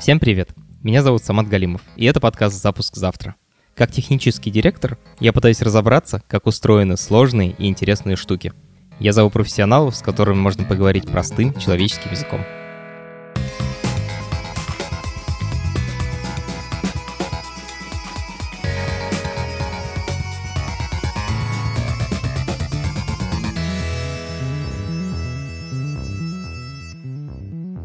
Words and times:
Всем 0.00 0.18
привет! 0.18 0.48
Меня 0.82 1.02
зовут 1.02 1.22
Самат 1.22 1.46
Галимов, 1.46 1.82
и 1.94 2.06
это 2.06 2.20
подкаст 2.20 2.56
«Запуск 2.56 2.96
завтра». 2.96 3.34
Как 3.74 3.92
технический 3.92 4.50
директор, 4.50 4.96
я 5.18 5.30
пытаюсь 5.30 5.60
разобраться, 5.60 6.22
как 6.26 6.46
устроены 6.46 6.96
сложные 6.96 7.50
и 7.50 7.68
интересные 7.68 8.16
штуки. 8.16 8.54
Я 8.98 9.12
зову 9.12 9.28
профессионалов, 9.28 9.94
с 9.94 10.00
которыми 10.00 10.38
можно 10.38 10.64
поговорить 10.64 11.06
простым 11.06 11.52
человеческим 11.52 12.12
языком. 12.12 12.40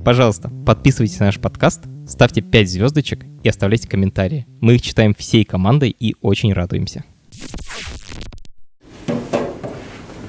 Пожалуйста, 0.05 0.51
подписывайтесь 0.67 1.19
на 1.19 1.25
наш 1.25 1.39
подкаст, 1.39 1.81
ставьте 2.07 2.41
5 2.41 2.69
звездочек 2.69 3.25
и 3.41 3.50
оставляйте 3.50 3.87
комментарии. 3.87 4.46
Мы 4.61 4.75
их 4.75 4.83
читаем 4.83 5.15
всей 5.15 5.43
командой 5.43 5.96
и 6.00 6.15
очень 6.21 6.54
радуемся. 6.54 7.04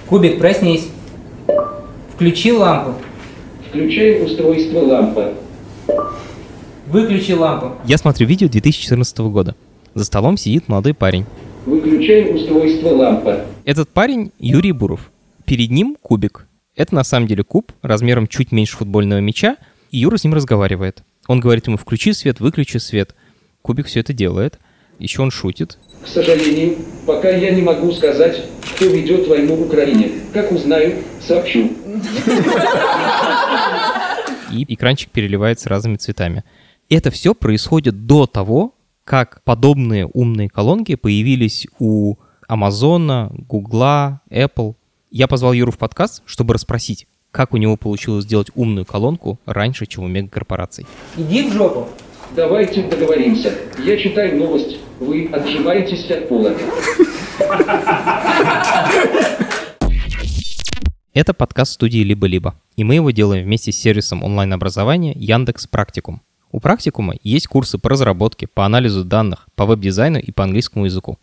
Кубик, 0.08 0.38
проснись. 0.38 0.88
Включи 2.14 2.52
лампу. 2.52 2.94
Включай 3.68 4.24
устройство 4.24 4.78
лампа. 4.78 5.34
Выключи 6.86 7.32
лампу. 7.32 7.72
Я 7.84 7.98
смотрю 7.98 8.26
видео 8.26 8.48
2014 8.48 9.18
года. 9.18 9.54
За 9.92 10.06
столом 10.06 10.38
сидит 10.38 10.68
молодой 10.68 10.94
парень. 10.94 11.26
Выключай 11.66 12.34
устройство 12.34 12.88
лампа. 12.94 13.44
Этот 13.66 13.90
парень 13.90 14.32
Юрий 14.38 14.72
Буров. 14.72 15.10
Перед 15.44 15.70
ним 15.70 15.98
кубик. 16.00 16.46
Это 16.76 16.94
на 16.94 17.04
самом 17.04 17.26
деле 17.26 17.42
куб 17.42 17.72
размером 17.80 18.26
чуть 18.26 18.52
меньше 18.52 18.76
футбольного 18.76 19.20
мяча, 19.20 19.56
и 19.90 19.98
Юра 19.98 20.18
с 20.18 20.24
ним 20.24 20.34
разговаривает. 20.34 21.02
Он 21.26 21.40
говорит 21.40 21.66
ему 21.66 21.78
«включи 21.78 22.12
свет, 22.12 22.38
выключи 22.38 22.76
свет». 22.76 23.14
Кубик 23.62 23.86
все 23.86 24.00
это 24.00 24.12
делает. 24.12 24.60
Еще 24.98 25.22
он 25.22 25.30
шутит. 25.30 25.78
К 26.04 26.06
сожалению, 26.06 26.76
пока 27.06 27.30
я 27.30 27.50
не 27.50 27.62
могу 27.62 27.90
сказать, 27.92 28.44
кто 28.74 28.86
ведет 28.86 29.26
войну 29.26 29.56
в 29.56 29.62
Украине. 29.62 30.12
Как 30.32 30.52
узнаю, 30.52 31.02
сообщу. 31.20 31.70
И 34.52 34.64
экранчик 34.72 35.10
переливается 35.10 35.68
разными 35.68 35.96
цветами. 35.96 36.44
Это 36.88 37.10
все 37.10 37.34
происходит 37.34 38.06
до 38.06 38.26
того, 38.26 38.74
как 39.04 39.42
подобные 39.44 40.06
умные 40.06 40.48
колонки 40.48 40.94
появились 40.94 41.66
у 41.78 42.16
Амазона, 42.46 43.32
Гугла, 43.32 44.20
Apple. 44.30 44.74
Я 45.10 45.28
позвал 45.28 45.52
Юру 45.52 45.70
в 45.70 45.78
подкаст, 45.78 46.22
чтобы 46.26 46.54
расспросить, 46.54 47.06
как 47.30 47.54
у 47.54 47.58
него 47.58 47.76
получилось 47.76 48.24
сделать 48.24 48.50
умную 48.56 48.84
колонку 48.84 49.38
раньше, 49.46 49.86
чем 49.86 50.02
у 50.02 50.08
мегакорпораций. 50.08 50.84
Иди 51.16 51.48
в 51.48 51.52
жопу. 51.52 51.88
Давайте 52.34 52.82
договоримся. 52.82 53.54
Я 53.84 53.96
читаю 53.98 54.36
новость. 54.36 54.78
Вы 54.98 55.28
отжимаетесь 55.32 56.10
от 56.10 56.28
пола. 56.28 56.56
Это 61.14 61.32
подкаст 61.32 61.72
студии 61.72 62.00
«Либо-либо», 62.00 62.60
и 62.76 62.82
мы 62.82 62.96
его 62.96 63.10
делаем 63.10 63.44
вместе 63.44 63.70
с 63.70 63.78
сервисом 63.78 64.24
онлайн-образования 64.24 65.12
Яндекс 65.14 65.68
Практикум. 65.68 66.20
У 66.50 66.58
Практикума 66.58 67.14
есть 67.22 67.46
курсы 67.46 67.78
по 67.78 67.90
разработке, 67.90 68.48
по 68.48 68.66
анализу 68.66 69.04
данных, 69.04 69.46
по 69.54 69.66
веб-дизайну 69.66 70.18
и 70.18 70.32
по 70.32 70.42
английскому 70.42 70.84
языку. 70.84 71.18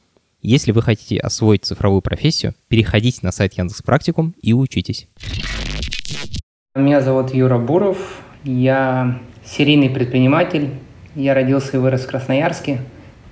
Если 0.46 0.74
вы 0.74 0.82
хотите 0.82 1.18
освоить 1.20 1.64
цифровую 1.64 2.02
профессию, 2.02 2.54
переходите 2.68 3.20
на 3.22 3.32
сайт 3.32 3.54
Яндекс 3.54 3.82
Практикум 3.82 4.36
и 4.42 4.52
учитесь. 4.52 5.08
Меня 6.76 7.00
зовут 7.00 7.34
Юра 7.34 7.58
Буров. 7.58 8.22
Я 8.44 9.22
серийный 9.46 9.90
предприниматель. 9.90 10.72
Я 11.16 11.34
родился 11.34 11.78
и 11.78 11.80
вырос 11.80 12.02
в 12.02 12.08
Красноярске. 12.08 12.82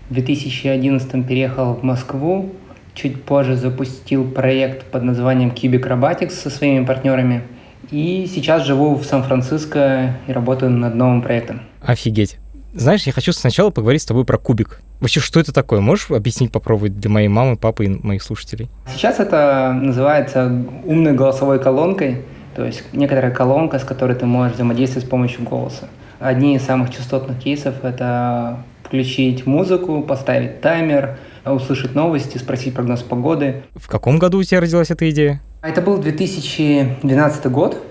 В 0.10 0.14
2011 0.14 1.28
переехал 1.28 1.74
в 1.74 1.84
Москву. 1.84 2.56
Чуть 2.94 3.22
позже 3.26 3.58
запустил 3.58 4.32
проект 4.32 4.86
под 4.86 5.04
названием 5.04 5.50
Cubic 5.50 5.86
Robotics 5.86 6.32
со 6.32 6.50
своими 6.50 6.86
партнерами. 6.86 7.42
И 7.90 8.26
сейчас 8.34 8.66
живу 8.66 8.96
в 8.96 9.04
Сан-Франциско 9.04 10.18
и 10.28 10.32
работаю 10.32 10.72
над 10.72 10.96
новым 10.96 11.22
проектом. 11.22 11.60
Офигеть. 11.82 12.38
Знаешь, 12.74 13.04
я 13.04 13.12
хочу 13.12 13.34
сначала 13.34 13.70
поговорить 13.70 14.02
с 14.02 14.06
тобой 14.06 14.24
про 14.24 14.38
кубик. 14.38 14.80
Вообще, 15.02 15.20
что 15.20 15.42
это 15.42 15.52
такое? 15.52 15.82
Можешь 15.82 16.10
объяснить, 16.10 16.54
попробовать 16.54 16.98
для 16.98 17.10
моей 17.10 17.28
мамы, 17.28 17.58
папы 17.58 17.86
и 17.86 17.90
моих 17.90 18.24
слушателей? 18.24 18.70
Сейчас 18.94 19.20
это 19.20 19.74
называется 19.74 20.46
умной 20.86 21.14
голосовой 21.14 21.60
колонкой, 21.60 22.22
то 22.56 22.64
есть 22.64 22.84
некоторая 22.94 23.34
колонка, 23.34 23.78
с 23.78 23.84
которой 23.84 24.16
ты 24.16 24.26
можешь 24.26 24.56
взаимодействовать 24.56 25.06
с 25.06 25.10
помощью 25.10 25.44
голоса. 25.44 25.90
Одни 26.20 26.56
из 26.56 26.62
самых 26.62 26.92
частотных 26.92 27.40
кейсов– 27.40 27.76
это 27.84 28.64
включить 28.84 29.46
музыку, 29.46 30.02
поставить 30.02 30.62
таймер, 30.62 31.18
услышать 31.46 31.94
новости, 31.94 32.38
спросить 32.38 32.74
прогноз 32.74 33.02
погоды. 33.02 33.64
В 33.76 33.88
каком 33.88 34.18
году 34.18 34.38
у 34.38 34.44
тебя 34.44 34.62
родилась 34.62 34.92
эта 34.92 35.10
идея? 35.10 35.42
Это 35.62 35.82
был 35.82 35.98
2012 35.98 37.46
год. 37.48 37.82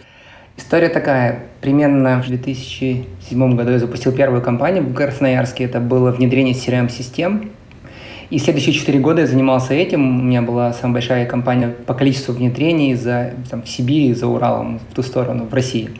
История 0.60 0.90
такая. 0.90 1.40
Примерно 1.62 2.22
в 2.22 2.28
2007 2.28 3.56
году 3.56 3.72
я 3.72 3.78
запустил 3.78 4.12
первую 4.12 4.42
компанию 4.42 4.84
в 4.84 4.92
Красноярске. 4.92 5.64
Это 5.64 5.80
было 5.80 6.12
внедрение 6.12 6.54
CRM-систем. 6.54 7.50
И 8.28 8.38
следующие 8.38 8.74
четыре 8.74 8.98
года 8.98 9.22
я 9.22 9.26
занимался 9.26 9.72
этим. 9.72 10.20
У 10.20 10.22
меня 10.22 10.42
была 10.42 10.74
самая 10.74 10.94
большая 10.94 11.24
компания 11.24 11.68
по 11.86 11.94
количеству 11.94 12.34
внедрений 12.34 12.94
за, 12.94 13.32
там, 13.50 13.62
в 13.62 13.68
Сибири, 13.70 14.12
за 14.12 14.26
Уралом, 14.26 14.80
в 14.90 14.94
ту 14.94 15.02
сторону, 15.02 15.46
в 15.46 15.54
России. 15.54 15.90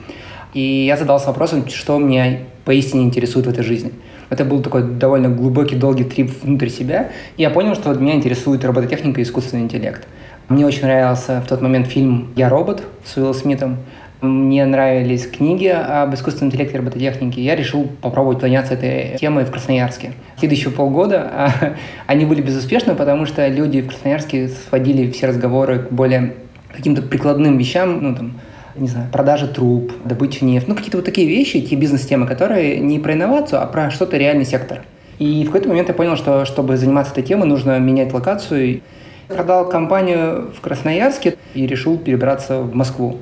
И 0.52 0.84
я 0.84 0.98
задался 0.98 1.28
вопросом, 1.28 1.66
что 1.68 1.98
меня 1.98 2.40
поистине 2.66 3.04
интересует 3.04 3.46
в 3.46 3.48
этой 3.48 3.64
жизни. 3.64 3.92
Это 4.28 4.44
был 4.44 4.62
такой 4.62 4.82
довольно 4.82 5.30
глубокий, 5.30 5.74
долгий 5.74 6.04
трип 6.04 6.30
внутрь 6.42 6.68
себя. 6.68 7.10
И 7.38 7.42
я 7.42 7.48
понял, 7.48 7.74
что 7.74 7.94
меня 7.94 8.14
интересует 8.14 8.62
робототехника 8.62 9.20
и 9.20 9.24
искусственный 9.24 9.62
интеллект. 9.62 10.06
Мне 10.50 10.66
очень 10.66 10.82
нравился 10.82 11.40
в 11.40 11.48
тот 11.48 11.62
момент 11.62 11.86
фильм 11.86 12.32
«Я 12.34 12.48
робот» 12.48 12.82
с 13.04 13.16
Уиллом 13.16 13.34
Смитом. 13.34 13.76
Мне 14.20 14.66
нравились 14.66 15.26
книги 15.26 15.66
об 15.66 16.14
искусственном 16.14 16.48
интеллекте 16.50 16.74
и 16.74 16.78
робототехнике. 16.78 17.40
Я 17.40 17.56
решил 17.56 17.88
попробовать 18.02 18.42
заняться 18.42 18.74
этой 18.74 19.16
темой 19.18 19.46
в 19.46 19.50
Красноярске. 19.50 20.12
Следующие 20.38 20.72
полгода 20.72 21.30
а, 21.32 21.74
они 22.06 22.26
были 22.26 22.42
безуспешны, 22.42 22.94
потому 22.94 23.24
что 23.24 23.48
люди 23.48 23.80
в 23.80 23.88
Красноярске 23.88 24.48
сводили 24.48 25.10
все 25.10 25.28
разговоры 25.28 25.78
к 25.78 25.92
более 25.92 26.34
каким-то 26.70 27.00
прикладным 27.00 27.56
вещам, 27.56 28.02
ну 28.02 28.14
там, 28.14 28.40
не 28.76 28.88
знаю, 28.88 29.08
продажа 29.10 29.48
труб, 29.48 29.90
добыча 30.04 30.44
нефти, 30.44 30.68
ну 30.68 30.74
какие-то 30.74 30.98
вот 30.98 31.06
такие 31.06 31.26
вещи, 31.26 31.62
те 31.62 31.74
бизнес-темы, 31.76 32.26
которые 32.26 32.78
не 32.78 32.98
про 32.98 33.14
инновацию, 33.14 33.62
а 33.62 33.66
про 33.66 33.90
что-то 33.90 34.18
реальный 34.18 34.44
сектор. 34.44 34.82
И 35.18 35.44
в 35.44 35.46
какой-то 35.46 35.68
момент 35.68 35.88
я 35.88 35.94
понял, 35.94 36.16
что 36.16 36.44
чтобы 36.44 36.76
заниматься 36.76 37.12
этой 37.12 37.22
темой, 37.22 37.48
нужно 37.48 37.78
менять 37.78 38.12
локацию. 38.12 38.82
Продал 39.28 39.68
компанию 39.68 40.50
в 40.54 40.60
Красноярске 40.60 41.36
и 41.54 41.66
решил 41.66 41.96
перебраться 41.96 42.60
в 42.60 42.74
Москву. 42.74 43.16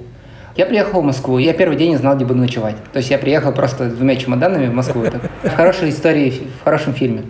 Я 0.58 0.66
приехал 0.66 1.02
в 1.02 1.04
Москву, 1.04 1.38
я 1.38 1.52
первый 1.52 1.76
день 1.76 1.90
не 1.90 1.98
знал, 1.98 2.16
где 2.16 2.24
буду 2.24 2.40
ночевать. 2.40 2.74
То 2.92 2.96
есть 2.96 3.10
я 3.10 3.18
приехал 3.18 3.52
просто 3.52 3.90
с 3.90 3.94
двумя 3.94 4.16
чемоданами 4.16 4.66
в 4.66 4.74
Москву. 4.74 5.04
Это 5.04 5.20
в 5.44 5.50
хорошей 5.50 5.90
истории, 5.90 6.48
в 6.60 6.64
хорошем 6.64 6.94
фильме. 6.94 7.26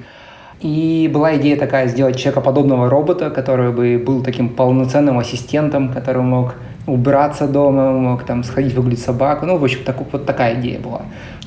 И 0.63 1.11
была 1.13 1.37
идея 1.37 1.59
такая 1.59 1.89
сделать 1.89 2.17
человекоподобного 2.17 2.89
робота, 2.89 3.29
который 3.29 3.71
бы 3.71 4.03
был 4.03 4.23
таким 4.23 4.49
полноценным 4.49 5.19
ассистентом, 5.19 5.93
который 5.93 6.23
мог 6.23 6.55
убраться 6.87 7.47
дома, 7.47 7.93
мог 7.93 8.25
там 8.25 8.43
сходить 8.45 8.73
выгулить 8.73 9.03
собаку. 9.03 9.45
Ну, 9.45 9.59
в 9.59 9.65
общем, 9.65 9.81
так, 9.85 9.99
вот 10.11 10.25
такая 10.25 10.59
идея 10.59 10.81
была. 10.81 11.03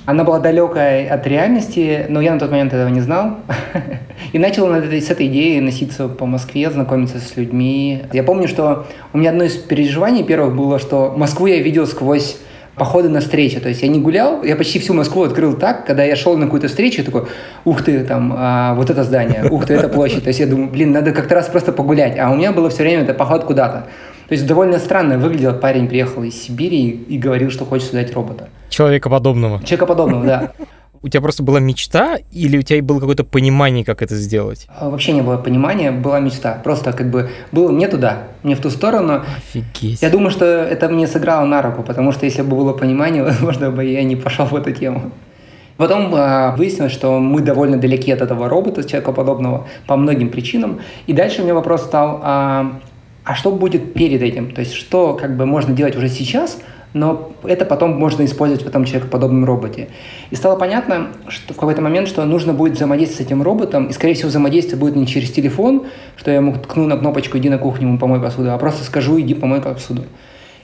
Она 0.05 0.23
была 0.23 0.39
далекая 0.39 1.13
от 1.13 1.27
реальности, 1.27 2.05
но 2.09 2.21
я 2.21 2.33
на 2.33 2.39
тот 2.39 2.49
момент 2.49 2.73
этого 2.73 2.89
не 2.89 3.01
знал. 3.01 3.37
И 4.33 4.39
начал 4.39 4.67
с 4.67 5.09
этой 5.09 5.27
идеей 5.27 5.61
носиться 5.61 6.07
по 6.07 6.25
Москве, 6.25 6.69
знакомиться 6.71 7.19
с 7.19 7.35
людьми. 7.37 8.03
Я 8.11 8.23
помню, 8.23 8.47
что 8.47 8.87
у 9.13 9.17
меня 9.17 9.29
одно 9.29 9.43
из 9.43 9.57
переживаний 9.57 10.23
первых 10.23 10.55
было, 10.55 10.79
что 10.79 11.13
Москву 11.15 11.45
я 11.45 11.59
видел 11.59 11.85
сквозь 11.85 12.37
походы 12.75 13.09
на 13.09 13.19
встречи. 13.19 13.59
То 13.59 13.69
есть 13.69 13.83
я 13.83 13.89
не 13.89 13.99
гулял, 13.99 14.43
я 14.43 14.55
почти 14.55 14.79
всю 14.79 14.93
Москву 14.93 15.23
открыл 15.23 15.53
так, 15.53 15.85
когда 15.85 16.03
я 16.03 16.15
шел 16.15 16.35
на 16.37 16.45
какую-то 16.45 16.67
встречу, 16.67 17.03
такой, 17.03 17.25
ух 17.65 17.83
ты, 17.83 18.03
там, 18.03 18.33
а, 18.35 18.73
вот 18.73 18.89
это 18.89 19.03
здание, 19.03 19.45
ух 19.51 19.65
ты, 19.65 19.75
это 19.75 19.87
площадь. 19.89 20.23
То 20.23 20.29
есть 20.29 20.39
я 20.39 20.47
думаю, 20.47 20.69
блин, 20.69 20.91
надо 20.91 21.11
как-то 21.11 21.35
раз 21.35 21.47
просто 21.47 21.73
погулять. 21.73 22.17
А 22.17 22.31
у 22.31 22.35
меня 22.35 22.51
было 22.51 22.69
все 22.69 22.83
время 22.83 23.03
это 23.03 23.13
поход 23.13 23.43
куда-то. 23.43 23.87
То 24.31 24.35
есть 24.35 24.47
довольно 24.47 24.79
странно 24.79 25.17
выглядел. 25.17 25.53
Парень 25.53 25.89
приехал 25.89 26.23
из 26.23 26.41
Сибири 26.41 26.87
и, 26.87 27.15
и 27.15 27.17
говорил, 27.17 27.51
что 27.51 27.65
хочет 27.65 27.87
создать 27.87 28.13
робота. 28.13 28.47
Человекоподобного. 28.69 29.59
Человекоподобного, 29.59 30.25
да. 30.25 30.51
У 31.01 31.09
тебя 31.09 31.19
просто 31.19 31.43
была 31.43 31.59
мечта 31.59 32.17
или 32.31 32.57
у 32.57 32.61
тебя 32.61 32.81
было 32.81 33.01
какое-то 33.01 33.25
понимание, 33.25 33.83
как 33.83 34.01
это 34.01 34.15
сделать? 34.15 34.69
А, 34.69 34.89
Вообще 34.89 35.11
не 35.11 35.21
было 35.21 35.35
понимания, 35.35 35.91
была 35.91 36.21
мечта. 36.21 36.61
Просто 36.63 36.93
как 36.93 37.11
бы 37.11 37.29
было 37.51 37.73
мне 37.73 37.89
туда, 37.89 38.27
мне 38.43 38.55
в 38.55 38.61
ту 38.61 38.69
сторону. 38.69 39.21
Офигеть. 39.35 40.01
Я 40.01 40.09
думаю, 40.09 40.31
что 40.31 40.45
это 40.45 40.87
мне 40.87 41.07
сыграло 41.07 41.43
на 41.43 41.61
руку, 41.61 41.83
потому 41.83 42.13
что 42.13 42.25
если 42.25 42.43
бы 42.43 42.55
было 42.55 42.71
понимание, 42.71 43.23
возможно 43.25 43.69
бы 43.69 43.83
я 43.83 44.01
не 44.05 44.15
пошел 44.15 44.45
в 44.45 44.55
эту 44.55 44.71
тему. 44.71 45.11
Потом 45.75 46.15
э, 46.15 46.55
выяснилось, 46.55 46.93
что 46.93 47.19
мы 47.19 47.41
довольно 47.41 47.75
далеки 47.75 48.13
от 48.13 48.21
этого 48.21 48.47
робота, 48.47 48.87
человекоподобного, 48.87 49.67
по 49.87 49.97
многим 49.97 50.29
причинам. 50.29 50.79
И 51.05 51.11
дальше 51.11 51.41
у 51.41 51.43
меня 51.43 51.53
вопрос 51.53 51.81
стал, 51.81 52.21
а, 52.23 52.79
а 53.23 53.35
что 53.35 53.51
будет 53.51 53.93
перед 53.93 54.21
этим? 54.21 54.51
То 54.51 54.61
есть 54.61 54.73
что 54.73 55.13
как 55.13 55.35
бы 55.37 55.45
можно 55.45 55.73
делать 55.73 55.95
уже 55.95 56.09
сейчас, 56.09 56.59
но 56.93 57.31
это 57.43 57.65
потом 57.65 57.97
можно 57.97 58.25
использовать 58.25 58.65
в 58.65 58.67
этом 58.67 58.83
человекоподобном 58.83 59.45
роботе. 59.45 59.89
И 60.29 60.35
стало 60.35 60.57
понятно, 60.57 61.07
что 61.29 61.53
в 61.53 61.57
какой-то 61.57 61.81
момент, 61.81 62.07
что 62.07 62.25
нужно 62.25 62.53
будет 62.53 62.73
взаимодействовать 62.73 63.25
с 63.25 63.27
этим 63.27 63.41
роботом, 63.41 63.87
и, 63.87 63.93
скорее 63.93 64.13
всего, 64.13 64.29
взаимодействие 64.29 64.77
будет 64.77 64.95
не 64.95 65.07
через 65.07 65.31
телефон, 65.31 65.85
что 66.17 66.31
я 66.31 66.37
ему 66.37 66.53
ткну 66.53 66.87
на 66.87 66.97
кнопочку 66.97 67.37
«иди 67.37 67.49
на 67.49 67.57
кухню, 67.57 67.97
помой 67.97 68.19
посуду», 68.19 68.51
а 68.51 68.57
просто 68.57 68.83
скажу 68.83 69.19
«иди 69.19 69.33
помой 69.33 69.61
посуду». 69.61 70.03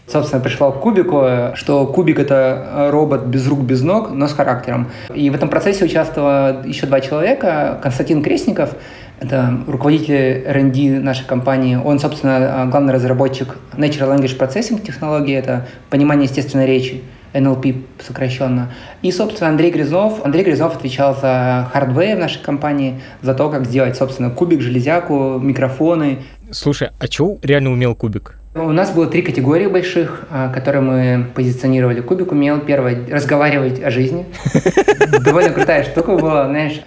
Собственно, 0.06 0.42
пришла 0.42 0.71
к 0.71 0.80
кубику, 0.80 1.25
что 1.56 1.86
кубик— 1.86 2.18
это 2.19 2.88
робот 2.92 3.25
без 3.25 3.45
рук, 3.45 3.60
без 3.60 3.81
ног, 3.81 4.12
но 4.12 4.30
с 4.30 4.33
характером. 4.33 4.88
И 5.13 5.30
в 5.30 5.36
этом 5.36 5.50
процессе 5.50 5.83
участвовало 5.83 6.63
еще 6.65 6.86
два 6.86 7.01
человека. 7.01 7.77
Константин 7.83 8.24
Крестников, 8.24 8.74
это 9.19 9.63
руководитель 9.67 10.43
R&D 10.45 10.99
нашей 10.99 11.25
компании. 11.25 11.75
Он, 11.75 11.99
собственно, 11.99 12.67
главный 12.69 12.93
разработчик 12.93 13.57
Natural 13.75 14.15
Language 14.15 14.37
Processing 14.37 14.85
технологии, 14.85 15.35
это 15.35 15.67
понимание 15.89 16.25
естественной 16.25 16.67
речи. 16.67 17.01
NLP 17.33 17.83
сокращенно. 17.99 18.71
И, 19.01 19.11
собственно, 19.11 19.49
Андрей 19.49 19.71
Грязнов. 19.71 20.25
Андрей 20.25 20.43
Грязнов 20.43 20.77
отвечал 20.77 21.15
за 21.15 21.67
hardware 21.71 22.15
в 22.15 22.19
нашей 22.19 22.41
компании, 22.41 23.01
за 23.21 23.33
то, 23.33 23.49
как 23.49 23.65
сделать, 23.65 23.97
собственно, 23.97 24.29
кубик, 24.29 24.61
железяку, 24.61 25.37
микрофоны. 25.39 26.19
Слушай, 26.51 26.89
а 26.99 27.07
чего 27.07 27.37
реально 27.43 27.71
умел 27.71 27.95
кубик? 27.95 28.35
У 28.55 28.71
нас 28.71 28.91
было 28.91 29.05
три 29.05 29.21
категории 29.21 29.67
больших, 29.67 30.25
а, 30.31 30.51
которые 30.51 30.81
мы 30.81 31.27
позиционировали. 31.35 32.01
Кубик 32.01 32.31
умел, 32.31 32.59
первое, 32.59 33.05
разговаривать 33.07 33.83
о 33.83 33.91
жизни. 33.91 34.25
Довольно 35.23 35.51
крутая 35.51 35.83
штука 35.83 36.17
была, 36.17 36.47
знаешь. 36.47 36.81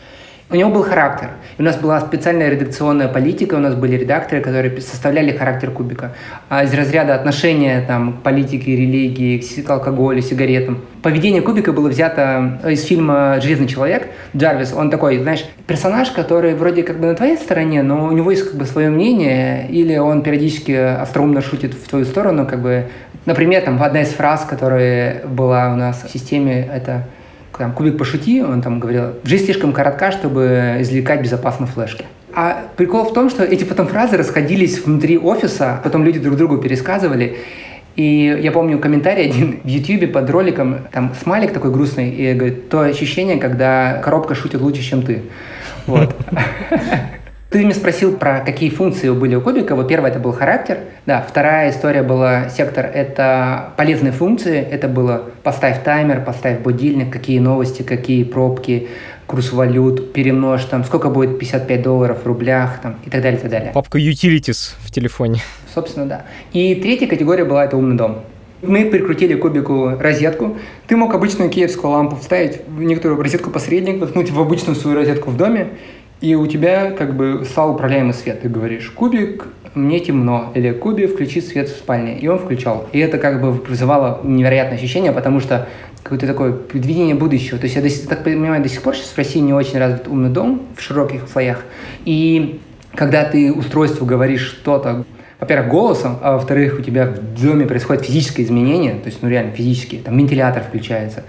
У 0.53 0.57
него 0.57 0.71
был 0.71 0.83
характер. 0.83 1.31
у 1.59 1.63
нас 1.63 1.77
была 1.77 2.01
специальная 2.01 2.49
редакционная 2.49 3.07
политика, 3.07 3.55
у 3.55 3.59
нас 3.59 3.77
были 3.77 3.97
редакторы, 3.97 4.41
которые 4.41 4.81
составляли 4.81 5.31
характер 5.31 5.71
кубика. 5.71 6.13
А 6.49 6.65
из 6.65 6.75
разряда 6.75 7.15
отношения 7.15 7.85
там, 7.87 8.15
к 8.15 8.23
политике, 8.23 8.75
религии, 8.75 9.39
к 9.39 9.71
алкоголю, 9.71 10.21
сигаретам. 10.23 10.79
Поведение 11.03 11.41
кубика 11.41 11.73
было 11.73 11.89
взято 11.89 12.61
из 12.69 12.83
фильма 12.83 13.39
«Железный 13.41 13.69
человек». 13.69 14.09
Джарвис, 14.37 14.73
он 14.77 14.91
такой, 14.91 15.19
знаешь, 15.19 15.45
персонаж, 15.69 16.11
который 16.11 16.55
вроде 16.55 16.83
как 16.83 16.99
бы 16.99 17.07
на 17.07 17.15
твоей 17.15 17.37
стороне, 17.37 17.85
но 17.85 18.07
у 18.07 18.13
него 18.13 18.33
есть 18.33 18.45
как 18.45 18.57
бы 18.57 18.65
свое 18.65 18.91
мнение, 18.91 19.69
или 19.69 19.97
он 19.99 20.23
периодически 20.23 20.73
остроумно 20.73 21.43
шутит 21.43 21.75
в 21.75 21.89
твою 21.89 22.05
сторону, 22.05 22.45
как 22.45 22.61
бы 22.61 22.87
Например, 23.27 23.63
там 23.63 23.83
одна 23.83 24.03
из 24.03 24.09
фраз, 24.09 24.47
которая 24.49 25.27
была 25.27 25.73
у 25.73 25.77
нас 25.77 26.03
в 26.03 26.11
системе, 26.11 26.69
это 26.73 27.05
там, 27.61 27.73
кубик 27.73 27.99
пошути, 27.99 28.43
он 28.43 28.63
там 28.63 28.81
говорил, 28.81 29.17
жизнь 29.23 29.45
слишком 29.45 29.75
коротка, 29.75 30.13
чтобы 30.13 30.79
извлекать 30.81 31.21
безопасно 31.21 31.67
флешки. 31.67 32.07
А 32.35 32.69
прикол 32.77 33.05
в 33.05 33.13
том, 33.13 33.29
что 33.29 33.45
эти 33.45 33.65
потом 33.65 33.87
фразы 33.87 34.17
расходились 34.17 34.83
внутри 34.83 35.19
офиса, 35.19 35.79
потом 35.85 36.03
люди 36.03 36.19
друг 36.19 36.37
другу 36.37 36.57
пересказывали. 36.57 37.37
И 37.97 38.39
я 38.43 38.51
помню 38.51 38.79
комментарий 38.79 39.27
один 39.27 39.61
в 39.63 39.69
Ютьюбе 39.69 40.07
под 40.07 40.31
роликом, 40.31 40.79
там 40.91 41.13
смайлик 41.23 41.53
такой 41.53 41.71
грустный, 41.71 42.09
и 42.09 42.33
говорит, 42.33 42.71
то 42.71 42.81
ощущение, 42.81 43.37
когда 43.37 44.01
коробка 44.03 44.35
шутит 44.35 44.63
лучше, 44.63 44.83
чем 44.83 45.03
ты. 45.03 45.21
Вот. 45.87 46.17
Ты 47.51 47.65
меня 47.65 47.75
спросил 47.75 48.17
про 48.17 48.41
какие 48.47 48.71
функции 48.71 49.11
были 49.11 49.35
у 49.35 49.41
кубика. 49.41 49.75
Вот 49.75 49.89
первое 49.89 50.13
это 50.13 50.21
был 50.21 50.31
характер. 50.31 50.79
Да, 51.05 51.21
вторая 51.29 51.71
история 51.71 52.05
была 52.05 52.49
сектор. 52.49 52.87
Это 52.87 53.71
полезные 53.77 54.13
функции. 54.13 54.61
Это 54.61 54.87
было 54.87 55.25
поставь 55.43 55.83
таймер, 55.83 56.25
поставь 56.25 56.61
будильник, 56.61 57.13
какие 57.13 57.41
новости, 57.41 57.83
какие 57.83 58.23
пробки, 58.23 58.87
курс 59.27 59.53
валют, 59.53 60.13
перемножь 60.13 60.65
там, 60.67 60.85
сколько 60.85 61.11
будет 61.11 61.41
55 61.41 61.83
долларов 61.83 62.19
в 62.23 62.27
рублях 62.29 62.81
там, 62.83 62.95
и 63.05 63.11
так 63.11 63.21
далее, 63.21 63.41
и 63.41 63.43
так 63.43 63.51
далее. 63.51 63.73
Папка 63.75 63.99
utilities 63.99 64.75
в 64.85 64.93
телефоне. 64.93 65.41
Собственно, 65.75 66.07
да. 66.07 66.27
И 66.53 66.77
третья 66.77 67.09
категория 67.09 67.45
была 67.45 67.65
это 67.65 67.77
умный 67.77 67.97
дом. 67.97 68.21
Мы 68.63 68.85
прикрутили 68.85 69.35
кубику 69.35 69.97
розетку. 69.99 70.59
Ты 70.87 70.97
мог 70.97 71.15
обычную 71.15 71.51
киевскую 71.51 71.93
лампу 71.93 72.15
вставить 72.15 72.61
в 72.69 72.81
некоторую 72.81 73.21
розетку 73.21 73.51
посредник, 73.51 74.01
воткнуть 74.01 74.31
в 74.31 74.39
обычную 74.39 74.77
свою 74.77 74.97
розетку 74.99 75.31
в 75.31 75.37
доме, 75.37 75.71
и 76.21 76.35
у 76.35 76.47
тебя 76.47 76.91
как 76.91 77.17
бы 77.17 77.45
стал 77.45 77.75
управляемый 77.75 78.15
свет. 78.15 78.43
Ты 78.43 78.49
говоришь, 78.49 78.91
кубик, 78.91 79.47
мне 79.75 80.01
темно, 80.01 80.53
или 80.55 80.73
кубик, 80.73 81.13
включи 81.13 81.41
свет 81.41 81.69
в 81.69 81.77
спальне. 81.77 82.19
И 82.19 82.29
он 82.29 82.39
включал. 82.39 82.89
И 82.93 82.99
это 82.99 83.19
как 83.19 83.41
бы 83.41 83.53
вызывало 83.53 84.21
невероятное 84.23 84.77
ощущение, 84.77 85.13
потому 85.13 85.41
что 85.41 85.69
какое-то 86.03 86.27
такое 86.27 86.53
предвидение 86.53 87.15
будущего. 87.15 87.59
То 87.59 87.65
есть 87.65 87.77
я, 87.77 87.83
до, 87.83 88.09
так 88.09 88.25
понимаю, 88.25 88.63
до 88.63 88.69
сих 88.69 88.83
пор 88.83 88.97
сейчас 88.97 89.09
в 89.09 89.19
России 89.19 89.39
не 89.39 89.55
очень 89.55 89.79
развит 89.79 90.09
умный 90.09 90.31
дом 90.31 90.63
в 90.77 90.83
широких 90.83 91.29
слоях. 91.29 91.65
И 92.05 92.61
когда 92.95 93.25
ты 93.25 93.53
устройству 93.53 94.05
говоришь 94.05 94.43
что-то, 94.43 95.05
во-первых, 95.39 95.71
голосом, 95.71 96.19
а 96.23 96.33
во-вторых, 96.33 96.79
у 96.79 96.83
тебя 96.83 97.07
в 97.07 97.43
доме 97.43 97.65
происходит 97.65 98.05
физическое 98.05 98.43
изменение, 98.43 98.93
то 98.93 99.07
есть, 99.07 99.23
ну 99.23 99.29
реально 99.29 99.53
физические, 99.53 100.03
там 100.03 100.19
вентилятор 100.19 100.65
включается. 100.65 101.25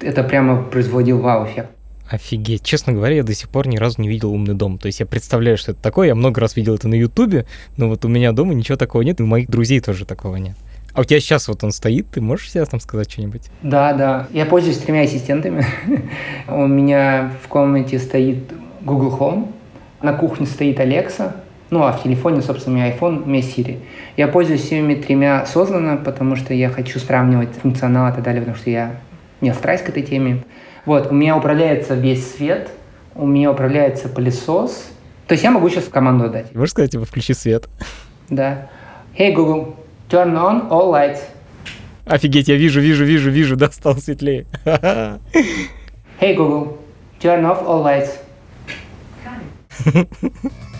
Это 0.00 0.22
прямо 0.22 0.62
производил 0.62 1.18
вау-эффект. 1.18 1.68
Офигеть. 2.12 2.62
Честно 2.62 2.92
говоря, 2.92 3.16
я 3.16 3.22
до 3.22 3.32
сих 3.32 3.48
пор 3.48 3.66
ни 3.66 3.78
разу 3.78 4.02
не 4.02 4.08
видел 4.08 4.34
умный 4.34 4.52
дом. 4.52 4.76
То 4.76 4.86
есть 4.86 5.00
я 5.00 5.06
представляю, 5.06 5.56
что 5.56 5.72
это 5.72 5.80
такое. 5.80 6.08
Я 6.08 6.14
много 6.14 6.42
раз 6.42 6.56
видел 6.56 6.74
это 6.74 6.86
на 6.86 6.94
Ютубе, 6.94 7.46
но 7.78 7.88
вот 7.88 8.04
у 8.04 8.08
меня 8.08 8.32
дома 8.32 8.52
ничего 8.52 8.76
такого 8.76 9.00
нет, 9.00 9.20
и 9.20 9.22
у 9.22 9.26
моих 9.26 9.48
друзей 9.48 9.80
тоже 9.80 10.04
такого 10.04 10.36
нет. 10.36 10.54
А 10.92 11.00
у 11.00 11.04
тебя 11.04 11.20
сейчас 11.20 11.48
вот 11.48 11.64
он 11.64 11.72
стоит, 11.72 12.08
ты 12.10 12.20
можешь 12.20 12.50
сейчас 12.50 12.68
там 12.68 12.80
сказать 12.80 13.10
что-нибудь? 13.10 13.44
Да, 13.62 13.94
да. 13.94 14.28
Я 14.30 14.44
пользуюсь 14.44 14.76
тремя 14.76 15.00
ассистентами. 15.00 15.64
у 16.48 16.66
меня 16.66 17.32
в 17.42 17.48
комнате 17.48 17.98
стоит 17.98 18.44
Google 18.82 19.16
Home, 19.18 19.52
на 20.02 20.12
кухне 20.12 20.46
стоит 20.46 20.80
Alexa, 20.80 21.32
ну, 21.70 21.82
а 21.84 21.92
в 21.92 22.02
телефоне, 22.02 22.42
собственно, 22.42 22.76
у 22.76 22.78
меня 22.78 22.94
iPhone, 22.94 23.22
у 23.22 23.26
меня 23.26 23.40
Siri. 23.40 23.78
Я 24.18 24.28
пользуюсь 24.28 24.60
всеми 24.60 24.94
тремя 24.96 25.40
осознанно, 25.40 25.96
потому 25.96 26.36
что 26.36 26.52
я 26.52 26.68
хочу 26.68 26.98
сравнивать 26.98 27.54
функционал 27.54 28.12
и 28.12 28.14
так 28.14 28.22
далее, 28.22 28.42
потому 28.42 28.58
что 28.58 28.68
я 28.68 28.96
не 29.40 29.54
страсть 29.54 29.82
к 29.84 29.88
этой 29.88 30.02
теме. 30.02 30.44
Вот, 30.84 31.10
у 31.10 31.14
меня 31.14 31.36
управляется 31.36 31.94
весь 31.94 32.34
свет, 32.34 32.70
у 33.14 33.26
меня 33.26 33.50
управляется 33.50 34.08
пылесос. 34.08 34.90
То 35.28 35.34
есть 35.34 35.44
я 35.44 35.50
могу 35.50 35.68
сейчас 35.68 35.84
команду 35.84 36.28
дать. 36.28 36.54
Можешь 36.54 36.70
сказать, 36.70 36.90
типа, 36.90 37.04
включи 37.04 37.34
свет? 37.34 37.68
Да. 38.28 38.68
Hey, 39.16 39.32
Google, 39.32 39.76
turn 40.08 40.34
on 40.34 40.68
all 40.68 40.90
lights. 40.90 41.20
Офигеть, 42.04 42.48
я 42.48 42.56
вижу, 42.56 42.80
вижу, 42.80 43.04
вижу, 43.04 43.30
вижу, 43.30 43.56
да, 43.62 43.70
стал 43.70 43.96
светлее. 43.96 44.46
hey, 44.64 46.34
Google, 46.34 46.78
turn 47.20 47.42
off 47.44 47.64
all 47.64 47.82
lights. 47.84 48.18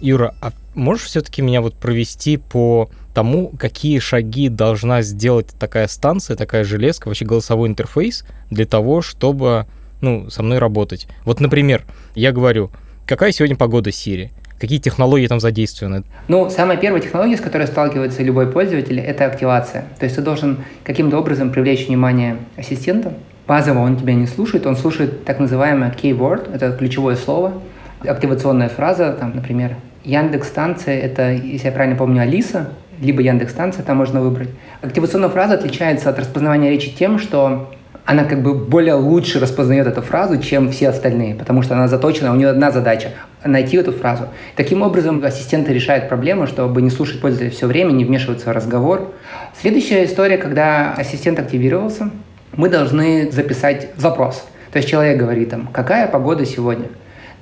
Юра, 0.00 0.34
а 0.40 0.52
можешь 0.74 1.06
все-таки 1.06 1.42
меня 1.42 1.60
вот 1.60 1.74
провести 1.74 2.36
по 2.36 2.88
тому, 3.14 3.52
какие 3.58 3.98
шаги 3.98 4.48
должна 4.48 5.02
сделать 5.02 5.48
такая 5.58 5.88
станция, 5.88 6.36
такая 6.36 6.64
железка, 6.64 7.08
вообще 7.08 7.24
голосовой 7.24 7.68
интерфейс 7.68 8.24
для 8.50 8.64
того, 8.64 9.02
чтобы 9.02 9.66
ну, 10.00 10.30
со 10.30 10.42
мной 10.42 10.58
работать. 10.58 11.08
Вот, 11.24 11.40
например, 11.40 11.84
я 12.14 12.32
говорю, 12.32 12.70
какая 13.06 13.32
сегодня 13.32 13.56
погода 13.56 13.90
Сири? 13.90 14.30
Какие 14.60 14.78
технологии 14.78 15.26
там 15.28 15.38
задействованы? 15.38 16.02
Ну, 16.26 16.50
самая 16.50 16.76
первая 16.76 17.00
технология, 17.00 17.36
с 17.36 17.40
которой 17.40 17.66
сталкивается 17.68 18.22
любой 18.22 18.50
пользователь, 18.50 18.98
это 18.98 19.26
активация. 19.26 19.84
То 19.98 20.04
есть 20.04 20.16
ты 20.16 20.22
должен 20.22 20.64
каким-то 20.82 21.18
образом 21.18 21.50
привлечь 21.50 21.86
внимание 21.86 22.38
ассистента. 22.56 23.14
Базово 23.46 23.78
он 23.78 23.96
тебя 23.96 24.14
не 24.14 24.26
слушает, 24.26 24.66
он 24.66 24.76
слушает 24.76 25.24
так 25.24 25.38
называемое 25.38 25.90
keyword, 25.90 26.52
это 26.52 26.72
ключевое 26.72 27.16
слово, 27.16 27.54
активационная 28.00 28.68
фраза, 28.68 29.16
там, 29.18 29.34
например, 29.34 29.76
Яндекс 30.08 30.48
станция 30.48 30.98
это, 30.98 31.32
если 31.32 31.66
я 31.66 31.72
правильно 31.72 31.94
помню, 31.94 32.22
Алиса, 32.22 32.70
либо 32.98 33.20
Яндекс 33.20 33.52
станция 33.52 33.84
там 33.84 33.98
можно 33.98 34.22
выбрать. 34.22 34.48
Активационная 34.80 35.28
фраза 35.28 35.54
отличается 35.54 36.08
от 36.08 36.18
распознавания 36.18 36.70
речи 36.70 36.90
тем, 36.90 37.18
что 37.18 37.68
она 38.06 38.24
как 38.24 38.42
бы 38.42 38.54
более 38.54 38.94
лучше 38.94 39.38
распознает 39.38 39.86
эту 39.86 40.00
фразу, 40.00 40.40
чем 40.40 40.70
все 40.70 40.88
остальные, 40.88 41.34
потому 41.34 41.60
что 41.60 41.74
она 41.74 41.88
заточена, 41.88 42.32
у 42.32 42.36
нее 42.36 42.48
одна 42.48 42.70
задача– 42.70 43.10
найти 43.44 43.76
эту 43.76 43.92
фразу. 43.92 44.28
Таким 44.56 44.80
образом, 44.80 45.22
ассистенты 45.22 45.74
решают 45.74 46.08
проблему, 46.08 46.46
чтобы 46.46 46.80
не 46.80 46.88
слушать 46.88 47.20
пользователя 47.20 47.50
все 47.50 47.66
время, 47.66 47.92
не 47.92 48.06
вмешиваться 48.06 48.48
в 48.48 48.52
разговор. 48.52 49.12
Следующая 49.60 50.06
история, 50.06 50.38
когда 50.38 50.94
ассистент 50.94 51.38
активировался, 51.38 52.08
мы 52.56 52.70
должны 52.70 53.30
записать 53.30 53.88
запрос. 53.98 54.42
То 54.72 54.78
есть 54.78 54.88
человек 54.88 55.18
говорит 55.18 55.50
там, 55.50 55.68
какая 55.70 56.08
погода 56.08 56.46
сегодня? 56.46 56.86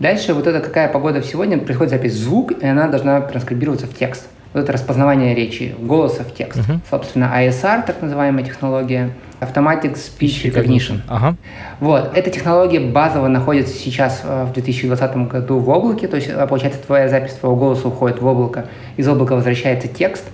Дальше 0.00 0.34
вот 0.34 0.46
это 0.46 0.60
какая 0.60 0.88
погода 0.88 1.22
сегодня, 1.22 1.58
приходит 1.58 1.90
запись 1.90 2.14
звук, 2.14 2.52
и 2.52 2.66
она 2.66 2.88
должна 2.88 3.20
транскрибироваться 3.20 3.86
в 3.86 3.94
текст 3.94 4.26
вот 4.56 4.62
это 4.62 4.72
распознавание 4.72 5.34
речи, 5.34 5.74
голоса 5.78 6.24
в 6.24 6.32
текст. 6.34 6.60
Uh-huh. 6.60 6.80
Собственно, 6.90 7.30
ISR, 7.36 7.84
так 7.86 8.00
называемая 8.00 8.42
технология, 8.42 9.10
Automatic 9.38 9.96
Speech 9.96 10.50
Recognition. 10.50 11.00
Ага. 11.08 11.36
Вот. 11.78 12.12
Эта 12.14 12.30
технология 12.30 12.80
базово 12.80 13.28
находится 13.28 13.74
сейчас 13.74 14.22
э, 14.24 14.44
в 14.44 14.54
2020 14.54 15.16
году 15.28 15.58
в 15.58 15.68
облаке, 15.68 16.08
то 16.08 16.16
есть, 16.16 16.28
э, 16.30 16.46
получается, 16.46 16.80
твоя 16.80 17.10
запись 17.10 17.32
твоего 17.32 17.54
голоса 17.54 17.88
уходит 17.88 18.22
в 18.22 18.26
облако, 18.26 18.64
из 18.96 19.06
облака 19.06 19.34
возвращается 19.34 19.88
текст, 19.88 20.24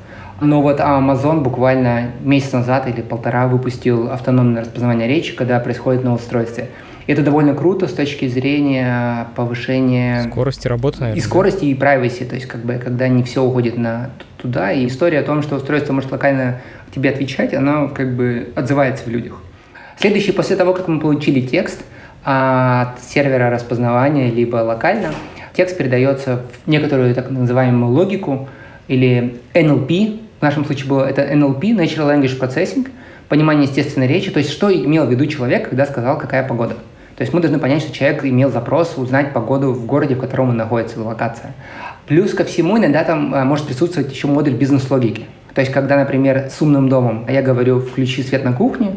но 0.43 0.61
вот 0.61 0.81
Amazon 0.81 1.41
буквально 1.41 2.13
месяц 2.21 2.53
назад 2.53 2.89
или 2.89 3.01
полтора 3.01 3.49
выпустил 3.49 4.11
автономное 4.11 4.63
распознавание 4.63 5.09
речи, 5.09 5.35
когда 5.35 5.59
происходит 5.61 6.05
на 6.05 6.15
устройстве. 6.15 6.69
Это 7.07 7.23
довольно 7.23 7.55
круто 7.55 7.89
с 7.89 7.93
точки 7.93 8.29
зрения 8.29 9.27
повышения... 9.35 10.23
Скорости 10.31 10.69
работы, 10.69 11.01
наверное. 11.01 11.19
И 11.19 11.25
скорости, 11.25 11.65
и 11.65 11.75
privacy, 11.75 12.25
то 12.25 12.37
есть 12.37 12.47
как 12.47 12.65
бы 12.65 12.75
когда 12.75 13.09
не 13.09 13.23
все 13.25 13.43
уходит 13.43 13.77
на 13.77 14.11
туда, 14.39 14.73
и 14.73 14.87
история 14.87 15.21
о 15.21 15.23
том, 15.23 15.43
что 15.43 15.57
устройство 15.57 15.93
может 15.93 16.13
локально 16.13 16.61
тебе 16.95 17.11
отвечать, 17.11 17.55
она 17.55 17.89
как 17.89 18.15
бы 18.15 18.53
отзывается 18.55 19.05
в 19.05 19.09
людях. 19.09 19.41
Следующий, 19.99 20.33
после 20.33 20.57
того, 20.57 20.75
как 20.75 20.89
мы 20.89 21.01
получили 21.01 21.41
текст 21.41 21.85
от 22.23 23.01
сервера 23.01 23.51
распознавания, 23.51 24.31
либо 24.31 24.57
локально, 24.57 25.09
текст 25.55 25.77
передается 25.77 26.43
в 26.65 26.71
некоторую 26.71 27.15
так 27.15 27.31
называемую 27.31 27.93
логику 27.93 28.49
или 28.89 29.41
NLP, 29.55 30.21
в 30.43 30.45
нашем 30.45 30.65
случае 30.65 30.89
было 30.89 31.05
это 31.09 31.23
NLP, 31.23 31.61
Natural 31.61 32.09
Language 32.09 32.41
Processing, 32.41 32.89
понимание 33.29 33.63
естественной 33.63 34.09
речи, 34.09 34.33
то 34.33 34.41
есть 34.41 34.51
что 34.51 34.75
имел 34.75 35.07
в 35.07 35.11
виду 35.11 35.25
человек, 35.27 35.69
когда 35.69 35.87
сказал, 35.87 36.19
какая 36.19 36.47
погода. 36.47 36.75
То 37.15 37.21
есть 37.23 37.33
мы 37.33 37.41
должны 37.41 37.61
понять, 37.61 37.83
что 37.83 37.93
человек 37.93 38.25
имел 38.25 38.51
запрос 38.51 38.95
узнать 38.97 39.33
погоду 39.33 39.73
в 39.73 39.87
городе, 39.87 40.17
в 40.17 40.19
котором 40.19 40.49
он 40.49 40.57
находится, 40.57 41.01
локация. 41.01 41.55
Плюс 42.09 42.35
ко 42.35 42.43
всему 42.43 42.77
иногда 42.77 43.05
там 43.05 43.33
а, 43.33 43.45
может 43.45 43.67
присутствовать 43.67 44.11
еще 44.11 44.27
модуль 44.27 44.55
бизнес-логики. 44.55 45.27
То 45.55 45.61
есть, 45.61 45.73
когда, 45.73 45.97
например, 45.97 46.49
с 46.51 46.61
умным 46.61 46.89
домом, 46.89 47.25
а 47.29 47.31
я 47.31 47.41
говорю, 47.41 47.79
включи 47.79 48.25
свет 48.25 48.43
на 48.43 48.53
кухне, 48.53 48.97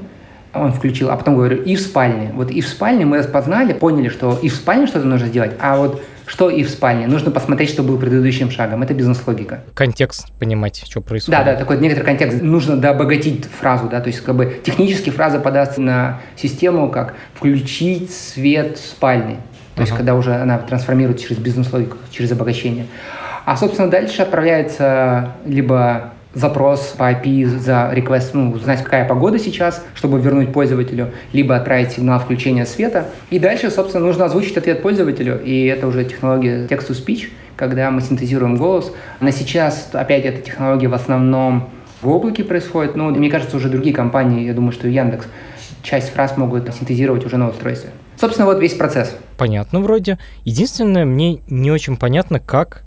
он 0.51 0.73
включил, 0.73 1.11
а 1.11 1.15
потом 1.15 1.35
говорю, 1.35 1.61
и 1.61 1.75
в 1.75 1.79
спальне. 1.79 2.31
Вот 2.33 2.49
и 2.49 2.61
в 2.61 2.67
спальне 2.67 3.05
мы 3.05 3.19
распознали, 3.19 3.73
поняли, 3.73 4.09
что 4.09 4.39
и 4.41 4.49
в 4.49 4.55
спальне 4.55 4.87
что-то 4.87 5.05
нужно 5.05 5.27
сделать, 5.27 5.51
а 5.59 5.77
вот 5.77 6.01
что 6.25 6.49
и 6.49 6.63
в 6.63 6.69
спальне. 6.69 7.07
Нужно 7.07 7.31
посмотреть, 7.31 7.69
что 7.69 7.83
был 7.83 7.97
предыдущим 7.97 8.51
шагом. 8.51 8.83
Это 8.83 8.93
бизнес-логика. 8.93 9.61
Контекст 9.73 10.31
понимать, 10.39 10.83
что 10.85 11.01
происходит. 11.01 11.39
Да, 11.39 11.51
да, 11.51 11.57
такой 11.57 11.77
некоторый 11.77 12.05
контекст. 12.05 12.41
Нужно 12.41 12.77
дообогатить 12.77 13.45
фразу, 13.45 13.87
да, 13.89 14.01
то 14.01 14.07
есть 14.07 14.21
как 14.21 14.35
бы 14.35 14.59
технически 14.63 15.09
фраза 15.09 15.39
подастся 15.39 15.81
на 15.81 16.21
систему 16.35 16.89
как 16.89 17.15
«включить 17.35 18.13
свет 18.13 18.77
в 18.77 18.85
спальне». 18.85 19.37
То 19.75 19.81
есть, 19.81 19.93
когда 19.93 20.15
уже 20.15 20.33
она 20.33 20.57
трансформируется 20.57 21.27
через 21.27 21.41
бизнес-логику, 21.41 21.97
через 22.09 22.31
обогащение. 22.31 22.87
А, 23.45 23.57
собственно, 23.57 23.89
дальше 23.89 24.21
отправляется 24.21 25.33
либо 25.45 26.13
запрос 26.35 26.93
по 26.97 27.11
API 27.11 27.45
за 27.45 27.91
request, 27.95 28.31
ну, 28.33 28.51
узнать, 28.51 28.83
какая 28.83 29.07
погода 29.07 29.39
сейчас, 29.39 29.83
чтобы 29.95 30.19
вернуть 30.19 30.53
пользователю, 30.53 31.11
либо 31.33 31.55
отправить 31.55 31.93
сигнал 31.93 32.19
включения 32.19 32.65
света. 32.65 33.07
И 33.31 33.39
дальше, 33.39 33.71
собственно, 33.71 34.05
нужно 34.05 34.25
озвучить 34.25 34.57
ответ 34.57 34.81
пользователю, 34.81 35.41
и 35.43 35.65
это 35.65 35.87
уже 35.87 36.03
технология 36.05 36.67
text-to-speech, 36.67 37.29
когда 37.55 37.89
мы 37.89 38.01
синтезируем 38.01 38.57
голос. 38.57 38.91
На 39.21 39.31
сейчас, 39.31 39.89
опять, 39.93 40.25
эта 40.25 40.41
технология 40.41 40.89
в 40.89 40.93
основном 40.93 41.69
в 42.01 42.09
облаке 42.09 42.43
происходит, 42.43 42.95
но 42.95 43.09
мне 43.09 43.31
кажется, 43.31 43.57
уже 43.57 43.69
другие 43.69 43.95
компании, 43.95 44.45
я 44.45 44.53
думаю, 44.53 44.73
что 44.73 44.87
Яндекс, 44.87 45.25
часть 45.81 46.09
фраз 46.09 46.35
могут 46.37 46.71
синтезировать 46.73 47.25
уже 47.25 47.37
на 47.37 47.49
устройстве. 47.49 47.91
Собственно, 48.17 48.45
вот 48.45 48.59
весь 48.59 48.73
процесс. 48.73 49.15
Понятно 49.37 49.81
вроде. 49.81 50.17
Единственное, 50.43 51.05
мне 51.05 51.39
не 51.47 51.71
очень 51.71 51.97
понятно, 51.97 52.39
как 52.39 52.84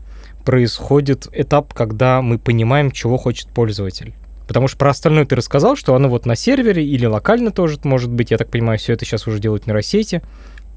происходит 0.48 1.28
этап, 1.32 1.74
когда 1.74 2.22
мы 2.22 2.38
понимаем, 2.38 2.90
чего 2.90 3.18
хочет 3.18 3.50
пользователь. 3.50 4.14
Потому 4.46 4.66
что 4.66 4.78
про 4.78 4.88
остальное 4.88 5.26
ты 5.26 5.36
рассказал, 5.36 5.76
что 5.76 5.94
оно 5.94 6.08
вот 6.08 6.24
на 6.24 6.36
сервере 6.36 6.82
или 6.82 7.04
локально 7.04 7.50
тоже 7.50 7.78
может 7.84 8.10
быть. 8.10 8.30
Я 8.30 8.38
так 8.38 8.48
понимаю, 8.48 8.78
все 8.78 8.94
это 8.94 9.04
сейчас 9.04 9.26
уже 9.26 9.40
делают 9.40 9.64
в 9.64 9.66
нейросети. 9.66 10.22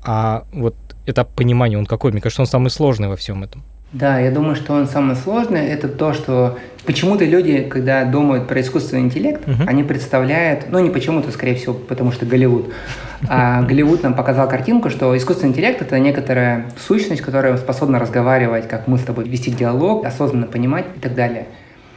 А 0.04 0.44
вот 0.52 0.76
этап 1.06 1.34
понимания, 1.34 1.78
он 1.78 1.86
какой? 1.86 2.12
Мне 2.12 2.20
кажется, 2.20 2.42
он 2.42 2.48
самый 2.48 2.70
сложный 2.70 3.08
во 3.08 3.16
всем 3.16 3.46
этом. 3.46 3.64
Да, 3.94 4.20
я 4.20 4.32
думаю, 4.32 4.56
что 4.56 4.74
он 4.74 4.88
самый 4.88 5.18
сложный. 5.18 5.68
Это 5.68 5.90
то, 5.90 6.14
что 6.14 6.58
почему-то 6.86 7.26
люди, 7.26 7.62
когда 7.62 8.06
думают 8.06 8.48
про 8.48 8.62
искусственный 8.62 9.02
интеллект, 9.02 9.46
uh-huh. 9.46 9.68
они 9.68 9.84
представляют, 9.84 10.68
ну 10.70 10.80
не 10.80 10.90
почему-то, 10.90 11.30
скорее 11.32 11.56
всего, 11.56 11.74
потому 11.74 12.14
что 12.14 12.26
Голливуд. 12.26 12.74
А 13.28 13.62
Голливуд 13.64 14.02
нам 14.02 14.14
показал 14.14 14.48
картинку, 14.48 14.90
что 14.90 15.16
искусственный 15.18 15.52
интеллект 15.52 15.82
это 15.82 16.00
некоторая 16.00 16.68
сущность, 16.80 17.22
которая 17.22 17.58
способна 17.58 18.00
разговаривать, 18.00 18.70
как 18.70 18.88
мы 18.88 18.98
с 18.98 19.04
тобой, 19.04 19.28
вести 19.28 19.52
диалог, 19.52 20.06
осознанно 20.06 20.48
понимать 20.48 20.86
и 20.96 21.00
так 21.00 21.14
далее. 21.14 21.48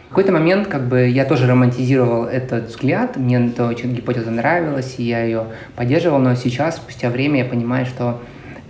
В 0.06 0.08
какой-то 0.10 0.32
момент 0.32 0.66
как 0.68 0.86
бы 0.88 1.08
я 1.08 1.24
тоже 1.24 1.46
романтизировал 1.46 2.24
этот 2.24 2.68
взгляд, 2.68 3.16
мне 3.16 3.46
эта 3.46 3.72
гипотеза 3.72 4.30
нравилась, 4.30 4.96
и 4.98 5.04
я 5.04 5.24
ее 5.24 5.46
поддерживал, 5.76 6.18
но 6.18 6.34
сейчас, 6.34 6.76
спустя 6.76 7.10
время, 7.10 7.40
я 7.40 7.44
понимаю, 7.44 7.86
что 7.86 8.20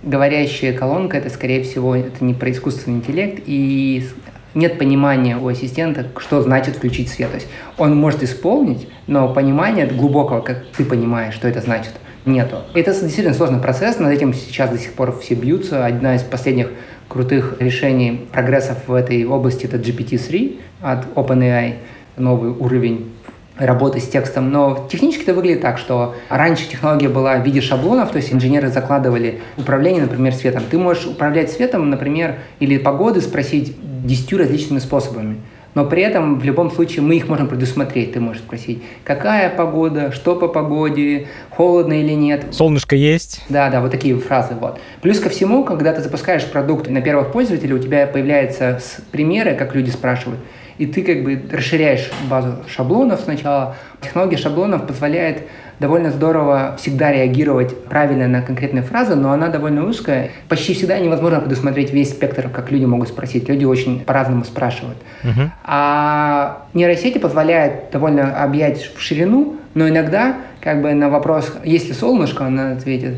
говорящая 0.05 0.71
колонка, 0.71 1.17
это, 1.17 1.29
скорее 1.29 1.63
всего, 1.63 1.95
это 1.95 2.23
не 2.23 2.33
про 2.33 2.51
искусственный 2.51 2.97
интеллект, 2.97 3.43
и 3.45 4.07
нет 4.53 4.77
понимания 4.77 5.37
у 5.37 5.47
ассистента, 5.47 6.07
что 6.17 6.41
значит 6.41 6.77
включить 6.77 7.09
свет. 7.09 7.29
То 7.29 7.35
есть 7.35 7.47
он 7.77 7.95
может 7.97 8.23
исполнить, 8.23 8.87
но 9.07 9.33
понимания 9.33 9.85
глубокого, 9.85 10.39
как 10.41 10.65
ты 10.77 10.85
понимаешь, 10.85 11.33
что 11.33 11.47
это 11.47 11.59
значит, 11.59 11.93
нету. 12.25 12.57
Это 12.73 12.91
действительно 12.91 13.33
сложный 13.33 13.59
процесс, 13.59 13.99
над 13.99 14.13
этим 14.13 14.33
сейчас 14.33 14.69
до 14.69 14.77
сих 14.77 14.93
пор 14.93 15.19
все 15.19 15.35
бьются. 15.35 15.85
Одна 15.85 16.15
из 16.15 16.23
последних 16.23 16.71
крутых 17.07 17.57
решений 17.59 18.27
прогрессов 18.31 18.77
в 18.87 18.93
этой 18.93 19.25
области 19.25 19.65
это 19.65 19.77
GPT-3 19.77 20.59
от 20.81 21.05
OpenAI, 21.15 21.75
новый 22.17 22.51
уровень 22.51 23.11
работы 23.57 23.99
с 23.99 24.07
текстом, 24.07 24.51
но 24.51 24.87
технически 24.91 25.23
это 25.23 25.33
выглядит 25.33 25.61
так, 25.61 25.77
что 25.77 26.15
раньше 26.29 26.67
технология 26.67 27.09
была 27.09 27.37
в 27.37 27.45
виде 27.45 27.61
шаблонов, 27.61 28.11
то 28.11 28.17
есть 28.17 28.33
инженеры 28.33 28.67
закладывали 28.67 29.39
управление, 29.57 30.03
например, 30.03 30.33
светом. 30.33 30.63
Ты 30.69 30.77
можешь 30.77 31.05
управлять 31.05 31.51
светом, 31.51 31.89
например, 31.89 32.35
или 32.59 32.77
погоды 32.77 33.21
спросить 33.21 33.75
десятью 34.05 34.39
различными 34.39 34.79
способами. 34.79 35.37
Но 35.75 35.85
при 35.85 36.01
этом 36.01 36.39
в 36.39 36.43
любом 36.45 36.71
случае 36.71 37.01
мы 37.01 37.17
их 37.17 37.27
можем 37.27 37.47
предусмотреть. 37.49 38.13
Ты 38.13 38.21
можешь 38.21 38.41
спросить, 38.41 38.81
какая 39.03 39.49
погода, 39.49 40.13
что 40.13 40.35
по 40.35 40.47
погоде, 40.47 41.27
холодно 41.49 41.99
или 42.01 42.13
нет. 42.13 42.45
Солнышко 42.51 42.95
есть. 42.95 43.43
Да, 43.49 43.69
да, 43.69 43.81
вот 43.81 43.91
такие 43.91 44.17
фразы. 44.17 44.53
Вот. 44.59 44.79
Плюс 45.01 45.19
ко 45.19 45.29
всему, 45.29 45.65
когда 45.65 45.91
ты 45.91 46.01
запускаешь 46.01 46.45
продукт 46.45 46.89
на 46.89 47.01
первых 47.01 47.33
пользователей, 47.33 47.73
у 47.73 47.79
тебя 47.79 48.07
появляются 48.07 48.81
примеры, 49.11 49.55
как 49.55 49.75
люди 49.75 49.89
спрашивают 49.89 50.39
и 50.77 50.85
ты 50.85 51.01
как 51.03 51.23
бы 51.23 51.41
расширяешь 51.51 52.11
базу 52.29 52.55
шаблонов 52.67 53.21
сначала. 53.21 53.75
Технология 54.01 54.37
шаблонов 54.37 54.85
позволяет 54.87 55.43
довольно 55.79 56.11
здорово 56.11 56.75
всегда 56.77 57.11
реагировать 57.11 57.85
правильно 57.85 58.27
на 58.27 58.41
конкретные 58.41 58.83
фразы, 58.83 59.15
но 59.15 59.31
она 59.31 59.49
довольно 59.49 59.85
узкая. 59.85 60.31
Почти 60.47 60.73
всегда 60.73 60.99
невозможно 60.99 61.39
предусмотреть 61.39 61.91
весь 61.91 62.11
спектр, 62.11 62.49
как 62.49 62.71
люди 62.71 62.85
могут 62.85 63.09
спросить. 63.09 63.49
Люди 63.49 63.65
очень 63.65 64.01
по-разному 64.01 64.43
спрашивают. 64.43 64.97
Uh-huh. 65.23 65.49
А 65.63 66.67
нейросети 66.73 67.17
позволяют 67.17 67.91
довольно 67.91 68.41
объять 68.41 68.91
в 68.95 69.01
ширину, 69.01 69.57
но 69.73 69.89
иногда 69.89 70.37
как 70.61 70.81
бы 70.81 70.93
на 70.93 71.09
вопрос, 71.09 71.53
есть 71.63 71.87
ли 71.89 71.93
солнышко, 71.93 72.45
она 72.45 72.71
ответит, 72.71 73.15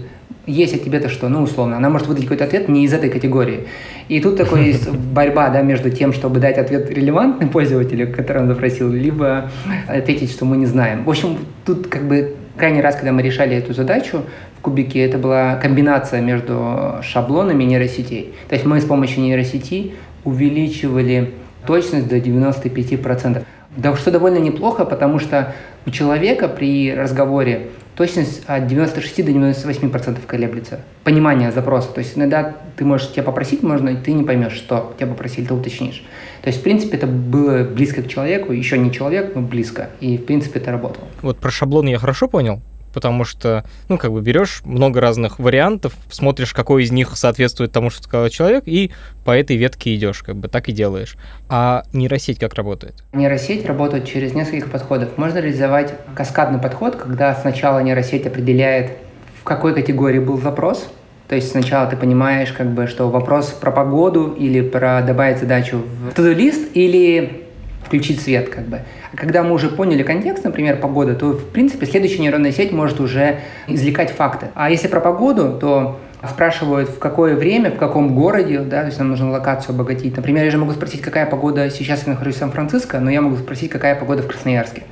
есть, 0.48 0.74
а 0.74 0.80
тебе-то 0.80 1.10
что? 1.10 1.30
Ну, 1.30 1.44
условно. 1.44 1.78
Она 1.78 1.90
может 1.90 2.08
выдать 2.08 2.24
какой-то 2.24 2.46
ответ 2.46 2.70
не 2.70 2.86
из 2.86 2.94
этой 2.94 3.10
категории. 3.10 3.68
И 4.08 4.20
тут 4.22 4.38
такой 4.38 4.66
есть 4.68 4.90
борьба 5.14 5.50
да, 5.50 5.62
между 5.62 5.92
тем, 5.92 6.14
чтобы 6.14 6.40
дать 6.40 6.58
ответ 6.58 6.90
релевантный 6.90 7.48
пользователю, 7.48 8.12
который 8.12 8.42
он 8.42 8.48
запросил, 8.48 8.90
либо 8.90 9.52
ответить, 9.88 10.32
что 10.32 10.46
мы 10.46 10.58
не 10.58 10.66
знаем. 10.66 11.04
В 11.04 11.10
общем, 11.10 11.38
тут 11.66 11.88
как 11.88 12.08
бы 12.08 12.36
крайний 12.58 12.82
раз, 12.82 12.96
когда 12.96 13.12
мы 13.12 13.22
решали 13.22 13.56
эту 13.56 13.74
задачу 13.74 14.24
в 14.58 14.62
кубике, 14.62 15.06
это 15.06 15.18
была 15.18 15.56
комбинация 15.56 16.22
между 16.22 16.96
шаблонами 17.04 17.64
нейросетей. 17.64 18.34
То 18.48 18.56
есть 18.56 18.66
мы 18.66 18.80
с 18.82 18.86
помощью 18.86 19.22
нейросети 19.22 19.94
увеличивали 20.24 21.34
точность 21.66 22.08
до 22.08 22.18
95%. 22.18 23.44
Да, 23.78 23.96
что 23.96 24.12
довольно 24.12 24.40
неплохо, 24.40 24.86
потому 24.86 25.20
что 25.20 25.54
у 25.86 25.92
человека 25.92 26.48
при 26.48 26.94
разговоре 26.94 27.68
точность 27.96 28.44
от 28.46 28.68
96 28.68 29.26
до 29.26 29.32
98 29.32 29.90
процентов 29.90 30.26
колеблется. 30.28 30.82
Понимание 31.04 31.52
запроса. 31.52 31.90
То 31.94 32.00
есть 32.00 32.18
иногда 32.18 32.56
ты 32.76 32.86
можешь 32.86 33.12
тебя 33.12 33.24
попросить, 33.24 33.64
можно, 33.64 33.90
и 33.90 33.96
ты 33.96 34.14
не 34.14 34.24
поймешь, 34.24 34.54
что 34.54 34.94
тебя 34.98 35.08
попросили, 35.08 35.46
ты 35.46 35.54
уточнишь. 35.54 36.04
То 36.42 36.50
есть, 36.50 36.60
в 36.60 36.64
принципе, 36.64 36.98
это 36.98 37.08
было 37.08 37.64
близко 37.64 38.04
к 38.04 38.08
человеку, 38.08 38.52
еще 38.52 38.78
не 38.78 38.92
человек, 38.92 39.34
но 39.36 39.42
близко. 39.42 39.90
И, 40.00 40.18
в 40.18 40.26
принципе, 40.26 40.60
это 40.60 40.72
работало. 40.72 41.08
Вот 41.22 41.38
про 41.38 41.50
шаблон 41.50 41.88
я 41.88 41.98
хорошо 41.98 42.28
понял 42.28 42.62
потому 42.94 43.24
что, 43.24 43.64
ну, 43.90 43.98
как 43.98 44.12
бы 44.12 44.22
берешь 44.22 44.62
много 44.66 45.02
разных 45.02 45.40
вариантов, 45.40 45.94
смотришь, 46.10 46.54
какой 46.54 46.84
из 46.84 46.92
них 46.92 47.16
соответствует 47.16 47.72
тому, 47.72 47.90
что 47.90 48.04
сказал 48.04 48.30
человек, 48.30 48.64
и 48.66 48.92
по 49.26 49.32
этой 49.32 49.56
ветке 49.56 49.96
идешь, 49.96 50.24
как 50.24 50.36
бы 50.36 50.48
так 50.48 50.70
и 50.70 50.72
делаешь. 50.72 51.16
А 51.50 51.84
нейросеть 51.94 52.40
как 52.40 52.54
работает? 52.54 53.04
Нейросеть 53.14 53.66
работает 53.66 54.06
через 54.06 54.34
несколько 54.34 54.70
подходов. 54.70 55.18
Можно 55.18 55.40
реализовать 55.40 55.94
каскадный 56.16 56.60
подход, 56.60 56.96
когда 56.96 57.36
сначала 57.36 57.80
нейросеть 57.80 58.26
определяет, 58.26 58.92
в 59.40 59.44
какой 59.44 59.74
категории 59.74 60.20
был 60.20 60.38
запрос, 60.40 60.88
то 61.28 61.36
есть 61.36 61.52
сначала 61.52 61.90
ты 61.90 61.98
понимаешь, 61.98 62.52
как 62.54 62.72
бы, 62.74 62.88
что 62.88 63.10
вопрос 63.10 63.48
про 63.48 63.72
погоду 63.72 64.34
или 64.40 64.62
про 64.62 65.02
добавить 65.02 65.40
задачу 65.40 65.78
в 65.78 66.18
to 66.18 66.34
лист 66.34 66.70
или 66.74 67.44
включить 67.86 68.22
свет, 68.22 68.50
как 68.50 68.68
бы. 68.68 68.82
Когда 69.16 69.44
мы 69.44 69.54
уже 69.54 69.70
поняли 69.70 70.04
контекст, 70.04 70.44
например, 70.44 70.78
погода, 70.78 71.16
то, 71.16 71.32
в 71.32 71.46
принципе, 71.46 71.86
следующая 71.86 72.20
нейронная 72.20 72.52
сеть 72.52 72.72
может 72.72 73.00
уже 73.00 73.40
извлекать 73.68 74.12
факты. 74.12 74.48
А 74.54 74.70
если 74.70 74.88
про 74.88 75.00
погоду, 75.00 75.58
то 75.60 76.00
спрашивают, 76.28 76.90
в 76.90 77.00
какое 77.00 77.36
время, 77.36 77.72
в 77.72 77.78
каком 77.78 78.16
городе, 78.16 78.60
да, 78.60 78.82
то 78.82 78.88
есть 78.88 78.98
нам 79.00 79.10
нужно 79.10 79.32
локацию 79.32 79.74
обогатить. 79.76 80.16
Например, 80.18 80.44
я 80.44 80.52
же 80.52 80.58
могу 80.58 80.72
спросить, 80.74 81.02
какая 81.02 81.26
погода 81.26 81.70
сейчас 81.70 82.06
я 82.06 82.14
нахожусь 82.14 82.36
в 82.36 82.40
Сан-Франциско, 82.40 83.00
но 83.00 83.10
я 83.10 83.22
могу 83.22 83.38
спросить, 83.38 83.70
какая 83.70 83.96
погода 83.96 84.24
в 84.24 84.28
Красноярске. 84.28 84.84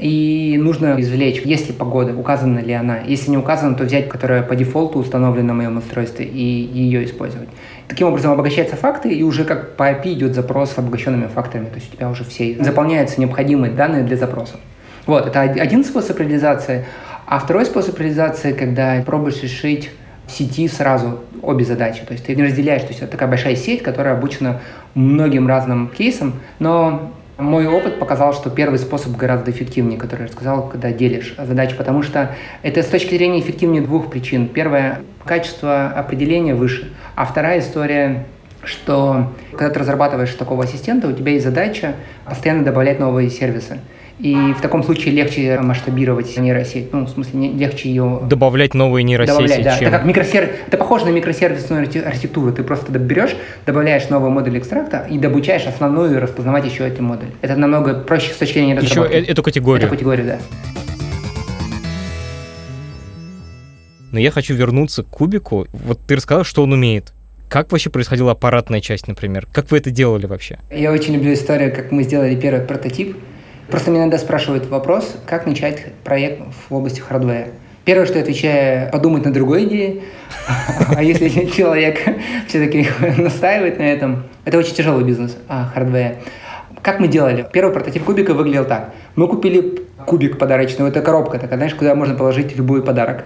и 0.00 0.56
нужно 0.58 0.96
извлечь, 0.98 1.42
есть 1.42 1.68
ли 1.68 1.74
погода, 1.74 2.16
указана 2.16 2.60
ли 2.60 2.72
она. 2.72 2.98
Если 3.06 3.30
не 3.30 3.36
указана, 3.36 3.74
то 3.74 3.84
взять, 3.84 4.08
которая 4.08 4.42
по 4.42 4.56
дефолту 4.56 4.98
установлена 4.98 5.48
на 5.48 5.54
моем 5.54 5.76
устройстве, 5.76 6.24
и 6.24 6.42
ее 6.42 7.04
использовать. 7.04 7.48
Таким 7.90 8.06
образом 8.06 8.30
обогащаются 8.30 8.76
факты, 8.76 9.12
и 9.12 9.24
уже 9.24 9.44
как 9.44 9.74
по 9.74 9.90
API 9.90 10.12
идет 10.12 10.34
запрос 10.36 10.70
с 10.70 10.78
обогащенными 10.78 11.26
фактами. 11.26 11.66
То 11.66 11.74
есть 11.74 11.92
у 11.92 11.96
тебя 11.96 12.08
уже 12.08 12.22
все 12.22 12.56
заполняются 12.62 13.20
необходимые 13.20 13.72
данные 13.72 14.04
для 14.04 14.16
запроса. 14.16 14.60
Вот, 15.06 15.26
это 15.26 15.40
один 15.40 15.84
способ 15.84 16.16
реализации. 16.20 16.86
А 17.26 17.40
второй 17.40 17.66
способ 17.66 17.98
реализации, 17.98 18.52
когда 18.52 19.02
пробуешь 19.04 19.42
решить 19.42 19.90
в 20.28 20.30
сети 20.30 20.68
сразу 20.68 21.18
обе 21.42 21.64
задачи. 21.64 22.04
То 22.06 22.12
есть 22.12 22.24
ты 22.24 22.36
не 22.36 22.44
разделяешь, 22.44 22.82
то 22.82 22.88
есть 22.88 23.02
это 23.02 23.10
такая 23.10 23.28
большая 23.28 23.56
сеть, 23.56 23.82
которая 23.82 24.14
обучена 24.14 24.60
многим 24.94 25.48
разным 25.48 25.88
кейсам, 25.88 26.34
но 26.60 27.12
мой 27.40 27.66
опыт 27.66 27.98
показал, 27.98 28.32
что 28.32 28.50
первый 28.50 28.78
способ 28.78 29.16
гораздо 29.16 29.50
эффективнее, 29.50 29.98
который 29.98 30.26
я 30.26 30.28
сказал, 30.28 30.68
когда 30.68 30.92
делишь 30.92 31.34
задачи, 31.36 31.76
потому 31.76 32.02
что 32.02 32.34
это 32.62 32.82
с 32.82 32.86
точки 32.86 33.14
зрения 33.14 33.40
эффективнее 33.40 33.82
двух 33.82 34.10
причин. 34.10 34.46
Первое– 34.48 35.00
качество 35.24 35.88
определения 35.88 36.54
выше, 36.54 36.92
а 37.14 37.24
вторая 37.24 37.60
история 37.60 38.26
что 38.62 39.32
когда 39.52 39.70
ты 39.70 39.80
разрабатываешь 39.80 40.34
такого 40.34 40.64
ассистента, 40.64 41.08
у 41.08 41.12
тебя 41.12 41.32
есть 41.32 41.44
задача 41.44 41.94
постоянно 42.26 42.62
добавлять 42.62 42.98
новые 42.98 43.30
сервисы. 43.30 43.78
И 44.20 44.52
в 44.52 44.60
таком 44.60 44.82
случае 44.82 45.14
легче 45.14 45.58
масштабировать 45.60 46.36
нейросеть. 46.36 46.92
Ну, 46.92 47.06
в 47.06 47.08
смысле, 47.08 47.48
легче 47.48 47.88
ее... 47.88 48.20
Добавлять 48.24 48.74
новые 48.74 49.02
нейросети, 49.02 49.32
добавлять, 49.32 49.62
да. 49.62 49.78
чем... 49.78 49.88
Это 49.88 49.96
как 49.96 50.06
микросер... 50.06 50.50
Это 50.66 50.76
похоже 50.76 51.06
на 51.06 51.10
микросервисную 51.10 51.82
архитектуру. 52.04 52.52
Ты 52.52 52.62
просто 52.62 52.92
берешь, 52.92 53.34
добавляешь 53.64 54.10
новый 54.10 54.30
модуль 54.30 54.58
экстракта 54.58 55.06
и 55.10 55.16
добучаешь 55.16 55.66
основную 55.66 56.16
и 56.16 56.18
распознавать 56.18 56.66
еще 56.66 56.86
эти 56.86 57.00
модули. 57.00 57.30
Это 57.40 57.56
намного 57.56 57.94
проще 57.94 58.32
с 58.32 58.36
точки 58.36 58.54
зрения 58.54 58.76
разработки. 58.76 59.16
Еще 59.16 59.24
эту 59.24 59.42
категорию. 59.42 59.86
Эту 59.86 59.94
категорию, 59.94 60.26
да. 60.26 60.38
Но 64.12 64.18
я 64.18 64.30
хочу 64.30 64.54
вернуться 64.54 65.02
к 65.02 65.06
кубику. 65.06 65.66
Вот 65.72 65.98
ты 66.06 66.16
рассказал, 66.16 66.44
что 66.44 66.62
он 66.62 66.72
умеет. 66.72 67.14
Как 67.48 67.72
вообще 67.72 67.88
происходила 67.88 68.32
аппаратная 68.32 68.80
часть, 68.80 69.08
например? 69.08 69.48
Как 69.50 69.70
вы 69.70 69.78
это 69.78 69.90
делали 69.90 70.26
вообще? 70.26 70.58
Я 70.70 70.92
очень 70.92 71.14
люблю 71.14 71.32
историю, 71.32 71.74
как 71.74 71.90
мы 71.90 72.02
сделали 72.02 72.36
первый 72.36 72.60
прототип. 72.60 73.16
Просто 73.70 73.90
меня 73.90 74.02
иногда 74.02 74.18
спрашивают 74.18 74.66
вопрос, 74.68 75.16
как 75.26 75.46
начать 75.46 75.92
проект 76.02 76.42
в 76.68 76.74
области 76.74 77.00
hardware'а. 77.00 77.48
Первое, 77.84 78.04
что 78.04 78.18
я 78.18 78.22
отвечаю, 78.22 78.90
подумать 78.90 79.24
на 79.24 79.32
другой 79.32 79.64
идее. 79.64 80.02
А 80.96 81.02
если 81.02 81.28
человек 81.46 82.00
все-таки 82.48 82.88
настаивает 83.16 83.78
на 83.78 83.84
этом, 83.84 84.24
это 84.44 84.58
очень 84.58 84.74
тяжелый 84.74 85.04
бизнес, 85.04 85.36
а, 85.48 85.70
hardware. 85.72 86.16
Как 86.82 86.98
мы 86.98 87.08
делали? 87.08 87.46
Первый 87.52 87.72
прототип 87.72 88.04
кубика 88.04 88.34
выглядел 88.34 88.64
так. 88.64 88.92
Мы 89.14 89.28
купили 89.28 89.82
кубик 90.06 90.38
подарочный. 90.38 90.88
Это 90.88 91.02
коробка 91.02 91.38
такая, 91.38 91.56
знаешь, 91.56 91.74
куда 91.74 91.94
можно 91.94 92.14
положить 92.14 92.56
любой 92.56 92.82
подарок. 92.82 93.24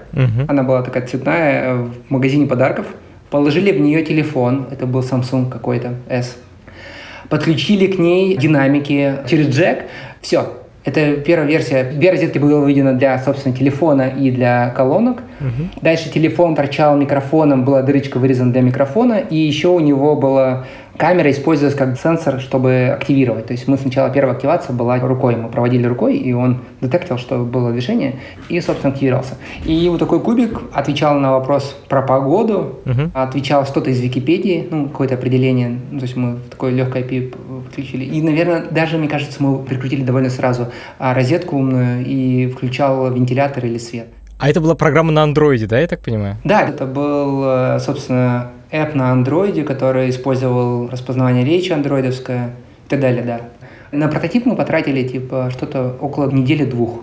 Она 0.49 0.63
была 0.63 0.83
такая 0.83 1.07
цветная 1.07 1.65
э, 1.65 1.75
в 1.77 2.11
магазине 2.11 2.47
подарков. 2.47 2.87
Положили 3.31 3.73
в 3.73 3.81
нее 3.81 4.05
телефон. 4.05 4.67
Это 4.71 4.87
был 4.87 5.01
Samsung 5.01 5.51
какой-то 5.51 5.95
S. 6.09 6.37
Подключили 7.28 7.87
к 7.87 7.99
ней 7.99 8.37
динамики 8.37 9.16
через 9.26 9.49
джек. 9.49 9.85
Все. 10.21 10.47
Это 10.85 11.16
первая 11.16 11.49
версия. 11.49 11.85
Две 11.85 12.11
розетки 12.11 12.37
было 12.38 12.61
выведено 12.61 12.93
для, 12.93 13.19
собственно, 13.19 13.57
телефона 13.57 14.09
и 14.09 14.31
для 14.31 14.69
колонок. 14.71 15.23
Мгм. 15.40 15.71
Дальше 15.81 16.11
телефон 16.11 16.54
торчал 16.54 16.97
микрофоном, 16.99 17.64
была 17.64 17.81
дырочка 17.81 18.19
вырезана 18.19 18.52
для 18.52 18.61
микрофона, 18.61 19.14
и 19.14 19.37
еще 19.37 19.69
у 19.69 19.81
него 19.81 20.14
была 20.14 20.66
камера 20.97 21.31
использовалась 21.31 21.77
как 21.77 21.99
сенсор, 21.99 22.41
чтобы 22.41 22.95
активировать. 22.97 23.47
То 23.47 23.53
есть 23.53 23.67
мы 23.69 23.77
сначала 23.77 24.11
первая 24.11 24.35
активация 24.35 24.75
была 24.75 24.99
рукой, 24.99 25.37
мы 25.37 25.49
проводили 25.49 25.87
рукой, 25.87 26.17
и 26.17 26.33
он 26.33 26.61
детектил, 26.81 27.19
что 27.19 27.39
было 27.45 27.73
движение, 27.73 28.17
и, 28.49 28.61
собственно, 28.61 28.93
активировался. 28.93 29.35
И 29.65 29.89
вот 29.89 29.99
такой 29.99 30.21
кубик 30.21 30.61
отвечал 30.73 31.19
на 31.19 31.33
вопрос 31.33 31.77
про 31.89 32.03
погоду, 32.03 32.81
Мгм. 32.85 33.11
отвечал 33.15 33.67
что-то 33.67 33.91
из 33.91 34.01
Википедии, 34.01 34.69
ну, 34.71 34.89
какое-то 34.89 35.15
определение, 35.15 35.81
ну, 35.91 35.99
то 35.99 36.05
есть 36.05 36.17
мы 36.17 36.39
такое 36.51 36.73
легкое 36.73 37.03
API 37.03 37.35
подключили. 37.65 38.05
И, 38.05 38.23
наверное, 38.23 38.65
даже, 38.71 38.99
мне 38.99 39.09
кажется, 39.09 39.43
мы 39.43 39.59
прикрутили 39.59 40.03
довольно 40.03 40.31
сразу 40.31 40.69
а, 40.99 41.15
розетку 41.15 41.57
умную 41.57 42.05
и 42.07 42.47
включал 42.49 43.11
вентилятор 43.13 43.65
или 43.67 43.79
свет. 43.79 44.07
А 44.39 44.51
это 44.51 44.61
была 44.61 44.75
программа 44.75 45.13
на 45.13 45.23
андроиде, 45.23 45.67
да, 45.67 45.79
я 45.79 45.87
так 45.87 46.01
понимаю? 46.01 46.37
Да, 46.45 46.63
это 46.63 46.87
был, 46.87 47.43
э, 47.45 47.78
собственно, 47.80 48.50
app 48.75 48.95
на 48.95 49.13
андроиде, 49.13 49.63
который 49.63 50.10
использовал 50.10 50.89
распознавание 50.89 51.45
речи 51.45 51.73
андроидовское 51.73 52.54
и 52.87 52.89
так 52.89 53.00
далее, 53.00 53.23
да. 53.23 53.41
На 53.93 54.08
прототип 54.08 54.45
мы 54.45 54.56
потратили, 54.56 55.06
типа, 55.06 55.50
что-то 55.52 55.97
около 56.00 56.28
недели-двух. 56.30 57.00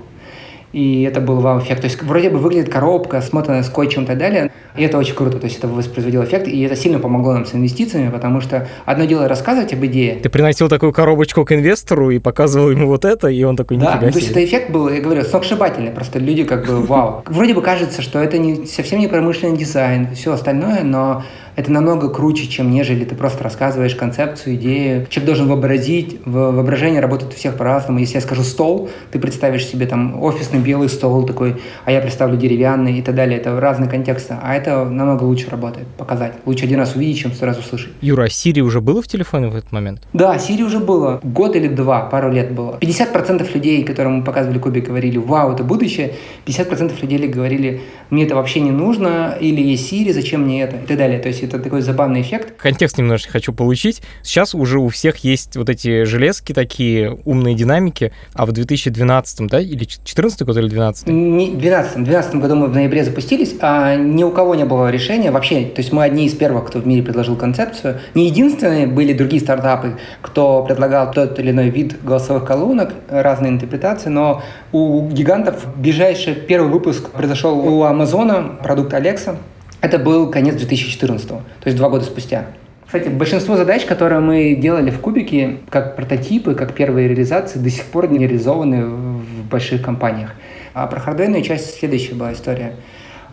И 0.74 1.04
это 1.04 1.20
был 1.20 1.42
вау-эффект. 1.42 1.82
То 1.82 1.88
есть 1.88 2.02
вроде 2.02 2.30
бы 2.30 2.38
выглядит 2.38 2.70
коробка, 2.70 3.22
смотанная 3.22 3.64
скотчем 3.64 4.04
и 4.04 4.06
так 4.06 4.18
далее. 4.18 4.52
И 4.78 4.84
это 4.84 4.98
очень 4.98 5.16
круто. 5.16 5.38
То 5.38 5.46
есть 5.46 5.58
это 5.58 5.68
воспроизводило 5.68 6.24
эффект. 6.24 6.48
И 6.48 6.62
это 6.62 6.78
сильно 6.78 7.00
помогло 7.00 7.34
нам 7.34 7.46
с 7.46 7.54
инвестициями, 7.54 8.10
потому 8.10 8.40
что 8.40 8.68
одно 8.86 9.04
дело 9.06 9.28
рассказывать 9.28 9.74
об 9.74 9.86
идее, 9.86 10.16
Ты 10.16 10.30
приносил 10.30 10.70
такую 10.70 10.94
коробочку 10.94 11.44
к 11.44 11.52
инвестору 11.52 12.10
и 12.10 12.20
показывал 12.20 12.72
ему 12.72 12.88
вот 12.88 13.04
это, 13.04 13.28
и 13.28 13.44
он 13.44 13.58
такой, 13.58 13.78
Да, 13.78 13.96
нифига 13.96 14.06
ну, 14.06 14.12
то 14.12 14.18
есть 14.18 14.30
себе. 14.30 14.44
это 14.44 14.50
эффект 14.50 14.72
был, 14.72 14.88
я 14.90 15.02
говорю, 15.02 15.24
сногсшибательный. 15.24 15.92
Просто 15.92 16.20
люди 16.20 16.46
как 16.46 16.66
бы 16.66 16.82
вау. 16.82 17.24
Вроде 17.28 17.54
бы 17.54 17.62
кажется, 17.62 18.02
что 18.02 18.20
это 18.20 18.38
не, 18.38 18.66
совсем 18.66 19.00
не 19.00 19.08
промышленный 19.08 19.58
дизайн, 19.58 20.08
все 20.16 20.32
остальное, 20.32 20.84
но 20.84 21.24
это 21.56 21.72
намного 21.72 22.10
круче, 22.10 22.48
чем 22.48 22.72
нежели 22.72 23.04
ты 23.06 23.16
просто 23.16 23.44
рассказываешь 23.44 23.96
концепцию, 23.96 24.56
идею. 24.56 25.06
Человек 25.10 25.26
должен 25.28 25.48
вообразить, 25.48 26.20
в- 26.26 26.52
воображение 26.52 27.00
работает 27.02 27.34
у 27.34 27.36
всех 27.36 27.56
по-разному. 27.58 28.00
Если 28.00 28.16
я 28.16 28.22
скажу 28.22 28.44
стол, 28.44 28.90
ты 29.12 29.20
представишь 29.20 29.66
себе 29.66 29.86
там 29.86 30.22
офисный 30.22 30.60
белый 30.60 30.90
стол 30.90 31.24
такой, 31.26 31.56
а 31.86 31.92
я 31.92 32.02
представлю 32.02 32.38
деревянный 32.38 33.00
и 33.00 33.02
так 33.02 33.16
далее. 33.16 33.38
Это 33.40 33.60
разные 33.60 33.90
контексты. 33.90 34.36
А 34.42 34.56
это 34.56 34.86
намного 34.86 35.24
лучше 35.24 35.50
работает, 35.50 35.88
показать. 35.98 36.34
Лучше 36.46 36.66
один 36.66 36.80
раз 36.80 36.96
увидеть, 36.96 37.20
чем 37.20 37.32
сто 37.34 37.46
раз 37.46 37.58
услышать. 37.60 37.92
Юра, 38.02 38.24
а 38.24 38.28
Siri 38.28 38.60
уже 38.62 38.82
было 38.82 39.02
в 39.02 39.08
телефоне 39.08 39.48
в 39.48 39.56
этот 39.56 39.72
момент? 39.72 40.02
Да, 40.14 40.38
Сири 40.40 40.64
уже 40.64 40.80
было. 40.80 41.20
Год 41.24 41.56
или 41.56 41.68
два, 41.68 42.02
пару 42.02 42.32
лет 42.32 42.52
было. 42.54 42.78
50% 42.80 43.54
людей, 43.54 43.84
которым 43.84 44.14
мы 44.16 44.24
показывали 44.24 44.60
кубик, 44.60 44.88
говорили, 44.88 45.18
вау, 45.18 45.54
это 45.54 45.64
будущее. 45.64 46.14
50% 46.46 46.94
людей 47.02 47.28
говорили, 47.28 47.82
мне 48.10 48.24
это 48.26 48.36
вообще 48.36 48.60
не 48.62 48.72
нужно, 48.72 49.38
или 49.40 49.62
есть 49.62 49.88
Сири, 49.90 50.12
зачем 50.12 50.44
мне 50.44 50.64
это, 50.64 50.78
и 50.78 50.86
так 50.86 50.98
далее. 50.98 51.20
То 51.20 51.28
есть 51.28 51.41
это 51.44 51.60
такой 51.60 51.82
забавный 51.82 52.22
эффект. 52.22 52.54
Контекст 52.58 52.98
немножко 52.98 53.32
хочу 53.32 53.54
получить. 53.54 54.02
Сейчас 54.24 54.54
уже 54.56 54.80
у 54.80 54.88
всех 54.90 55.18
есть 55.18 55.56
вот 55.58 55.70
эти 55.70 56.04
железки 56.04 56.54
такие, 56.54 57.18
умные 57.26 57.56
динамики, 57.56 58.12
а 58.34 58.46
в 58.46 58.52
2012, 58.52 59.48
да, 59.48 59.60
или 59.60 59.84
14 59.86 60.42
год, 60.44 60.58
или 60.58 60.68
12 60.68 61.08
Не- 61.08 61.52
В 61.52 61.58
2012 61.60 62.12
12 62.12 62.36
году 62.36 62.56
мы 62.56 62.68
в 62.68 62.74
ноябре 62.74 63.04
запустились, 63.04 63.56
а 63.62 63.96
ни 63.96 64.24
у 64.24 64.32
кого 64.32 64.56
не 64.56 64.66
было 64.66 64.90
решения 64.92 65.32
вообще. 65.32 65.66
То 65.66 65.82
есть 65.82 65.92
мы 65.92 66.04
одни 66.04 66.26
из 66.28 66.34
первых, 66.36 66.68
кто 66.68 66.80
в 66.80 66.86
мире 66.88 67.04
предложил 67.04 67.36
концепцию. 67.36 68.00
Не 68.14 68.28
единственные, 68.28 68.88
были 68.88 69.14
другие 69.14 69.42
стартапы, 69.42 69.98
кто 70.22 70.64
предлагал 70.64 71.12
тот 71.12 71.40
или 71.40 71.52
иной 71.52 71.70
вид 71.70 72.04
голосовых 72.04 72.46
колонок, 72.46 72.94
разные 73.10 73.52
интерпретации, 73.52 74.10
но 74.10 74.44
у 74.72 75.08
гигантов 75.10 75.66
ближайший 75.76 76.36
первый 76.36 76.70
выпуск 76.72 77.10
произошел 77.10 77.58
у 77.58 77.84
Амазона, 77.84 78.58
продукт 78.64 78.94
Alexa. 78.94 79.38
Это 79.82 79.98
был 79.98 80.30
конец 80.30 80.56
2014, 80.56 81.28
то 81.28 81.42
есть 81.66 81.76
два 81.76 81.90
года 81.90 82.06
спустя. 82.06 82.46
Кстати, 82.86 83.08
большинство 83.08 83.56
задач, 83.56 83.86
которые 83.86 84.20
мы 84.20 84.54
делали 84.54 84.92
в 84.92 85.00
Кубике, 85.00 85.58
как 85.70 85.96
прототипы, 85.96 86.56
как 86.56 86.74
первые 86.74 87.08
реализации, 87.08 87.58
до 87.58 87.70
сих 87.70 87.86
пор 87.86 88.12
не 88.12 88.20
реализованы 88.20 88.86
в 88.86 89.46
больших 89.50 89.82
компаниях. 89.82 90.36
А 90.74 90.88
про 90.88 91.00
хардверную 91.00 91.42
часть 91.42 91.80
следующая 91.80 92.16
была 92.16 92.34
история. 92.34 92.76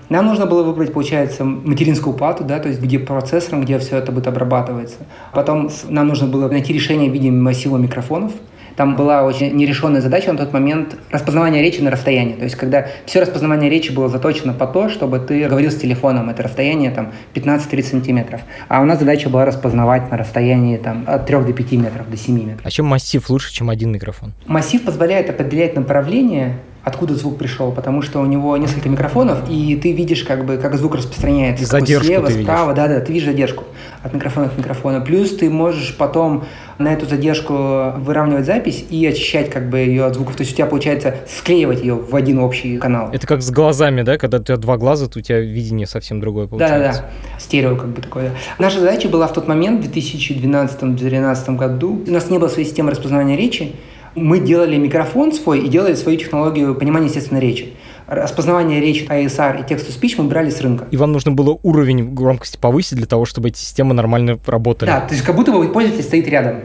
Нам 0.08 0.26
нужно 0.26 0.46
было 0.46 0.62
выбрать, 0.62 0.92
получается, 0.92 1.44
материнскую 1.44 2.16
плату, 2.16 2.44
да, 2.44 2.61
то 2.61 2.68
есть 2.68 2.80
где 2.80 2.98
процессором, 2.98 3.64
где 3.64 3.78
все 3.78 3.98
это 3.98 4.11
будет 4.11 4.26
обрабатываться. 4.26 4.98
Потом 5.34 5.70
нам 5.88 6.08
нужно 6.08 6.28
было 6.28 6.48
найти 6.48 6.72
решение 6.72 7.11
в 7.11 7.12
виде 7.12 7.30
массива 7.30 7.76
микрофонов. 7.76 8.32
Там 8.79 8.95
была 8.95 9.25
очень 9.25 9.57
нерешенная 9.57 10.01
задача 10.01 10.31
на 10.31 10.38
тот 10.38 10.53
момент 10.53 10.95
распознавания 11.11 11.61
речи 11.61 11.81
на 11.81 11.91
расстоянии. 11.91 12.35
То 12.35 12.45
есть, 12.45 12.55
когда 12.55 12.87
все 13.07 13.21
распознавание 13.21 13.69
речи 13.69 13.91
было 13.91 14.09
заточено 14.09 14.53
по 14.53 14.69
то, 14.69 14.88
чтобы 14.88 15.19
ты 15.19 15.49
говорил 15.49 15.73
с 15.73 15.75
телефоном, 15.75 16.31
это 16.31 16.45
расстояние 16.45 16.93
там 16.93 17.12
15-30 17.35 17.83
сантиметров. 17.83 18.41
А 18.69 18.81
у 18.81 18.85
нас 18.85 19.01
задача 19.01 19.31
была 19.31 19.45
распознавать 19.47 20.09
на 20.12 20.17
расстоянии 20.17 20.77
там, 20.77 21.03
от 21.09 21.27
3 21.27 21.38
до 21.38 21.53
5 21.53 21.73
метров, 21.73 22.09
до 22.09 22.17
7 22.17 22.37
метров. 22.37 22.61
А 22.64 22.71
чем 22.71 22.87
массив 22.87 23.29
лучше, 23.29 23.53
чем 23.53 23.69
один 23.69 23.91
микрофон? 23.91 24.33
Массив 24.47 24.81
позволяет 24.81 25.29
определять 25.29 25.75
направление, 25.75 26.55
откуда 26.88 27.14
звук 27.14 27.38
пришел, 27.38 27.72
потому 27.72 28.03
что 28.03 28.20
у 28.20 28.27
него 28.27 28.57
несколько 28.57 28.88
микрофонов, 28.88 29.48
и 29.48 29.77
ты 29.77 29.92
видишь, 29.92 30.24
как 30.24 30.44
бы, 30.44 30.57
как 30.57 30.77
звук 30.77 30.96
распространяется. 30.96 31.64
Задержку 31.64 32.07
слева, 32.07 32.27
ты 32.27 32.42
справа, 32.42 32.74
да, 32.74 32.88
да, 32.88 33.01
ты 33.01 33.12
видишь 33.12 33.27
задержку 33.27 33.64
от 34.03 34.12
микрофона 34.12 34.48
к 34.48 34.59
микрофону. 34.59 35.05
Плюс 35.05 35.37
ты 35.37 35.51
можешь 35.51 35.96
потом 35.96 36.44
на 36.79 36.92
эту 36.92 37.07
задержку 37.07 37.92
выравнивать 37.98 38.46
запись 38.46 38.85
и 38.88 39.05
очищать 39.07 39.51
как 39.51 39.68
бы 39.68 39.79
ее 39.79 40.05
от 40.05 40.14
звуков. 40.14 40.37
То 40.37 40.42
есть 40.42 40.53
у 40.53 40.57
тебя 40.57 40.66
получается 40.66 41.16
склеивать 41.29 41.81
ее 41.81 41.94
в 41.94 42.14
один 42.14 42.38
общий 42.38 42.79
канал. 42.79 43.11
Это 43.12 43.27
как 43.27 43.42
с 43.42 43.51
глазами, 43.51 44.03
да? 44.03 44.16
Когда 44.16 44.38
у 44.38 44.42
тебя 44.42 44.57
два 44.57 44.77
глаза, 44.77 45.09
то 45.09 45.18
у 45.18 45.22
тебя 45.22 45.40
видение 45.40 45.87
совсем 45.87 46.20
другое 46.20 46.46
получается. 46.46 47.03
да, 47.03 47.09
да. 47.09 47.40
Стерео 47.40 47.77
как 47.77 47.88
бы 47.88 48.01
такое. 48.01 48.33
Наша 48.59 48.81
задача 48.81 49.09
была 49.09 49.27
в 49.27 49.33
тот 49.33 49.48
момент, 49.48 49.85
в 49.85 49.90
2012-2013 49.90 51.57
году, 51.57 52.03
у 52.07 52.11
нас 52.11 52.31
не 52.31 52.38
было 52.38 52.48
своей 52.48 52.66
системы 52.66 52.90
распознавания 52.90 53.37
речи, 53.37 53.74
Мы 54.18 54.40
делали 54.40 54.76
микрофон 54.76 55.33
свой 55.33 55.61
и 55.61 55.68
делали 55.68 55.94
свою 55.94 56.18
технологию 56.18 56.74
понимания 56.74 57.07
естественной 57.07 57.40
речи. 57.40 57.72
Распознавание 58.07 58.81
речи 58.81 59.04
ASR 59.04 59.61
и 59.61 59.62
text-to-speech 59.62 60.14
мы 60.18 60.24
брали 60.24 60.50
с 60.50 60.61
рынка. 60.61 60.87
И 60.90 60.96
вам 60.96 61.12
нужно 61.12 61.31
было 61.33 61.59
уровень 61.62 62.14
громкости 62.14 62.57
повысить 62.57 62.96
для 62.96 63.07
того, 63.07 63.26
чтобы 63.26 63.48
эти 63.48 63.59
системы 63.59 63.94
нормально 63.94 64.38
работали. 64.46 64.88
Да, 64.88 65.00
то 65.00 65.12
есть 65.12 65.24
как 65.24 65.37
будто 65.37 65.52
бы 65.52 65.68
пользователь 65.68 66.04
стоит 66.04 66.26
рядом 66.28 66.61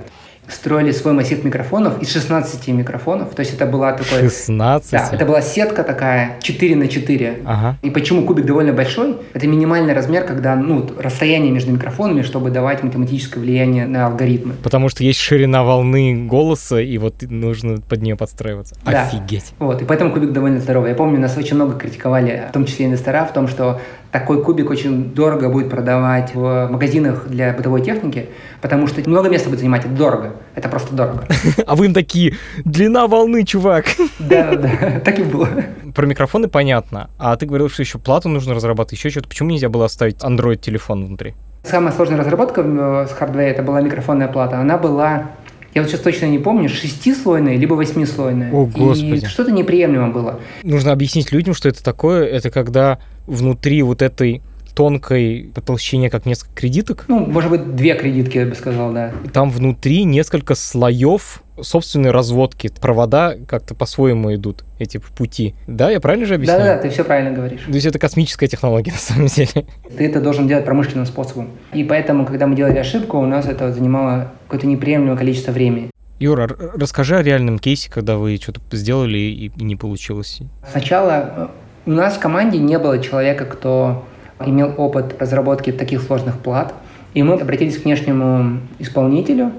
строили 0.53 0.91
свой 0.91 1.13
массив 1.13 1.43
микрофонов 1.43 2.01
из 2.01 2.11
16 2.11 2.67
микрофонов. 2.69 3.33
То 3.35 3.41
есть 3.41 3.53
это 3.53 3.65
была 3.65 3.93
такой... 3.93 4.29
16? 4.29 4.91
Да, 4.91 5.09
это 5.11 5.25
была 5.25 5.41
сетка 5.41 5.83
такая 5.83 6.37
4 6.41 6.75
на 6.75 6.87
4. 6.87 7.39
Ага. 7.45 7.77
И 7.81 7.89
почему 7.89 8.25
кубик 8.25 8.45
довольно 8.45 8.73
большой? 8.73 9.17
Это 9.33 9.47
минимальный 9.47 9.93
размер, 9.93 10.23
когда 10.23 10.55
ну, 10.55 10.87
расстояние 10.97 11.51
между 11.51 11.71
микрофонами, 11.71 12.21
чтобы 12.21 12.49
давать 12.49 12.83
математическое 12.83 13.39
влияние 13.39 13.85
на 13.85 14.07
алгоритмы. 14.07 14.53
Потому 14.63 14.89
что 14.89 15.03
есть 15.03 15.19
ширина 15.19 15.63
волны 15.63 16.25
голоса, 16.27 16.79
и 16.79 16.97
вот 16.97 17.21
нужно 17.21 17.81
под 17.81 18.01
нее 18.01 18.15
подстраиваться. 18.15 18.75
Да. 18.85 19.03
Офигеть. 19.03 19.53
Вот, 19.59 19.81
и 19.81 19.85
поэтому 19.85 20.11
кубик 20.11 20.31
довольно 20.31 20.59
здоровый. 20.59 20.91
Я 20.91 20.95
помню, 20.95 21.19
нас 21.19 21.37
очень 21.37 21.55
много 21.55 21.77
критиковали, 21.77 22.45
в 22.49 22.53
том 22.53 22.65
числе 22.65 22.85
инвестора, 22.85 23.25
в 23.25 23.33
том, 23.33 23.47
что 23.47 23.81
такой 24.13 24.43
кубик 24.43 24.69
очень 24.69 25.11
дорого 25.13 25.49
будет 25.49 25.71
продавать 25.71 26.35
в 26.35 26.67
магазинах 26.69 27.27
для 27.27 27.51
бытовой 27.51 27.81
техники, 27.81 28.29
потому 28.61 28.85
что 28.85 29.01
много 29.09 29.27
места 29.27 29.49
будет 29.49 29.59
занимать, 29.59 29.83
это 29.85 29.93
дорого. 29.95 30.35
Это 30.55 30.69
просто 30.69 30.95
дорого. 30.95 31.27
А 31.65 31.75
вы 31.75 31.87
им 31.87 31.93
такие, 31.93 32.35
длина 32.63 33.07
волны, 33.07 33.43
чувак. 33.43 33.85
Да, 34.19 34.55
да, 34.55 35.01
так 35.03 35.19
и 35.19 35.23
было. 35.23 35.49
Про 35.95 36.05
микрофоны 36.05 36.47
понятно. 36.47 37.09
А 37.17 37.35
ты 37.35 37.47
говорил, 37.47 37.69
что 37.69 37.81
еще 37.81 37.97
плату 37.97 38.29
нужно 38.29 38.53
разрабатывать, 38.53 38.99
еще 38.99 39.09
что-то. 39.09 39.27
Почему 39.27 39.49
нельзя 39.49 39.69
было 39.69 39.85
оставить 39.85 40.17
Android-телефон 40.23 41.05
внутри? 41.05 41.33
Самая 41.63 41.91
сложная 41.91 42.19
разработка 42.19 42.61
с 43.09 43.13
хардвея, 43.13 43.49
это 43.49 43.63
была 43.63 43.81
микрофонная 43.81 44.27
плата. 44.27 44.59
Она 44.59 44.77
была 44.77 45.31
я 45.73 45.81
вот 45.81 45.89
сейчас 45.89 46.01
точно 46.01 46.25
не 46.27 46.39
помню, 46.39 46.69
шестислойная 46.69 47.57
либо 47.57 47.73
восьмислойная. 47.73 48.51
О, 48.51 48.65
Господи. 48.65 49.23
И 49.23 49.27
что-то 49.27 49.51
неприемлемо 49.51 50.09
было. 50.09 50.39
Нужно 50.63 50.91
объяснить 50.91 51.31
людям, 51.31 51.53
что 51.53 51.69
это 51.69 51.83
такое. 51.83 52.25
Это 52.25 52.49
когда 52.49 52.99
внутри 53.27 53.81
вот 53.83 54.01
этой 54.01 54.41
тонкой 54.75 55.51
по 55.53 55.61
толщине, 55.61 56.09
как 56.09 56.25
несколько 56.25 56.53
кредиток. 56.55 57.05
Ну, 57.07 57.19
может 57.19 57.51
быть, 57.51 57.75
две 57.75 57.93
кредитки, 57.95 58.37
я 58.39 58.45
бы 58.45 58.55
сказал, 58.55 58.91
да. 58.91 59.11
Там 59.31 59.51
внутри 59.51 60.03
несколько 60.03 60.55
слоев 60.55 61.42
собственной 61.61 62.11
разводки. 62.11 62.71
Провода 62.81 63.35
как-то 63.47 63.75
по-своему 63.75 64.33
идут, 64.35 64.63
эти 64.79 64.97
пути. 64.97 65.55
Да, 65.67 65.89
я 65.89 65.99
правильно 65.99 66.25
же 66.25 66.35
объясняю? 66.35 66.63
Да-да, 66.63 66.81
ты 66.81 66.89
все 66.89 67.03
правильно 67.03 67.31
говоришь. 67.31 67.61
То 67.61 67.71
есть 67.71 67.85
это 67.85 67.99
космическая 67.99 68.47
технология, 68.47 68.91
на 68.93 68.97
самом 68.97 69.27
деле. 69.27 69.65
Ты 69.97 70.05
это 70.05 70.21
должен 70.21 70.47
делать 70.47 70.65
промышленным 70.65 71.05
способом. 71.05 71.49
И 71.73 71.83
поэтому, 71.83 72.25
когда 72.25 72.47
мы 72.47 72.55
делали 72.55 72.77
ошибку, 72.77 73.17
у 73.17 73.25
нас 73.25 73.45
это 73.45 73.71
занимало 73.71 74.31
какое-то 74.47 74.67
неприемлемое 74.67 75.17
количество 75.17 75.51
времени. 75.51 75.89
Юра, 76.19 76.47
расскажи 76.47 77.17
о 77.17 77.23
реальном 77.23 77.59
кейсе, 77.59 77.91
когда 77.91 78.17
вы 78.17 78.37
что-то 78.37 78.61
сделали 78.71 79.17
и 79.17 79.51
не 79.57 79.75
получилось. 79.75 80.39
Сначала 80.71 81.11
э, 81.35 81.47
у 81.85 81.91
нас 81.91 82.15
в 82.15 82.19
команде 82.19 82.59
не 82.59 82.79
было 82.79 82.99
человека, 82.99 83.45
кто 83.45 84.05
имел 84.45 84.73
опыт 84.77 85.15
разработки 85.19 85.71
таких 85.71 86.01
сложных 86.01 86.39
плат. 86.39 86.73
И 87.13 87.21
мы 87.21 87.35
обратились 87.35 87.77
к 87.77 87.83
внешнему 87.83 88.59
исполнителю. 88.79 89.51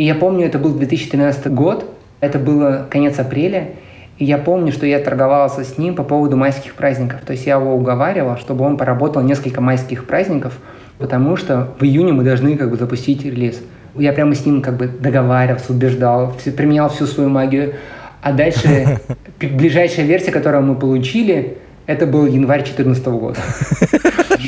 И 0.00 0.04
я 0.04 0.14
помню, 0.14 0.46
это 0.46 0.58
был 0.58 0.72
2013 0.72 1.48
год, 1.48 1.84
это 2.20 2.38
было 2.38 2.86
конец 2.88 3.18
апреля. 3.18 3.72
И 4.16 4.24
я 4.24 4.38
помню, 4.38 4.72
что 4.72 4.86
я 4.86 4.98
торговался 4.98 5.62
с 5.62 5.76
ним 5.76 5.94
по 5.94 6.04
поводу 6.04 6.38
майских 6.38 6.72
праздников. 6.72 7.20
То 7.26 7.32
есть 7.32 7.44
я 7.44 7.56
его 7.56 7.74
уговаривал, 7.74 8.38
чтобы 8.38 8.64
он 8.64 8.78
поработал 8.78 9.20
несколько 9.20 9.60
майских 9.60 10.06
праздников, 10.06 10.56
потому 10.96 11.36
что 11.36 11.74
в 11.78 11.84
июне 11.84 12.14
мы 12.14 12.24
должны 12.24 12.56
как 12.56 12.70
бы 12.70 12.78
запустить 12.78 13.26
релиз. 13.26 13.60
Я 13.94 14.14
прямо 14.14 14.34
с 14.34 14.46
ним 14.46 14.62
как 14.62 14.78
бы 14.78 14.88
договаривался, 14.88 15.70
убеждал, 15.70 16.34
применял 16.56 16.88
всю 16.88 17.04
свою 17.04 17.28
магию. 17.28 17.74
А 18.22 18.32
дальше 18.32 19.00
ближайшая 19.38 20.06
версия, 20.06 20.30
которую 20.30 20.62
мы 20.62 20.76
получили, 20.76 21.58
это 21.84 22.06
был 22.06 22.24
январь 22.24 22.60
2014 22.60 23.06
года. 23.08 23.38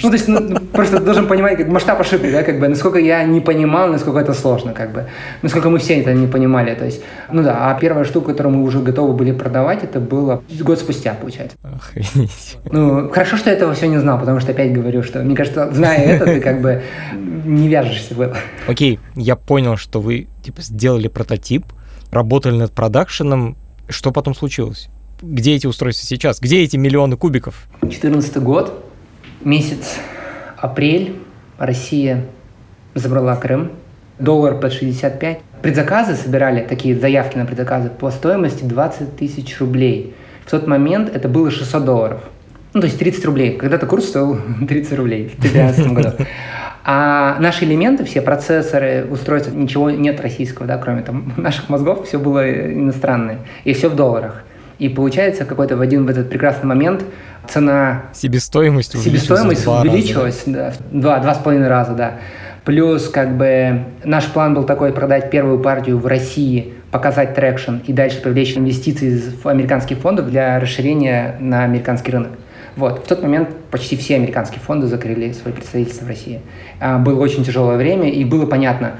Ну, 0.03 0.09
то 0.09 0.15
есть, 0.15 0.29
ну, 0.29 0.59
просто 0.73 1.01
должен 1.01 1.27
понимать 1.27 1.57
как, 1.57 1.69
масштаб 1.69 2.01
ошибки, 2.01 2.31
да, 2.31 2.43
как 2.43 2.61
бы, 2.61 2.69
насколько 2.69 2.99
я 2.99 3.25
не 3.25 3.41
понимал, 3.41 3.89
насколько 3.89 4.19
это 4.19 4.35
сложно, 4.35 4.73
как 4.73 4.93
бы, 4.93 5.07
насколько 5.43 5.71
мы 5.71 5.79
все 5.79 6.01
это 6.01 6.13
не 6.15 6.27
понимали, 6.27 6.75
то 6.75 6.85
есть, 6.85 7.03
ну 7.33 7.43
да, 7.43 7.71
а 7.71 7.79
первая 7.79 8.05
штука, 8.05 8.33
которую 8.33 8.57
мы 8.57 8.65
уже 8.65 8.81
готовы 8.81 9.15
были 9.15 9.33
продавать, 9.33 9.85
это 9.85 10.01
было 10.01 10.43
год 10.61 10.79
спустя, 10.79 11.15
получается. 11.15 11.57
Охренеть. 11.63 12.59
Ну, 12.71 13.09
хорошо, 13.11 13.37
что 13.37 13.51
я 13.51 13.57
этого 13.57 13.75
все 13.75 13.89
не 13.89 13.99
знал, 13.99 14.19
потому 14.19 14.41
что 14.41 14.53
опять 14.53 14.73
говорю, 14.73 15.03
что, 15.03 15.21
мне 15.21 15.37
кажется, 15.37 15.71
зная 15.73 15.99
это, 15.99 16.25
ты 16.27 16.41
как 16.41 16.61
бы 16.61 16.83
не 17.45 17.69
вяжешься 17.69 18.15
в 18.15 18.21
это. 18.21 18.37
Окей, 18.67 18.99
я 19.17 19.37
понял, 19.37 19.77
что 19.77 20.01
вы, 20.01 20.29
типа, 20.43 20.63
сделали 20.63 21.09
прототип, 21.09 21.67
работали 22.11 22.57
над 22.57 22.73
продакшеном, 22.73 23.57
что 23.89 24.13
потом 24.13 24.35
случилось? 24.35 24.89
Где 25.21 25.55
эти 25.55 25.67
устройства 25.67 26.07
сейчас? 26.07 26.41
Где 26.41 26.63
эти 26.63 26.77
миллионы 26.77 27.17
кубиков? 27.17 27.69
2014 27.83 28.39
год, 28.39 28.85
месяц 29.45 29.99
апрель, 30.57 31.17
Россия 31.59 32.25
забрала 32.95 33.37
Крым, 33.37 33.73
доллар 34.19 34.59
под 34.59 34.73
65. 34.73 35.41
Предзаказы 35.63 36.15
собирали, 36.17 36.63
такие 36.63 36.99
заявки 36.99 37.37
на 37.37 37.45
предзаказы, 37.45 37.89
по 37.89 38.11
стоимости 38.11 38.65
20 38.65 39.17
тысяч 39.17 39.59
рублей. 39.61 40.15
В 40.45 40.51
тот 40.51 40.67
момент 40.67 41.15
это 41.15 41.29
было 41.29 41.51
600 41.51 41.85
долларов. 41.85 42.21
Ну, 42.75 42.81
то 42.81 42.87
есть 42.87 42.99
30 42.99 43.25
рублей. 43.27 43.57
Когда-то 43.57 43.87
курс 43.87 44.07
стоил 44.07 44.41
30 44.69 44.99
рублей 44.99 45.29
в 45.29 45.41
2013 45.41 45.93
году. 45.93 46.11
А 46.85 47.39
наши 47.39 47.65
элементы, 47.65 48.05
все 48.05 48.23
процессоры, 48.23 49.07
устройства, 49.09 49.53
ничего 49.53 49.91
нет 49.91 50.21
российского, 50.21 50.67
да, 50.67 50.79
кроме 50.79 51.03
там 51.03 51.33
наших 51.37 51.69
мозгов, 51.69 52.09
все 52.09 52.19
было 52.19 52.73
иностранное. 52.73 53.39
И 53.65 53.73
все 53.73 53.89
в 53.89 53.95
долларах. 53.95 54.45
И 54.83 54.89
получается, 54.89 55.45
какой-то 55.45 55.77
в 55.77 55.81
один 55.81 56.07
в 56.07 56.09
этот 56.09 56.29
прекрасный 56.29 56.67
момент 56.67 57.05
цена... 57.49 58.07
Себестоимость 58.13 59.01
Себестоимость 59.01 59.65
увеличилась, 59.65 60.43
да, 60.45 60.73
два, 60.91 61.21
два 61.21 61.37
с 61.37 61.39
половиной 61.39 61.69
раза, 61.69 61.93
да. 61.93 62.19
Плюс, 62.65 63.09
как 63.09 63.37
бы, 63.37 63.85
наш 64.03 64.25
план 64.25 64.55
был 64.55 64.65
такой, 64.65 64.93
продать 64.93 65.31
первую 65.31 65.61
партию 65.61 65.99
в 65.99 66.07
России, 66.09 66.75
показать 66.91 67.37
traction 67.37 67.77
и 67.87 67.93
дальше 67.93 68.21
привлечь 68.21 68.57
инвестиции 68.57 69.11
из 69.11 69.47
американских 69.47 69.99
фондов 69.99 70.29
для 70.29 70.59
расширения 70.59 71.37
на 71.39 71.63
американский 71.63 72.11
рынок. 72.11 72.33
Вот. 72.77 73.05
В 73.05 73.09
тот 73.09 73.23
момент 73.23 73.51
почти 73.71 73.97
все 73.97 74.17
американские 74.17 74.61
фонды 74.61 74.87
закрыли 74.87 75.33
свои 75.33 75.53
представительства 75.53 76.07
в 76.07 76.09
России. 76.09 76.41
А, 76.81 76.99
было 76.99 77.21
очень 77.21 77.45
тяжелое 77.45 77.77
время, 77.77 78.11
и 78.11 78.25
было 78.25 78.47
понятно, 78.47 78.97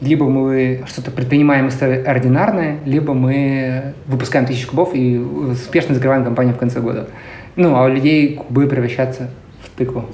либо 0.00 0.28
мы 0.28 0.84
что-то 0.86 1.10
предпринимаем 1.10 1.66
экстраординарное, 1.66 2.78
либо 2.84 3.14
мы 3.14 3.94
выпускаем 4.06 4.46
тысячу 4.46 4.68
кубов 4.68 4.94
и 4.94 5.18
успешно 5.18 5.94
закрываем 5.94 6.24
компанию 6.24 6.54
в 6.54 6.58
конце 6.58 6.80
года. 6.80 7.08
Ну, 7.56 7.74
а 7.74 7.84
у 7.84 7.88
людей 7.88 8.34
кубы 8.34 8.66
превращаться 8.66 9.30
в 9.62 9.70
тыкву. 9.70 10.04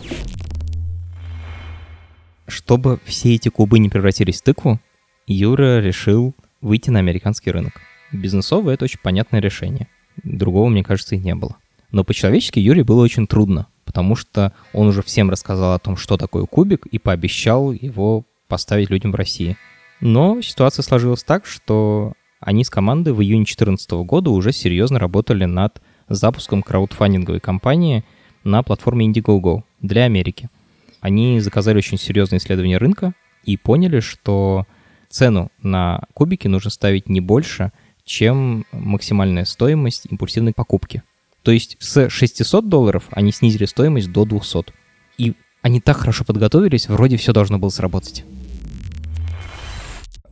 Чтобы 2.47 2.99
все 3.05 3.35
эти 3.35 3.49
кубы 3.49 3.79
не 3.79 3.89
превратились 3.89 4.41
в 4.41 4.45
тыкву, 4.45 4.79
Юра 5.27 5.81
решил 5.81 6.35
выйти 6.61 6.91
на 6.91 6.99
американский 6.99 7.51
рынок. 7.51 7.81
Бизнесово 8.13 8.71
это 8.71 8.85
очень 8.85 9.01
понятное 9.03 9.41
решение. 9.41 9.89
Другого, 10.23 10.69
мне 10.69 10.85
кажется, 10.85 11.15
и 11.15 11.19
не 11.19 11.35
было. 11.35 11.57
Но 11.93 12.05
по-человечески 12.05 12.59
Юре 12.59 12.83
было 12.83 13.03
очень 13.03 13.27
трудно, 13.27 13.69
потому 13.85 14.17
что 14.17 14.53
он 14.73 14.89
уже 14.89 15.03
всем 15.03 15.31
рассказал 15.31 15.75
о 15.75 15.79
том, 15.79 15.97
что 15.97 16.17
такое 16.17 16.47
кубик, 16.47 16.87
и 16.87 16.99
пообещал 16.99 17.71
его 17.73 18.25
поставить 18.49 18.91
людям 18.91 19.13
в 19.13 19.15
России. 19.15 19.57
Но 20.01 20.41
ситуация 20.43 20.83
сложилась 20.83 21.23
так, 21.23 21.47
что 21.47 22.15
они 22.41 22.65
с 22.65 22.71
командой 22.71 23.13
в 23.13 23.23
июне 23.23 23.45
2014 23.45 23.91
года 24.05 24.31
уже 24.31 24.53
серьезно 24.53 24.99
работали 24.99 25.45
над 25.45 25.81
запуском 26.09 26.63
краудфандинговой 26.63 27.41
кампании 27.41 28.05
на 28.43 28.63
платформе 28.63 29.07
Indiegogo 29.07 29.63
для 29.81 30.05
Америки. 30.05 30.49
Они 31.01 31.39
заказали 31.41 31.79
очень 31.79 31.99
серьезное 31.99 32.39
исследование 32.39 32.79
рынка 32.79 33.15
и 33.45 33.57
поняли, 33.57 34.01
что 34.01 34.67
цену 35.09 35.51
на 35.63 36.03
кубики 36.15 36.49
нужно 36.49 36.71
ставить 36.71 37.09
не 37.09 37.21
больше, 37.21 37.71
чем 38.05 38.65
максимальная 38.73 39.45
стоимость 39.45 40.07
импульсивной 40.11 40.53
покупки. 40.53 41.03
То 41.43 41.51
есть 41.51 41.77
с 41.81 42.09
600 42.09 42.69
долларов 42.69 43.05
они 43.11 43.33
снизили 43.33 43.65
стоимость 43.65 44.13
до 44.13 44.25
200. 44.25 44.73
И 45.19 45.35
они 45.63 45.81
так 45.81 45.97
хорошо 45.97 46.25
подготовились, 46.25 46.89
вроде 46.89 47.17
все 47.17 47.33
должно 47.33 47.59
было 47.59 47.71
сработать. 47.71 48.25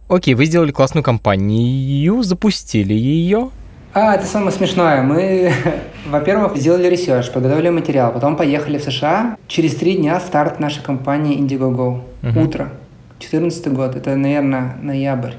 Окей, 0.09 0.35
вы 0.35 0.45
сделали 0.45 0.73
классную 0.73 1.05
компанию, 1.05 2.23
запустили 2.23 2.95
ее. 2.95 3.51
А, 3.93 4.15
это 4.15 4.27
самое 4.27 4.53
смешное. 4.53 5.03
Мы, 5.03 5.53
во-первых, 6.07 6.57
сделали 6.57 6.89
research, 6.89 7.31
подготовили 7.31 7.71
материал, 7.71 8.13
потом 8.13 8.37
поехали 8.37 8.79
в 8.79 8.83
США. 8.83 9.37
Через 9.47 9.77
три 9.77 9.97
дня 9.97 10.19
старт 10.21 10.59
нашей 10.61 10.83
кампании 10.83 11.39
Indiegogo. 11.39 12.03
Угу. 12.23 12.41
Утро. 12.41 12.73
14 13.19 13.73
год. 13.73 13.97
Это, 13.97 14.17
наверное, 14.17 14.77
ноябрь. 14.81 15.35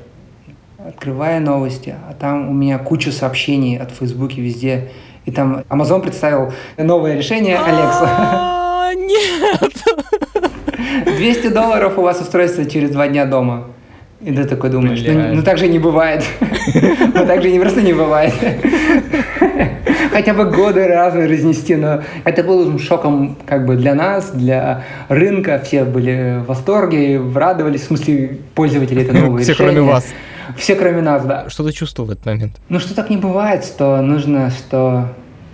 Открываю 0.77 1.41
новости, 1.41 1.95
а 2.09 2.13
там 2.13 2.49
у 2.49 2.53
меня 2.53 2.77
куча 2.79 3.11
сообщений 3.11 3.77
от 3.77 3.91
Фейсбуке 3.91 4.41
везде 4.41 4.91
и 5.25 5.31
там 5.31 5.63
Amazon 5.69 6.01
представил 6.01 6.53
новое 6.77 7.17
решение 7.17 7.57
Alexa. 7.57 8.95
Нет! 8.95 9.83
200 11.05 11.47
долларов 11.49 11.97
у 11.97 12.01
вас 12.01 12.19
устройство 12.21 12.65
через 12.65 12.89
два 12.91 13.07
дня 13.07 13.25
дома. 13.25 13.67
И 14.21 14.31
ты 14.31 14.45
такой 14.45 14.69
думаешь, 14.69 15.01
ну, 15.05 15.35
ну 15.35 15.43
так 15.43 15.57
же 15.57 15.67
не 15.67 15.79
бывает. 15.79 16.23
Ну 17.13 17.25
так 17.25 17.41
же 17.41 17.51
не 17.51 17.59
просто 17.59 17.81
не 17.81 17.91
бывает. 17.91 18.33
Хотя 20.11 20.33
бы 20.33 20.45
годы 20.45 20.87
разные 20.87 21.27
разнести, 21.27 21.75
но 21.75 22.03
это 22.23 22.43
было 22.43 22.77
шоком 22.77 23.37
как 23.45 23.65
бы 23.65 23.75
для 23.75 23.95
нас, 23.95 24.31
для 24.31 24.83
рынка. 25.09 25.61
Все 25.63 25.83
были 25.83 26.39
в 26.43 26.47
восторге, 26.47 27.19
радовались, 27.33 27.81
в 27.81 27.85
смысле 27.85 28.37
пользователи 28.53 29.03
это 29.03 29.13
новые 29.13 29.43
Все, 29.43 29.55
кроме 29.55 29.81
вас. 29.81 30.05
Все 30.57 30.75
кроме 30.75 31.01
нас, 31.01 31.25
да. 31.25 31.49
Что 31.49 31.63
ты 31.63 31.71
чувствовал 31.71 32.09
в 32.09 32.11
этот 32.11 32.25
момент? 32.25 32.53
Ну 32.69 32.79
что 32.79 32.95
так 32.95 33.09
не 33.09 33.17
бывает, 33.17 33.63
что 33.65 34.01
нужно, 34.01 34.49
что 34.51 35.07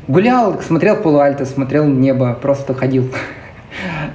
гулял, 0.08 0.62
смотрел 0.62 0.98
полуальто, 0.98 1.46
смотрел 1.46 1.86
небо, 1.86 2.38
просто 2.42 2.74
ходил. 2.74 3.12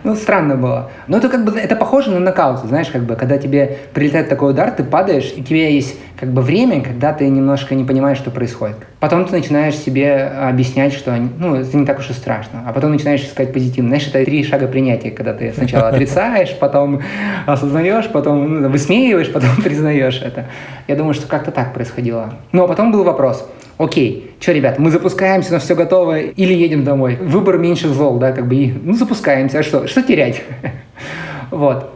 Ну, 0.04 0.16
странно 0.16 0.56
было. 0.56 0.90
Но 1.06 1.18
это 1.18 1.28
как 1.28 1.44
бы, 1.44 1.58
это 1.58 1.76
похоже 1.76 2.10
на 2.10 2.20
нокаут, 2.20 2.60
знаешь, 2.60 2.88
как 2.88 3.02
бы, 3.02 3.16
когда 3.16 3.38
тебе 3.38 3.78
прилетает 3.92 4.28
такой 4.28 4.50
удар, 4.50 4.70
ты 4.70 4.82
падаешь, 4.82 5.32
и 5.36 5.40
у 5.40 5.44
тебя 5.44 5.68
есть 5.68 5.96
как 6.18 6.30
бы 6.30 6.42
время, 6.42 6.82
когда 6.82 7.12
ты 7.12 7.28
немножко 7.28 7.74
не 7.74 7.84
понимаешь, 7.84 8.18
что 8.18 8.30
происходит. 8.30 8.76
Потом 9.00 9.24
ты 9.24 9.32
начинаешь 9.32 9.74
себе 9.76 10.22
объяснять, 10.22 10.92
что, 10.92 11.16
ну, 11.16 11.56
это 11.56 11.76
не 11.76 11.84
так 11.84 11.98
уж 11.98 12.10
и 12.10 12.12
страшно. 12.12 12.64
А 12.66 12.72
потом 12.72 12.92
начинаешь 12.92 13.22
искать 13.22 13.52
позитив. 13.52 13.84
Знаешь, 13.84 14.06
это 14.06 14.24
три 14.24 14.44
шага 14.44 14.68
принятия, 14.68 15.10
когда 15.10 15.34
ты 15.34 15.52
сначала 15.52 15.88
отрицаешь, 15.90 16.56
потом 16.58 17.02
осознаешь, 17.46 18.08
потом 18.08 18.62
ну, 18.62 18.68
высмеиваешь, 18.68 19.32
потом 19.32 19.50
признаешь 19.64 20.22
это. 20.22 20.46
Я 20.88 20.96
думаю, 20.96 21.14
что 21.14 21.26
как-то 21.26 21.50
так 21.50 21.74
происходило. 21.74 22.34
Но 22.52 22.66
потом 22.68 22.92
был 22.92 23.04
вопрос. 23.04 23.48
Окей, 23.82 24.30
что, 24.38 24.52
ребят, 24.52 24.78
мы 24.78 24.92
запускаемся, 24.92 25.50
у 25.50 25.54
нас 25.54 25.64
все 25.64 25.74
готово, 25.74 26.20
или 26.20 26.54
едем 26.54 26.84
домой? 26.84 27.18
Выбор 27.20 27.58
меньше 27.58 27.88
зол, 27.88 28.16
да, 28.16 28.30
как 28.30 28.46
бы, 28.46 28.54
и, 28.54 28.72
ну, 28.72 28.94
запускаемся, 28.94 29.58
а 29.58 29.62
что, 29.64 29.86
что 29.88 30.02
терять? 30.02 30.42
Вот. 31.50 31.90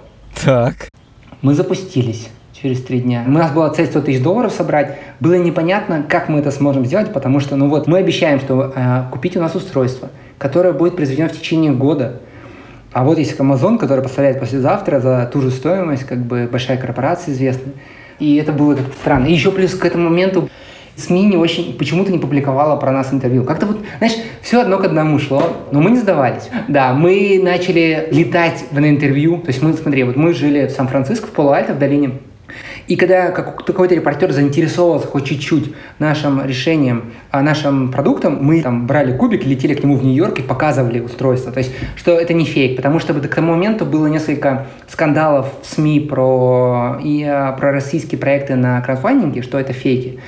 Так. 0.44 0.88
Мы 1.40 1.54
запустились 1.54 2.28
через 2.52 2.82
три 2.82 3.00
дня. 3.00 3.24
У 3.26 3.30
нас 3.30 3.52
была 3.52 3.70
цель 3.70 3.86
100 3.86 4.00
тысяч 4.02 4.22
долларов 4.22 4.52
собрать. 4.52 4.98
Было 5.18 5.34
непонятно, 5.34 6.04
как 6.06 6.28
мы 6.28 6.40
это 6.40 6.50
сможем 6.50 6.84
сделать, 6.84 7.10
потому 7.12 7.40
что, 7.40 7.56
ну 7.56 7.70
вот, 7.70 7.86
мы 7.86 7.98
обещаем, 7.98 8.40
что 8.40 8.72
э, 8.74 9.04
купить 9.10 9.34
у 9.36 9.40
нас 9.40 9.54
устройство, 9.54 10.10
которое 10.36 10.74
будет 10.74 10.96
произведено 10.96 11.28
в 11.28 11.32
течение 11.32 11.72
года. 11.72 12.20
А 12.92 13.02
вот 13.04 13.16
есть 13.16 13.38
Amazon, 13.38 13.78
который 13.78 14.02
поставляет 14.02 14.40
послезавтра 14.40 15.00
за 15.00 15.30
ту 15.32 15.40
же 15.40 15.50
стоимость, 15.50 16.04
как 16.04 16.18
бы 16.18 16.48
большая 16.50 16.76
корпорация 16.76 17.32
известная. 17.32 17.72
И 18.18 18.36
это 18.36 18.52
было 18.52 18.74
как-то 18.74 18.92
странно. 18.92 19.26
И 19.26 19.32
еще 19.32 19.52
плюс 19.52 19.74
к 19.74 19.84
этому 19.86 20.10
моменту 20.10 20.50
СМИ 20.96 21.24
не 21.26 21.36
очень, 21.36 21.76
почему-то 21.76 22.10
не 22.10 22.18
публиковала 22.18 22.76
про 22.76 22.90
нас 22.90 23.12
интервью. 23.12 23.44
Как-то 23.44 23.66
вот, 23.66 23.78
знаешь, 23.98 24.16
все 24.40 24.62
одно 24.62 24.78
к 24.78 24.84
одному 24.84 25.18
шло, 25.18 25.52
но 25.70 25.80
мы 25.80 25.90
не 25.90 25.98
сдавались. 25.98 26.48
Да, 26.68 26.94
мы 26.94 27.40
начали 27.42 28.08
летать 28.10 28.64
на 28.72 28.88
интервью. 28.88 29.38
То 29.38 29.48
есть 29.48 29.62
мы, 29.62 29.72
смотри, 29.74 30.04
вот 30.04 30.16
мы 30.16 30.32
жили 30.32 30.66
в 30.66 30.70
Сан-Франциско, 30.70 31.26
в 31.26 31.30
Полуальто, 31.30 31.74
в 31.74 31.78
долине. 31.78 32.12
И 32.86 32.94
когда 32.94 33.32
как- 33.32 33.64
какой-то 33.64 33.94
репортер 33.94 34.32
заинтересовался 34.32 35.08
хоть 35.08 35.24
чуть-чуть 35.24 35.74
нашим 35.98 36.44
решением, 36.44 37.12
а, 37.30 37.42
нашим 37.42 37.90
продуктом, 37.90 38.38
мы 38.40 38.62
там 38.62 38.86
брали 38.86 39.16
кубик, 39.16 39.44
летели 39.44 39.74
к 39.74 39.82
нему 39.82 39.96
в 39.96 40.04
Нью-Йорк 40.04 40.38
и 40.38 40.42
показывали 40.42 41.00
устройство. 41.00 41.50
То 41.50 41.58
есть, 41.58 41.72
что 41.96 42.12
это 42.12 42.32
не 42.32 42.44
фейк, 42.44 42.76
потому 42.76 43.00
что 43.00 43.12
к 43.12 43.34
тому 43.34 43.52
моменту 43.52 43.84
было 43.84 44.06
несколько 44.06 44.68
скандалов 44.88 45.48
в 45.62 45.66
СМИ 45.66 46.00
про, 46.00 46.98
и, 47.02 47.24
а, 47.24 47.52
про 47.52 47.72
российские 47.72 48.20
проекты 48.20 48.54
на 48.54 48.80
краудфандинге, 48.80 49.42
что 49.42 49.58
это 49.58 49.72
фейки. 49.72 50.20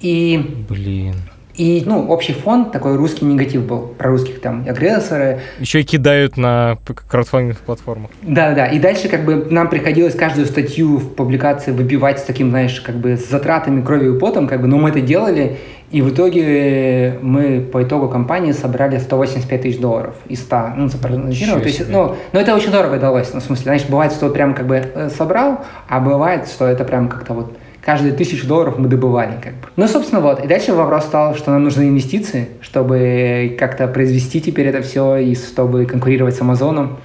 И 0.00 0.64
Блин. 0.68 1.14
и, 1.54 1.82
ну, 1.86 2.08
общий 2.08 2.32
фон, 2.34 2.70
такой 2.70 2.96
русский 2.96 3.24
негатив 3.24 3.64
был 3.64 3.80
про 3.96 4.10
русских 4.10 4.40
там 4.40 4.64
агрессоры. 4.68 5.40
Еще 5.58 5.80
и 5.80 5.84
кидают 5.84 6.36
на 6.36 6.78
краудфандинговых 7.08 7.60
платформах. 7.60 8.10
Да, 8.22 8.54
да. 8.54 8.66
И 8.66 8.78
дальше 8.78 9.08
как 9.08 9.24
бы 9.24 9.46
нам 9.50 9.70
приходилось 9.70 10.14
каждую 10.14 10.46
статью 10.46 10.98
в 10.98 11.14
публикации 11.14 11.72
выбивать 11.72 12.18
с 12.18 12.22
таким, 12.22 12.50
знаешь, 12.50 12.80
как 12.80 12.96
бы 12.96 13.16
с 13.16 13.28
затратами 13.28 13.82
кровью 13.82 14.16
и 14.16 14.18
потом, 14.18 14.48
как 14.48 14.60
бы, 14.60 14.66
но 14.66 14.76
мы 14.76 14.90
это 14.90 15.00
делали, 15.00 15.58
и 15.90 16.02
в 16.02 16.12
итоге 16.12 17.18
мы 17.22 17.60
по 17.60 17.82
итогу 17.84 18.08
компании 18.08 18.52
собрали 18.52 18.98
185 18.98 19.62
тысяч 19.62 19.78
долларов 19.78 20.14
из 20.28 20.40
100, 20.40 20.70
ну, 20.76 20.88
запрогнозировали. 20.88 21.62
То 21.62 21.68
есть, 21.68 21.88
ну, 21.88 22.16
но 22.32 22.40
это 22.40 22.54
очень 22.54 22.72
дорого 22.72 22.98
далось, 22.98 23.32
ну, 23.32 23.40
в 23.40 23.44
смысле, 23.44 23.62
знаешь, 23.62 23.84
бывает, 23.88 24.12
что 24.12 24.28
прям 24.30 24.54
как 24.54 24.66
бы 24.66 24.76
э, 24.76 25.08
собрал, 25.16 25.64
а 25.88 26.00
бывает, 26.00 26.48
что 26.48 26.66
это 26.66 26.84
прям 26.84 27.08
как-то 27.08 27.34
вот 27.34 27.56
каждые 27.86 28.14
тысячу 28.14 28.48
долларов 28.48 28.78
мы 28.78 28.88
добывали, 28.88 29.40
как 29.40 29.54
бы. 29.54 29.68
Ну, 29.76 29.86
собственно, 29.86 30.20
вот. 30.20 30.44
И 30.44 30.48
дальше 30.48 30.72
вопрос 30.72 31.04
стал, 31.04 31.36
что 31.36 31.52
нам 31.52 31.62
нужны 31.62 31.84
инвестиции, 31.84 32.48
чтобы 32.60 33.56
как-то 33.56 33.86
произвести 33.86 34.40
теперь 34.40 34.66
это 34.66 34.82
все 34.82 35.18
и 35.18 35.36
чтобы 35.36 35.86
конкурировать 35.86 36.34
с 36.34 36.40
Амазоном. 36.40 36.98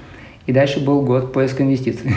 И 0.48 0.52
дальше 0.52 0.80
был 0.80 1.04
год 1.04 1.34
поиска 1.34 1.62
инвестиций. 1.62 2.14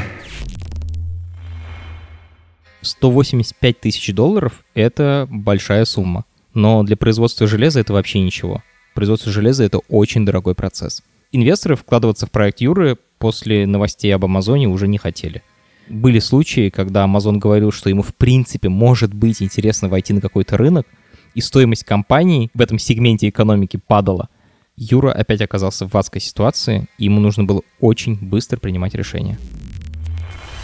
185 2.80 3.80
тысяч 3.80 4.14
долларов— 4.14 4.64
это 4.74 5.28
большая 5.30 5.84
сумма. 5.84 6.24
Но 6.54 6.82
для 6.84 6.96
производства 6.96 7.46
железа 7.46 7.80
это 7.80 7.92
вообще 7.92 8.20
ничего. 8.20 8.62
Производство 8.94 9.30
железа— 9.30 9.64
это 9.64 9.80
очень 9.90 10.24
дорогой 10.24 10.54
процесс. 10.54 11.02
Инвесторы 11.32 11.76
вкладываться 11.76 12.26
в 12.26 12.30
проект 12.30 12.62
Юры 12.62 12.96
после 13.18 13.66
новостей 13.66 14.14
об 14.14 14.24
Амазоне 14.24 14.68
уже 14.68 14.88
не 14.88 14.96
хотели. 14.96 15.42
Были 15.88 16.18
случаи, 16.18 16.70
когда 16.70 17.04
Amazon 17.04 17.38
говорил, 17.38 17.72
что 17.72 17.90
ему 17.90 18.02
в 18.02 18.14
принципе 18.14 18.68
может 18.68 19.12
быть 19.12 19.42
интересно 19.42 19.88
войти 19.88 20.12
на 20.12 20.20
какой-то 20.20 20.56
рынок, 20.56 20.86
и 21.34 21.40
стоимость 21.40 21.84
компании 21.84 22.50
в 22.54 22.60
этом 22.60 22.78
сегменте 22.78 23.28
экономики 23.28 23.76
падала. 23.76 24.28
Юра 24.76 25.12
опять 25.12 25.40
оказался 25.40 25.86
в 25.86 25.94
адской 25.94 26.20
ситуации, 26.20 26.86
и 26.98 27.04
ему 27.04 27.20
нужно 27.20 27.44
было 27.44 27.62
очень 27.80 28.16
быстро 28.16 28.58
принимать 28.58 28.94
решения. 28.94 29.38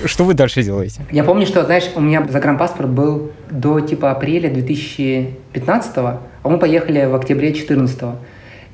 Что 0.04 0.24
вы 0.24 0.34
дальше 0.34 0.62
делаете? 0.62 1.06
Я 1.12 1.24
помню, 1.24 1.46
что, 1.46 1.64
знаешь, 1.64 1.84
у 1.94 2.00
меня 2.00 2.26
загранпаспорт 2.26 2.88
был 2.88 3.32
до 3.50 3.80
типа 3.80 4.10
апреля 4.10 4.50
2015 4.50 5.96
а 6.42 6.48
мы 6.48 6.58
поехали 6.58 7.04
в 7.04 7.14
октябре 7.14 7.48
2014 7.48 8.02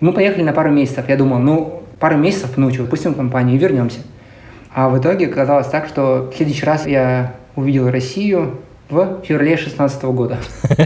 Мы 0.01 0.13
поехали 0.13 0.43
на 0.43 0.53
пару 0.53 0.71
месяцев. 0.71 1.09
Я 1.09 1.17
думал, 1.17 1.39
ну, 1.39 1.83
пару 1.99 2.17
месяцев, 2.17 2.57
ну 2.57 2.71
что, 2.73 2.83
выпустим 2.83 3.15
компанию 3.15 3.57
и 3.57 3.59
вернемся. 3.59 4.01
А 4.77 4.91
в 4.91 4.99
итоге 4.99 5.29
оказалось 5.29 5.69
так, 5.69 5.87
что 5.87 6.31
в 6.31 6.37
следующий 6.37 6.67
раз 6.67 6.87
я 6.87 7.33
увидел 7.55 7.91
Россию 7.91 8.59
в 8.91 9.23
феврале 9.25 9.57
2016 9.57 10.05
года. 10.05 10.37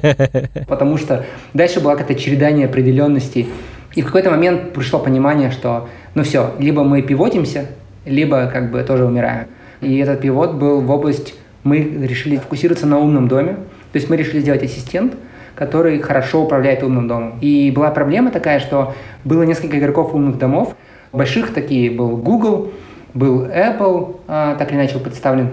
Потому 0.68 0.96
что 0.96 1.24
дальше 1.54 1.80
была 1.80 1.96
какая-то 1.96 2.14
череда 2.14 2.52
неопределенностей. 2.52 3.48
И 3.96 4.02
в 4.02 4.06
какой-то 4.06 4.30
момент 4.30 4.74
пришло 4.74 5.00
понимание, 5.00 5.50
что 5.50 5.88
ну 6.14 6.22
все, 6.22 6.54
либо 6.60 6.84
мы 6.84 7.02
пивотимся, 7.02 7.66
либо 8.04 8.46
как 8.46 8.70
бы 8.70 8.80
тоже 8.84 9.04
умираем. 9.04 9.48
И 9.80 9.98
этот 9.98 10.20
пивот 10.20 10.54
был 10.54 10.82
в 10.82 10.88
область, 10.88 11.34
мы 11.64 11.78
решили 11.78 12.36
фокусироваться 12.36 12.86
на 12.86 13.00
умном 13.00 13.26
доме. 13.26 13.54
То 13.90 13.96
есть 13.96 14.08
мы 14.08 14.16
решили 14.16 14.38
сделать 14.38 14.62
ассистент, 14.62 15.14
который 15.56 15.98
хорошо 15.98 16.44
управляет 16.44 16.84
умным 16.84 17.08
домом. 17.08 17.40
И 17.40 17.72
была 17.72 17.90
проблема 17.90 18.30
такая, 18.30 18.60
что 18.60 18.94
было 19.24 19.42
несколько 19.42 19.80
игроков 19.80 20.14
умных 20.14 20.38
домов. 20.38 20.76
Больших 21.12 21.52
такие 21.52 21.90
был 21.90 22.16
Google, 22.16 22.70
был 23.14 23.44
Apple, 23.44 24.20
а, 24.28 24.54
так 24.56 24.70
или 24.70 24.78
иначе 24.78 24.98
представлен, 24.98 25.50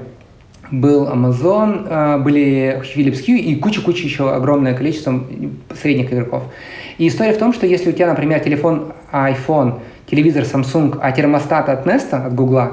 был 0.71 1.07
Amazon, 1.07 1.87
а, 1.89 2.17
были 2.17 2.81
Philips 2.81 3.25
Hue 3.25 3.37
и 3.37 3.55
куча-куча 3.55 4.03
еще 4.03 4.33
огромное 4.33 4.73
количество 4.73 5.23
средних 5.79 6.11
игроков. 6.11 6.43
И 6.97 7.07
история 7.07 7.33
в 7.33 7.37
том, 7.37 7.53
что 7.53 7.65
если 7.65 7.89
у 7.89 7.93
тебя, 7.93 8.07
например, 8.07 8.39
телефон 8.39 8.93
iPhone, 9.11 9.79
телевизор 10.09 10.43
Samsung, 10.43 10.97
а 11.01 11.11
термостат 11.11 11.69
от 11.69 11.85
Nest, 11.85 12.11
от 12.11 12.33
Google, 12.33 12.69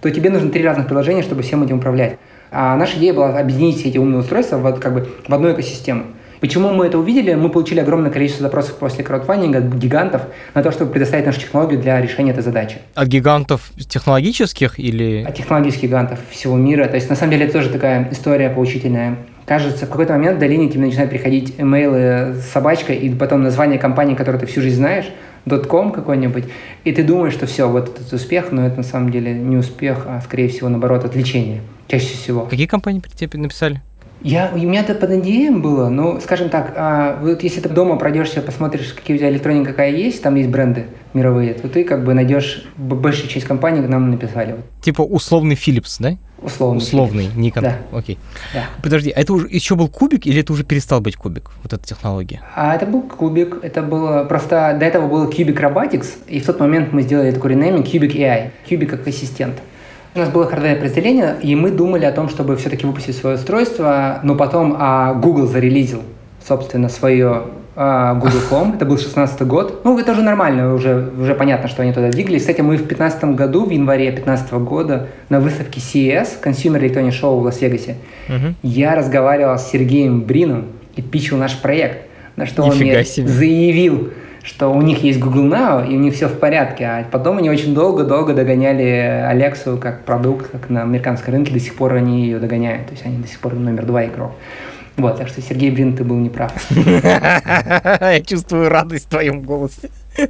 то 0.00 0.10
тебе 0.10 0.30
нужно 0.30 0.50
три 0.50 0.64
разных 0.64 0.86
приложения, 0.86 1.22
чтобы 1.22 1.42
всем 1.42 1.62
этим 1.62 1.78
управлять. 1.78 2.18
А 2.50 2.76
наша 2.76 2.98
идея 2.98 3.14
была 3.14 3.38
объединить 3.38 3.78
все 3.78 3.88
эти 3.88 3.98
умные 3.98 4.20
устройства 4.20 4.56
в, 4.56 4.78
как 4.78 4.92
бы, 4.92 5.08
в 5.26 5.32
одну 5.32 5.52
экосистему. 5.52 6.04
Почему 6.42 6.72
мы 6.72 6.86
это 6.86 6.98
увидели? 6.98 7.34
Мы 7.34 7.50
получили 7.50 7.78
огромное 7.78 8.10
количество 8.10 8.42
запросов 8.42 8.74
после 8.74 9.04
краудфандинга 9.04 9.60
от 9.60 9.74
гигантов 9.74 10.22
на 10.54 10.64
то, 10.64 10.72
чтобы 10.72 10.90
предоставить 10.90 11.24
нашу 11.24 11.40
технологию 11.40 11.80
для 11.80 12.00
решения 12.00 12.32
этой 12.32 12.42
задачи. 12.42 12.78
От 12.96 13.06
гигантов 13.06 13.70
технологических 13.88 14.80
или... 14.80 15.22
От 15.22 15.36
технологических 15.36 15.84
гигантов 15.84 16.18
всего 16.30 16.56
мира. 16.56 16.86
То 16.86 16.96
есть, 16.96 17.08
на 17.08 17.14
самом 17.14 17.30
деле, 17.30 17.44
это 17.44 17.52
тоже 17.52 17.70
такая 17.70 18.08
история 18.10 18.50
поучительная. 18.50 19.18
Кажется, 19.46 19.86
в 19.86 19.88
какой-то 19.88 20.14
момент 20.14 20.38
в 20.38 20.40
долине 20.40 20.68
тебе 20.68 20.80
начинают 20.80 21.10
приходить 21.12 21.54
имейлы 21.58 22.34
с 22.34 22.48
собачкой 22.52 22.96
и 22.96 23.14
потом 23.14 23.44
название 23.44 23.78
компании, 23.78 24.16
которую 24.16 24.40
ты 24.40 24.46
всю 24.46 24.62
жизнь 24.62 24.78
знаешь, 24.78 25.06
.com 25.68 25.92
какой-нибудь, 25.92 26.46
и 26.82 26.90
ты 26.90 27.04
думаешь, 27.04 27.34
что 27.34 27.46
все, 27.46 27.68
вот 27.68 28.00
этот 28.00 28.12
успех, 28.12 28.50
но 28.50 28.66
это 28.66 28.78
на 28.78 28.82
самом 28.82 29.12
деле 29.12 29.32
не 29.32 29.56
успех, 29.56 30.06
а 30.08 30.20
скорее 30.20 30.48
всего, 30.48 30.68
наоборот, 30.68 31.04
отвлечение. 31.04 31.60
Чаще 31.86 32.16
всего. 32.16 32.46
Какие 32.46 32.66
компании 32.66 32.98
при 32.98 33.10
тебе 33.10 33.38
написали? 33.38 33.80
Я, 34.22 34.50
у 34.54 34.58
меня 34.58 34.80
это 34.80 34.94
под 34.94 35.10
NDA 35.10 35.50
было, 35.58 35.88
ну, 35.88 36.20
скажем 36.20 36.48
так, 36.48 36.74
а, 36.76 37.18
вот 37.20 37.42
если 37.42 37.60
ты 37.60 37.68
дома 37.68 37.96
пройдешься, 37.96 38.40
посмотришь, 38.40 38.92
какие 38.92 39.16
у 39.16 39.18
тебя 39.18 39.30
электроника 39.30 39.70
какая 39.70 39.90
есть, 39.90 40.22
там 40.22 40.36
есть 40.36 40.48
бренды 40.48 40.86
мировые, 41.12 41.54
то 41.54 41.68
ты 41.68 41.82
как 41.84 42.04
бы 42.04 42.14
найдешь, 42.14 42.64
б- 42.76 42.94
большая 42.94 43.26
часть 43.28 43.46
компаний 43.46 43.82
к 43.84 43.88
нам 43.88 44.10
написали, 44.10 44.56
Типа 44.80 45.02
условный 45.02 45.54
Philips, 45.56 45.96
да? 45.98 46.16
условно. 46.42 46.78
Условный, 46.78 47.26
Nikon. 47.36 47.60
Да. 47.60 47.76
Окей. 47.92 48.18
Да. 48.52 48.64
Подожди, 48.82 49.10
а 49.10 49.20
это 49.20 49.32
уже 49.32 49.46
еще 49.48 49.76
был 49.76 49.88
кубик 49.88 50.26
или 50.26 50.40
это 50.40 50.52
уже 50.52 50.64
перестал 50.64 51.00
быть 51.00 51.16
кубик, 51.16 51.50
вот 51.62 51.72
эта 51.72 51.84
технология? 51.84 52.42
А 52.56 52.74
это 52.74 52.86
был 52.86 53.02
кубик, 53.02 53.58
это 53.62 53.82
было, 53.82 54.24
просто 54.24 54.76
до 54.78 54.84
этого 54.86 55.08
был 55.08 55.28
Cubic 55.30 55.54
Robotics, 55.60 56.08
и 56.28 56.40
в 56.40 56.46
тот 56.46 56.58
момент 56.60 56.92
мы 56.92 57.02
сделали 57.02 57.30
такой 57.30 57.50
ренейминг 57.52 57.86
Cubic 57.86 58.14
AI, 58.16 58.50
Cubic 58.68 58.86
как 58.86 59.06
ассистент. 59.06 59.54
У 60.14 60.18
нас 60.18 60.28
было 60.28 60.46
хардвейное 60.46 60.76
подразделение, 60.76 61.36
и 61.42 61.54
мы 61.56 61.70
думали 61.70 62.04
о 62.04 62.12
том, 62.12 62.28
чтобы 62.28 62.56
все-таки 62.56 62.84
выпустить 62.86 63.16
свое 63.16 63.36
устройство, 63.36 64.20
но 64.22 64.34
потом 64.34 64.76
а, 64.78 65.14
Google 65.14 65.46
зарелизил, 65.46 66.02
собственно, 66.46 66.90
свое 66.90 67.44
а, 67.76 68.12
Google 68.14 68.40
Home. 68.50 68.74
Это 68.76 68.84
был 68.84 68.98
16 68.98 69.40
год. 69.46 69.80
Ну, 69.84 69.98
это 69.98 70.12
уже 70.12 70.20
нормально, 70.20 70.74
уже, 70.74 71.10
уже 71.18 71.34
понятно, 71.34 71.66
что 71.68 71.80
они 71.80 71.94
туда 71.94 72.10
двигались. 72.10 72.42
Кстати, 72.42 72.60
мы 72.60 72.76
в 72.76 72.86
15 72.86 73.24
году, 73.36 73.64
в 73.64 73.70
январе 73.70 74.12
15 74.12 74.52
года, 74.52 75.06
на 75.30 75.40
выставке 75.40 75.80
CES, 75.80 76.42
Consumer 76.44 76.78
Electronics 76.78 77.18
Show 77.22 77.40
в 77.40 77.42
Лас-Вегасе, 77.44 77.96
Мгм. 78.28 78.56
я 78.62 78.94
разговаривал 78.94 79.58
с 79.58 79.70
Сергеем 79.70 80.20
Брином 80.20 80.66
и 80.94 81.00
питчил 81.00 81.38
наш 81.38 81.56
проект, 81.58 82.06
на 82.36 82.44
что 82.44 82.64
он 82.64 82.70
Нифига 82.74 82.96
мне 82.96 83.04
себе. 83.04 83.28
заявил, 83.28 84.10
что 84.42 84.72
у 84.72 84.82
них 84.82 85.02
есть 85.02 85.20
Google 85.20 85.44
Now, 85.44 85.86
и 85.86 85.96
у 85.96 86.00
них 86.00 86.14
все 86.14 86.28
в 86.28 86.38
порядке. 86.38 86.84
А 86.84 87.04
потом 87.10 87.38
они 87.38 87.48
очень 87.48 87.74
долго-долго 87.74 88.34
догоняли 88.34 89.24
Алексу 89.26 89.78
как 89.80 90.04
продукт, 90.04 90.50
как 90.50 90.68
на 90.68 90.82
американском 90.82 91.34
рынке, 91.34 91.52
до 91.52 91.60
сих 91.60 91.74
пор 91.74 91.94
они 91.94 92.22
ее 92.24 92.38
догоняют. 92.38 92.86
То 92.86 92.92
есть 92.92 93.06
они 93.06 93.18
до 93.18 93.28
сих 93.28 93.38
пор 93.38 93.54
номер 93.54 93.86
два 93.86 94.04
игрок. 94.04 94.32
Вот, 94.96 95.16
так 95.16 95.28
что, 95.28 95.40
Сергей 95.40 95.70
Брин, 95.70 95.96
ты 95.96 96.04
был 96.04 96.16
неправ. 96.16 96.52
Я 96.70 98.20
чувствую 98.26 98.68
радость 98.68 99.06
в 99.06 99.08
твоем 99.08 99.42
голосе. 99.42 99.90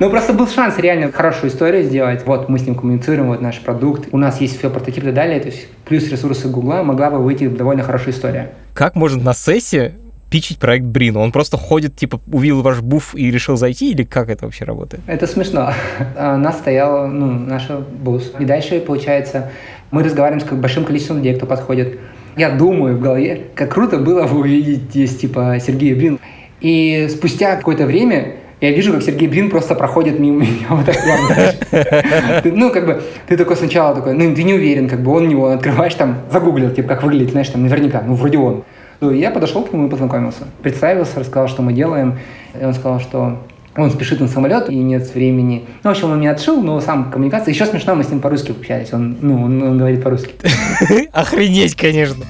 Ну, 0.00 0.10
просто 0.10 0.32
был 0.32 0.48
шанс 0.48 0.76
реально 0.78 1.12
хорошую 1.12 1.50
историю 1.50 1.84
сделать. 1.84 2.26
Вот, 2.26 2.48
мы 2.48 2.58
с 2.58 2.66
ним 2.66 2.74
коммуницируем, 2.74 3.28
вот 3.28 3.40
наш 3.40 3.60
продукт. 3.60 4.08
У 4.10 4.18
нас 4.18 4.40
есть 4.40 4.58
все 4.58 4.68
прототипы 4.68 5.02
и 5.02 5.04
так 5.04 5.14
далее. 5.14 5.38
То 5.40 5.46
есть, 5.46 5.68
плюс 5.84 6.08
ресурсы 6.10 6.48
Гугла 6.48 6.82
могла 6.82 7.10
бы 7.10 7.18
выйти 7.18 7.46
довольно 7.46 7.84
хорошая 7.84 8.12
история. 8.12 8.50
Как 8.74 8.96
может 8.96 9.22
на 9.22 9.32
сессии 9.32 9.94
пичить 10.30 10.58
проект 10.58 10.84
Брину? 10.84 11.20
Он 11.20 11.32
просто 11.32 11.56
ходит, 11.56 11.96
типа, 11.96 12.20
увидел 12.30 12.62
ваш 12.62 12.80
буф 12.80 13.14
и 13.14 13.30
решил 13.30 13.56
зайти, 13.56 13.90
или 13.92 14.04
как 14.04 14.28
это 14.28 14.44
вообще 14.44 14.64
работает? 14.64 15.02
Это 15.06 15.26
смешно. 15.26 15.72
А 16.16 16.34
У 16.34 16.38
нас 16.38 16.58
стоял, 16.58 17.08
ну, 17.08 17.26
наш 17.26 17.68
бус. 17.68 18.32
И 18.38 18.44
дальше, 18.44 18.80
получается, 18.80 19.50
мы 19.90 20.02
разговариваем 20.02 20.46
с 20.46 20.50
большим 20.52 20.84
количеством 20.84 21.18
людей, 21.18 21.34
кто 21.34 21.46
подходит. 21.46 21.98
Я 22.36 22.50
думаю 22.50 22.96
в 22.96 23.00
голове, 23.00 23.44
как 23.54 23.72
круто 23.72 23.98
было 23.98 24.26
бы 24.26 24.40
увидеть 24.40 24.90
здесь, 24.90 25.16
типа, 25.16 25.58
Сергея 25.64 25.96
Брин. 25.96 26.18
И 26.60 27.08
спустя 27.10 27.56
какое-то 27.56 27.86
время 27.86 28.36
я 28.60 28.72
вижу, 28.72 28.92
как 28.92 29.02
Сергей 29.02 29.28
Брин 29.28 29.50
просто 29.50 29.74
проходит 29.74 30.18
мимо 30.18 30.40
меня 30.40 30.66
вот 30.70 30.86
так. 30.86 32.42
Ты, 32.42 32.52
Ну, 32.52 32.70
как 32.70 32.86
бы, 32.86 33.02
ты 33.26 33.36
такой 33.36 33.56
сначала 33.56 33.94
такой, 33.94 34.14
ну, 34.14 34.34
ты 34.34 34.42
не 34.44 34.54
уверен, 34.54 34.88
как 34.88 35.02
бы 35.02 35.12
он 35.12 35.28
него 35.28 35.48
открываешь 35.48 35.94
там, 35.94 36.20
загуглил, 36.32 36.70
типа, 36.70 36.88
как 36.88 37.02
выглядит, 37.02 37.32
знаешь, 37.32 37.48
там, 37.48 37.62
наверняка, 37.62 38.02
ну, 38.06 38.14
вроде 38.14 38.38
он. 38.38 38.64
Ну, 39.00 39.10
я 39.10 39.30
подошел 39.30 39.62
к 39.62 39.72
нему 39.72 39.86
и 39.86 39.90
познакомился. 39.90 40.44
Представился, 40.62 41.20
рассказал, 41.20 41.48
что 41.48 41.62
мы 41.62 41.72
делаем. 41.72 42.18
И 42.58 42.64
он 42.64 42.72
сказал, 42.72 43.00
что 43.00 43.38
он 43.76 43.90
спешит 43.90 44.20
на 44.20 44.28
самолет 44.28 44.70
и 44.70 44.76
нет 44.76 45.14
времени. 45.14 45.64
Ну, 45.82 45.90
в 45.90 45.92
общем, 45.92 46.10
он 46.10 46.20
меня 46.20 46.30
отшил, 46.32 46.62
но 46.62 46.80
сам 46.80 47.10
коммуникация. 47.10 47.52
Еще 47.52 47.66
смешно, 47.66 47.94
мы 47.94 48.04
с 48.04 48.08
ним 48.08 48.20
по-русски 48.20 48.52
общались. 48.52 48.92
Он, 48.92 49.16
ну, 49.20 49.42
он, 49.42 49.62
он 49.62 49.78
говорит 49.78 50.02
по-русски. 50.02 50.34
Охренеть, 51.12 51.76
конечно. 51.76 52.24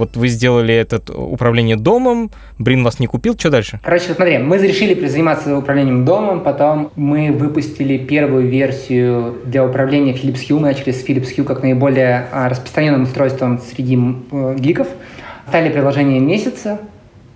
Вот 0.00 0.16
вы 0.16 0.28
сделали 0.28 0.74
это 0.74 0.98
управление 1.12 1.76
домом, 1.76 2.30
Брин 2.58 2.82
вас 2.82 3.00
не 3.00 3.06
купил, 3.06 3.34
что 3.38 3.50
дальше? 3.50 3.80
Короче, 3.84 4.14
смотри, 4.14 4.38
мы 4.38 4.56
решили 4.56 5.06
заниматься 5.06 5.54
управлением 5.54 6.06
домом, 6.06 6.40
потом 6.40 6.90
мы 6.96 7.30
выпустили 7.32 7.98
первую 7.98 8.48
версию 8.48 9.40
для 9.44 9.62
управления 9.62 10.14
Philips 10.14 10.40
Hue, 10.48 10.54
мы 10.54 10.68
начали 10.68 10.92
с 10.92 11.06
Philips 11.06 11.36
Hue 11.36 11.44
как 11.44 11.62
наиболее 11.62 12.28
а, 12.32 12.48
распространенным 12.48 13.02
устройством 13.02 13.58
среди 13.58 13.98
э, 14.32 14.56
гиков. 14.58 14.88
Стали 15.48 15.68
приложение 15.68 16.18
месяца. 16.18 16.78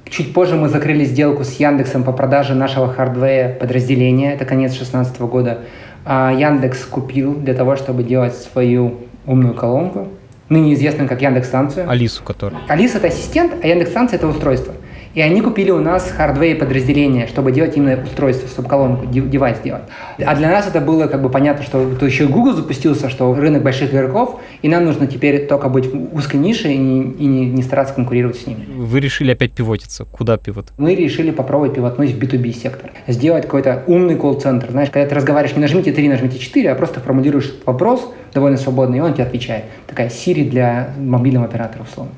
Чуть 0.09 0.33
позже 0.33 0.57
мы 0.57 0.71
закрыли 0.71 1.05
сделку 1.05 1.45
с 1.45 1.61
Яндексом 1.61 2.03
по 2.03 2.13
продаже 2.13 2.55
нашего 2.55 2.91
хардвея 2.91 3.53
подразделения, 3.53 4.33
это 4.33 4.47
конец 4.47 4.71
2016 4.71 5.21
года. 5.21 5.59
А 6.07 6.33
Яндекс 6.33 6.87
купил 6.87 7.35
для 7.35 7.53
того, 7.53 7.77
чтобы 7.77 8.05
делать 8.05 8.35
свою 8.35 9.01
умную 9.27 9.53
колонку, 9.53 10.09
ныне 10.49 10.75
известную 10.75 11.09
как 11.09 11.23
Яндекс-станцию. 11.23 11.89
Алису, 11.89 12.23
который. 12.23 12.59
Алиса– 12.69 12.99
это 12.99 13.09
ассистент, 13.09 13.55
а 13.63 13.67
Яндекс-станция– 13.67 14.17
это 14.19 14.27
устройство. 14.27 14.75
И 15.15 15.21
они 15.21 15.41
купили 15.41 15.71
у 15.71 15.79
нас 15.81 16.11
hardware 16.11 16.55
подразделение, 16.57 17.27
чтобы 17.29 17.53
делать 17.53 17.77
именно 17.77 18.03
устройство, 18.03 18.49
чтобы 18.49 18.69
колонку, 18.69 19.07
девайс 19.07 19.59
делать. 19.61 19.83
А 20.25 20.35
для 20.35 20.49
нас 20.51 20.67
это 20.67 20.81
было 20.81 21.07
как 21.07 21.23
бы 21.23 21.31
понятно, 21.31 21.63
что 21.65 21.95
то 21.95 22.05
еще 22.07 22.25
и 22.25 22.27
Google 22.27 22.55
запустился, 22.55 23.09
что 23.09 23.33
рынок 23.35 23.63
больших 23.63 23.95
игроков, 23.95 24.41
и 24.63 24.69
нам 24.69 24.85
нужно 24.85 25.07
теперь 25.07 25.47
только 25.47 25.69
быть 25.69 25.87
в 25.87 26.15
узкой 26.17 26.37
нише 26.37 26.69
и 26.73 26.77
не, 26.77 27.03
и 27.13 27.27
не- 27.27 27.47
не 27.47 27.63
стараться 27.63 27.95
конкурировать 27.95 28.37
с 28.37 28.47
ними. 28.47 28.67
Вы 28.77 28.99
решили 29.01 29.31
опять 29.33 29.53
пивотиться. 29.53 30.05
Куда 30.05 30.37
пивот? 30.37 30.67
Мы 30.79 30.95
решили 30.97 31.31
попробовать 31.31 31.75
пивотнуть 31.75 32.11
в 32.11 32.19
B2B 32.19 32.53
сектор. 32.53 32.91
Сделать 33.07 33.45
какой-то 33.45 33.85
умный 33.87 34.17
колл-центр. 34.17 34.71
Знаешь, 34.71 34.91
когда 34.91 35.09
ты 35.09 35.15
разговариваешь, 35.15 35.55
не 35.57 35.63
нажмите 35.63 35.93
3, 35.93 36.09
нажмите 36.09 36.39
4, 36.39 36.71
а 36.73 36.75
просто 36.75 37.01
формулируешь 37.01 37.55
вопрос 37.67 38.13
довольно 38.33 38.57
свободно, 38.59 38.97
и 38.97 39.01
он 39.01 39.15
тебе 39.15 39.25
отвечает. 39.25 39.65
Такая 39.87 40.09
Siri 40.09 40.49
для 40.51 40.89
мобильного 40.99 41.47
оператора, 41.47 41.85
условно. 41.85 42.13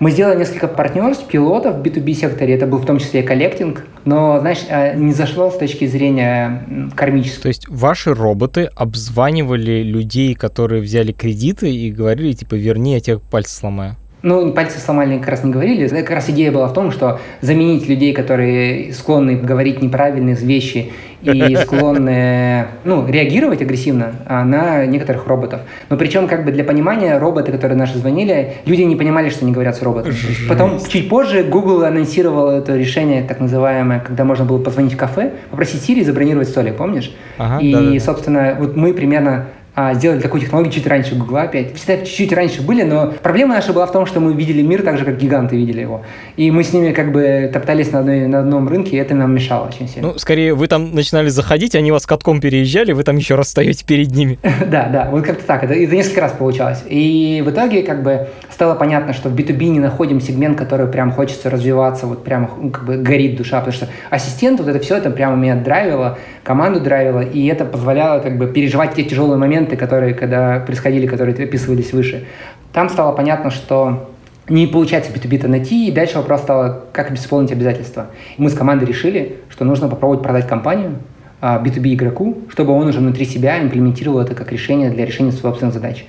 Мы 0.00 0.12
сделали 0.12 0.38
несколько 0.38 0.66
партнерств, 0.66 1.26
пилотов 1.26 1.76
в 1.76 1.82
B2B 1.82 2.14
секторе, 2.14 2.54
это 2.54 2.66
был 2.66 2.78
в 2.78 2.86
том 2.86 2.98
числе 2.98 3.20
и 3.20 3.22
коллектинг, 3.22 3.84
но, 4.06 4.40
знаешь, 4.40 4.64
э, 4.66 4.96
не 4.96 5.12
зашло 5.12 5.50
с 5.50 5.58
точки 5.58 5.86
зрения 5.86 6.88
кармической. 6.96 7.42
То 7.42 7.48
есть 7.48 7.68
ваши 7.68 8.14
роботы 8.14 8.70
обзванивали 8.74 9.82
людей, 9.82 10.34
которые 10.34 10.80
взяли 10.80 11.12
кредиты 11.12 11.70
и 11.70 11.92
говорили, 11.92 12.32
типа, 12.32 12.54
верни, 12.54 12.94
я 12.94 13.00
тебе 13.00 13.18
пальцы 13.18 13.54
сломаю. 13.54 13.96
Ну, 14.22 14.52
пальцы 14.54 14.78
сломали 14.78 15.18
как 15.18 15.28
раз 15.28 15.44
не 15.44 15.50
говорили. 15.50 15.86
Как 15.88 16.10
раз 16.10 16.30
идея 16.30 16.50
была 16.50 16.68
в 16.68 16.72
том, 16.72 16.92
что 16.92 17.20
заменить 17.42 17.86
людей, 17.86 18.14
которые 18.14 18.94
склонны 18.94 19.36
говорить 19.36 19.82
неправильные 19.82 20.34
вещи 20.34 20.92
и 21.22 21.56
склонны 21.62 22.66
ну, 22.84 23.06
реагировать 23.06 23.62
агрессивно 23.62 24.12
а, 24.26 24.44
на 24.44 24.86
некоторых 24.86 25.26
роботов. 25.26 25.60
Но 25.88 25.96
причем, 25.96 26.28
как 26.28 26.44
бы 26.44 26.52
для 26.52 26.64
понимания, 26.64 27.18
роботы, 27.18 27.52
которые 27.52 27.76
наши 27.76 27.98
звонили, 27.98 28.54
люди 28.66 28.82
не 28.82 28.96
понимали, 28.96 29.30
что 29.30 29.44
они 29.44 29.52
говорят 29.52 29.76
с 29.76 29.82
роботом. 29.82 30.12
Потом, 30.48 30.78
чуть 30.88 31.08
позже, 31.08 31.42
Google 31.42 31.84
анонсировал 31.84 32.50
это 32.50 32.76
решение, 32.76 33.22
так 33.22 33.40
называемое, 33.40 34.00
когда 34.00 34.24
можно 34.24 34.44
было 34.44 34.58
позвонить 34.58 34.94
в 34.94 34.96
кафе, 34.96 35.32
попросить 35.50 35.88
Siri 35.88 36.04
забронировать 36.04 36.48
столик, 36.48 36.76
помнишь? 36.76 37.14
Ага, 37.38 37.60
и, 37.60 37.72
да-да-да. 37.72 38.00
собственно, 38.00 38.56
вот 38.58 38.76
мы 38.76 38.92
примерно 38.92 39.46
а, 39.74 39.94
сделали 39.94 40.20
такую 40.20 40.40
технологию 40.40 40.72
чуть 40.72 40.86
раньше 40.86 41.14
Гугла 41.14 41.42
опять. 41.42 41.74
Всегда 41.76 41.98
чуть-чуть 42.04 42.32
раньше 42.32 42.62
были, 42.62 42.82
но 42.82 43.12
проблема 43.22 43.54
наша 43.54 43.72
была 43.72 43.86
в 43.86 43.92
том, 43.92 44.06
что 44.06 44.20
мы 44.20 44.32
видели 44.34 44.62
мир 44.62 44.82
так 44.82 44.98
же, 44.98 45.04
как 45.04 45.16
гиганты 45.16 45.56
видели 45.56 45.80
его. 45.80 46.02
И 46.36 46.50
мы 46.50 46.64
с 46.64 46.72
ними 46.72 46.92
как 46.92 47.12
бы 47.12 47.48
топтались 47.52 47.92
на, 47.92 48.00
одной, 48.00 48.26
на 48.26 48.40
одном 48.40 48.68
рынке, 48.68 48.96
и 48.96 49.00
это 49.00 49.14
нам 49.14 49.34
мешало 49.34 49.68
очень 49.68 49.88
сильно. 49.88 50.08
Ну, 50.08 50.18
скорее, 50.18 50.54
вы 50.54 50.66
там 50.66 50.94
начинали 50.94 51.28
заходить, 51.28 51.74
они 51.74 51.92
вас 51.92 52.06
катком 52.06 52.40
переезжали, 52.40 52.92
вы 52.92 53.04
там 53.04 53.16
еще 53.16 53.34
раз 53.34 53.50
стоите 53.50 53.84
перед 53.84 54.10
ними. 54.10 54.38
Да, 54.70 54.88
да, 54.88 55.08
вот 55.10 55.24
как-то 55.24 55.44
так. 55.44 55.64
Это, 55.64 55.74
это 55.74 55.96
несколько 55.96 56.20
раз 56.20 56.32
получалось. 56.32 56.84
И 56.86 57.42
в 57.44 57.50
итоге 57.50 57.82
как 57.82 58.02
бы 58.02 58.28
стало 58.50 58.74
понятно, 58.74 59.12
что 59.12 59.28
в 59.28 59.34
B2B 59.34 59.68
не 59.68 59.80
находим 59.80 60.20
сегмент, 60.20 60.56
который 60.58 60.86
прям 60.86 61.12
хочется 61.12 61.50
развиваться, 61.50 62.06
вот 62.06 62.24
прям 62.24 62.50
ну, 62.60 62.70
как 62.70 62.84
бы 62.84 62.96
горит 62.98 63.36
душа, 63.36 63.58
потому 63.58 63.72
что 63.72 63.88
ассистент, 64.10 64.60
вот 64.60 64.68
это 64.68 64.78
все, 64.78 64.96
это 64.96 65.10
прямо 65.10 65.36
меня 65.36 65.56
драйвило, 65.56 66.18
команду 66.42 66.80
драйвило, 66.80 67.20
и 67.20 67.46
это 67.46 67.64
позволяло 67.64 68.20
как 68.20 68.38
бы 68.38 68.46
переживать 68.46 68.94
те 68.94 69.02
тяжелые 69.02 69.38
моменты, 69.38 69.59
которые 69.66 70.14
когда 70.14 70.60
происходили, 70.60 71.06
которые 71.06 71.34
описывались 71.34 71.92
выше. 71.92 72.24
Там 72.72 72.88
стало 72.88 73.12
понятно, 73.12 73.50
что 73.50 74.10
не 74.48 74.66
получается 74.66 75.12
B2B-то 75.12 75.48
найти, 75.48 75.88
и 75.88 75.92
дальше 75.92 76.16
вопрос 76.16 76.42
стал, 76.42 76.84
как 76.92 77.12
исполнить 77.12 77.52
обязательства. 77.52 78.06
И 78.36 78.42
мы 78.42 78.50
с 78.50 78.54
командой 78.54 78.84
решили, 78.84 79.36
что 79.48 79.64
нужно 79.64 79.88
попробовать 79.88 80.22
продать 80.22 80.46
компанию, 80.46 80.96
а, 81.40 81.62
B2B 81.62 81.94
игроку, 81.94 82.38
чтобы 82.50 82.72
он 82.72 82.88
уже 82.88 82.98
внутри 82.98 83.24
себя 83.24 83.62
имплементировал 83.62 84.20
это 84.20 84.34
как 84.34 84.52
решение 84.52 84.90
для 84.90 85.06
решения 85.06 85.32
собственных 85.32 85.72
задач. 85.72 86.04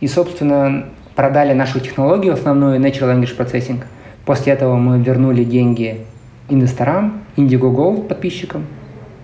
И, 0.00 0.08
собственно, 0.08 0.86
продали 1.14 1.52
нашу 1.52 1.80
технологию 1.80 2.32
основную 2.32 2.80
Natural 2.80 3.14
Language 3.14 3.36
Processing. 3.36 3.82
После 4.24 4.52
этого 4.54 4.76
мы 4.76 4.98
вернули 4.98 5.44
деньги 5.44 6.06
инвесторам, 6.48 7.22
Indiegogo 7.36 8.02
подписчикам. 8.02 8.66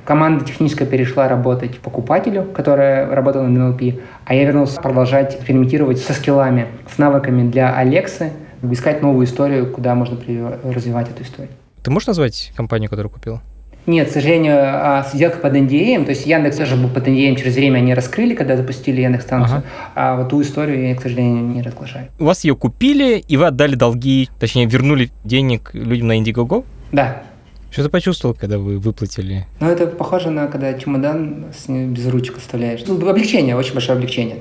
Команда 0.09 0.43
техническая 0.43 0.89
перешла 0.89 1.29
работать 1.29 1.81
покупателю, 1.81 2.45
которая 2.45 3.15
работала 3.15 3.43
на 3.43 3.59
NLP, 3.59 4.01
а 4.25 4.35
я 4.35 4.47
вернулся 4.47 4.81
продолжать 4.81 5.35
экспериментировать 5.35 5.99
со 5.99 6.15
скиллами, 6.15 6.69
с 6.91 6.97
навыками 6.97 7.47
для 7.51 7.77
Алексы, 7.77 8.33
искать 8.63 9.03
новую 9.03 9.27
историю, 9.27 9.71
куда 9.71 9.95
можно 9.95 10.17
развивать 10.65 11.11
эту 11.11 11.25
историю. 11.25 11.51
Ты 11.83 11.91
можешь 11.91 12.07
назвать 12.07 12.53
компанию, 12.57 12.89
которую 12.89 13.13
купил? 13.13 13.43
Нет, 13.85 14.09
к 14.09 14.11
сожалению, 14.11 14.57
а, 14.59 15.07
сделка 15.13 15.41
под 15.41 15.53
NDA, 15.53 16.03
то 16.03 16.09
есть 16.09 16.25
Яндекс 16.25 16.57
тоже 16.57 16.77
был 16.77 16.89
под 16.89 17.07
NDA, 17.07 17.37
через 17.37 17.57
время 17.57 17.77
они 17.77 17.93
раскрыли, 17.93 18.35
когда 18.35 18.57
запустили 18.57 19.03
Яндекс-станцию, 19.03 19.63
а 19.95 20.17
вот 20.17 20.31
ту 20.31 20.41
историю 20.41 20.89
я, 20.89 20.95
к 20.95 21.03
сожалению, 21.03 21.45
не 21.45 21.61
разглашаю. 21.61 22.09
У 22.19 22.25
вас 22.25 22.45
ее 22.45 22.57
купили, 22.57 23.19
и 23.19 23.37
вы 23.37 23.47
отдали 23.49 23.75
долги, 23.75 24.31
точнее, 24.41 24.65
вернули 24.65 25.11
денег 25.25 25.69
людям 25.75 26.07
на 26.07 26.19
Indiegogo? 26.19 26.65
Да, 26.93 27.25
Что 27.71 27.85
ты 27.85 27.89
почувствовал, 27.91 28.35
когда 28.35 28.59
вы 28.59 28.79
выплатили? 28.79 29.47
но 29.61 29.71
это 29.71 29.87
похоже 29.87 30.31
на, 30.31 30.47
когда 30.47 30.73
чемодан 30.75 31.47
с 31.53 31.69
без 31.69 32.07
ручек 32.09 32.39
оставляешь. 32.39 32.83
Ну, 32.87 32.95
облегчение, 33.09 33.57
очень 33.57 33.75
большое 33.75 33.97
облегчение. 33.97 34.37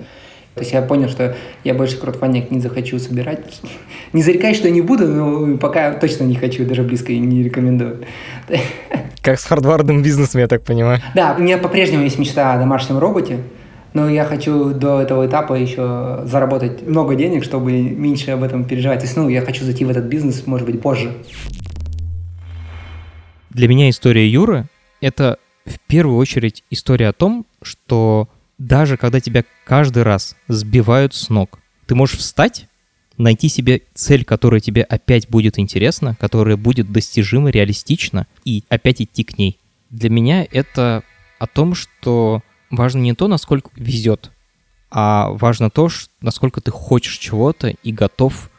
То 0.58 0.62
есть 0.62 0.74
я 0.74 0.82
понял, 0.82 1.08
что 1.08 1.36
я 1.64 1.76
больше 1.76 1.98
краудфандинг 1.98 2.50
не 2.50 2.60
захочу 2.60 2.98
собирать. 2.98 3.40
Не 4.14 4.24
зарекаюсь, 4.24 4.58
что 4.58 4.70
не 4.72 4.82
буду, 4.82 5.06
но 5.08 5.58
пока 5.58 5.92
точно 5.92 6.24
не 6.24 6.36
хочу, 6.36 6.66
даже 6.66 6.82
близко 6.82 7.12
и 7.12 7.20
не 7.20 7.44
рекомендую. 7.44 8.06
Как 9.22 9.38
с 9.38 9.44
хардварным 9.44 10.02
бизнесом, 10.02 10.40
я 10.40 10.48
так 10.48 10.64
понимаю. 10.64 11.02
Да, 11.14 11.36
у 11.38 11.42
меня 11.42 11.58
по-прежнему 11.58 12.04
есть 12.04 12.18
мечта 12.18 12.54
о 12.54 12.58
домашнем 12.58 12.98
роботе, 12.98 13.40
но 13.94 14.10
я 14.10 14.24
хочу 14.24 14.72
до 14.72 15.02
этого 15.02 15.28
этапа 15.28 15.54
еще 15.56 16.22
заработать 16.24 16.88
много 16.88 17.16
денег, 17.16 17.44
чтобы 17.44 17.74
меньше 17.74 18.32
об 18.32 18.44
этом 18.44 18.64
переживать. 18.64 19.00
То 19.00 19.06
есть, 19.06 19.18
ну, 19.18 19.28
я 19.28 19.42
хочу 19.42 19.66
зайти 19.66 19.84
в 19.84 19.90
этот 19.90 20.06
бизнес, 20.06 20.48
может 20.48 20.66
быть, 20.66 20.82
позже. 20.82 21.12
Для 23.58 23.68
меня 23.68 23.90
история 23.90 24.30
Юры— 24.30 24.70
это 25.02 25.40
в 25.66 25.80
первую 25.88 26.20
очередь 26.20 26.64
история 26.70 27.08
о 27.08 27.12
том, 27.12 27.48
что 27.64 28.30
даже 28.60 28.98
когда 28.98 29.20
тебя 29.20 29.44
каждый 29.66 30.04
раз 30.04 30.36
сбивают 30.48 31.16
с 31.16 31.30
ног, 31.30 31.58
ты 31.88 31.96
можешь 31.96 32.20
встать, 32.20 32.68
найти 33.18 33.50
себе 33.50 33.82
цель, 33.96 34.26
которая 34.26 34.60
тебе 34.60 34.84
опять 34.84 35.28
будет 35.28 35.58
интересна, 35.58 36.16
которая 36.20 36.56
будет 36.56 36.92
достижима, 36.92 37.50
реалистична, 37.50 38.28
и 38.46 38.64
опять 38.70 39.02
идти 39.02 39.24
к 39.24 39.40
ней. 39.40 39.58
Для 39.90 40.12
меня 40.12 40.46
это 40.52 41.02
о 41.40 41.48
том, 41.48 41.74
что 41.74 42.44
важно 42.70 43.00
не 43.00 43.16
то, 43.16 43.28
насколько 43.28 43.72
везет, 43.76 44.30
а 44.92 45.30
важно 45.32 45.72
то, 45.72 45.90
насколько 46.22 46.62
ты 46.62 46.70
хочешь 46.70 47.18
чего-то 47.18 47.70
и 47.70 47.92
готов 47.92 48.52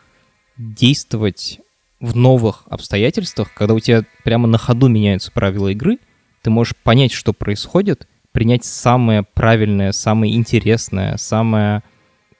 действовать 0.56 1.60
в 2.00 2.16
новых 2.16 2.64
обстоятельствах, 2.68 3.52
когда 3.54 3.74
у 3.74 3.80
тебя 3.80 4.04
прямо 4.24 4.46
на 4.46 4.58
ходу 4.58 4.88
меняются 4.88 5.32
правила 5.32 5.68
игры, 5.68 5.98
ты 6.42 6.50
можешь 6.50 6.74
понять, 6.76 7.12
что 7.12 7.32
происходит, 7.32 8.06
принять 8.32 8.64
самое 8.64 9.22
правильное, 9.22 9.92
самое 9.92 10.34
интересное, 10.34 11.16
самое 11.16 11.82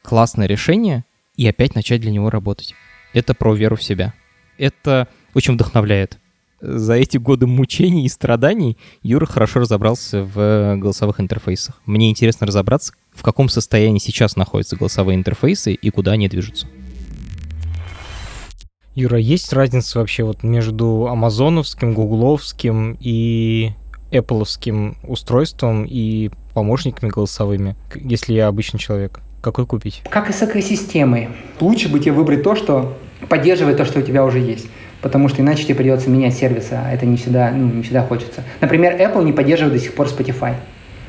классное 0.03 0.47
решение 0.47 1.05
и 1.37 1.47
опять 1.47 1.75
начать 1.75 2.01
для 2.01 2.11
него 2.11 2.31
работать. 2.31 2.75
Это 3.13 3.35
про 3.35 3.55
веру 3.55 3.77
в 3.77 3.83
себя. 3.83 4.15
Это 4.59 5.09
очень 5.35 5.55
вдохновляет. 5.55 6.19
За 6.61 6.95
эти 6.95 7.19
годы 7.19 7.47
мучений 7.47 8.05
и 8.05 8.09
страданий 8.09 8.79
Юра 9.03 9.27
хорошо 9.27 9.61
разобрался 9.61 10.25
в 10.25 10.77
голосовых 10.77 11.21
интерфейсах. 11.21 11.81
Мне 11.87 12.11
интересно 12.11 12.47
разобраться, 12.47 12.95
в 13.15 13.23
каком 13.23 13.49
состоянии 13.49 13.99
сейчас 13.99 14.35
находятся 14.35 14.77
голосовые 14.77 15.17
интерфейсы 15.17 15.73
и 15.73 15.91
куда 15.91 16.13
они 16.13 16.29
движутся. 16.29 16.67
Юра, 18.99 19.19
есть 19.19 19.53
разница 19.53 20.01
вообще 20.01 20.25
вот 20.25 20.43
между 20.43 21.07
амазоновским, 21.07 21.95
гугловским 21.95 22.97
и 22.99 23.71
Apple'овским 24.11 24.97
устройством 25.07 25.87
и 25.89 26.31
помощниками 26.53 27.09
голосовыми, 27.09 27.77
если 27.95 28.33
я 28.33 28.49
обычный 28.49 28.81
человек? 28.81 29.21
Какой 29.41 29.67
купить? 29.67 30.03
Как 30.11 30.29
и 30.31 30.33
с 30.33 30.43
экосистемой. 30.43 31.29
Лучше 31.61 31.89
бы 31.89 32.01
тебе 32.01 32.11
выбрать 32.11 32.43
то, 32.43 32.57
что 32.57 32.99
поддерживает 33.29 33.77
то, 33.77 33.85
что 33.85 34.01
у 34.01 34.03
тебя 34.03 34.25
уже 34.25 34.41
есть. 34.41 34.67
Потому 35.01 35.29
что 35.29 35.43
иначе 35.43 35.63
тебе 35.63 35.77
придется 35.77 36.11
менять 36.11 36.35
сервисы, 36.35 36.73
а 36.73 36.91
это 36.91 37.07
не 37.07 37.19
всегда, 37.19 37.53
ну, 37.53 37.73
не 37.73 37.83
всегда 37.85 38.03
хочется. 38.03 38.43
Например, 38.61 39.01
Apple 39.01 39.23
не 39.23 39.33
поддерживает 39.33 39.75
до 39.75 39.81
сих 39.81 39.95
пор 39.95 40.09
Spotify. 40.09 40.55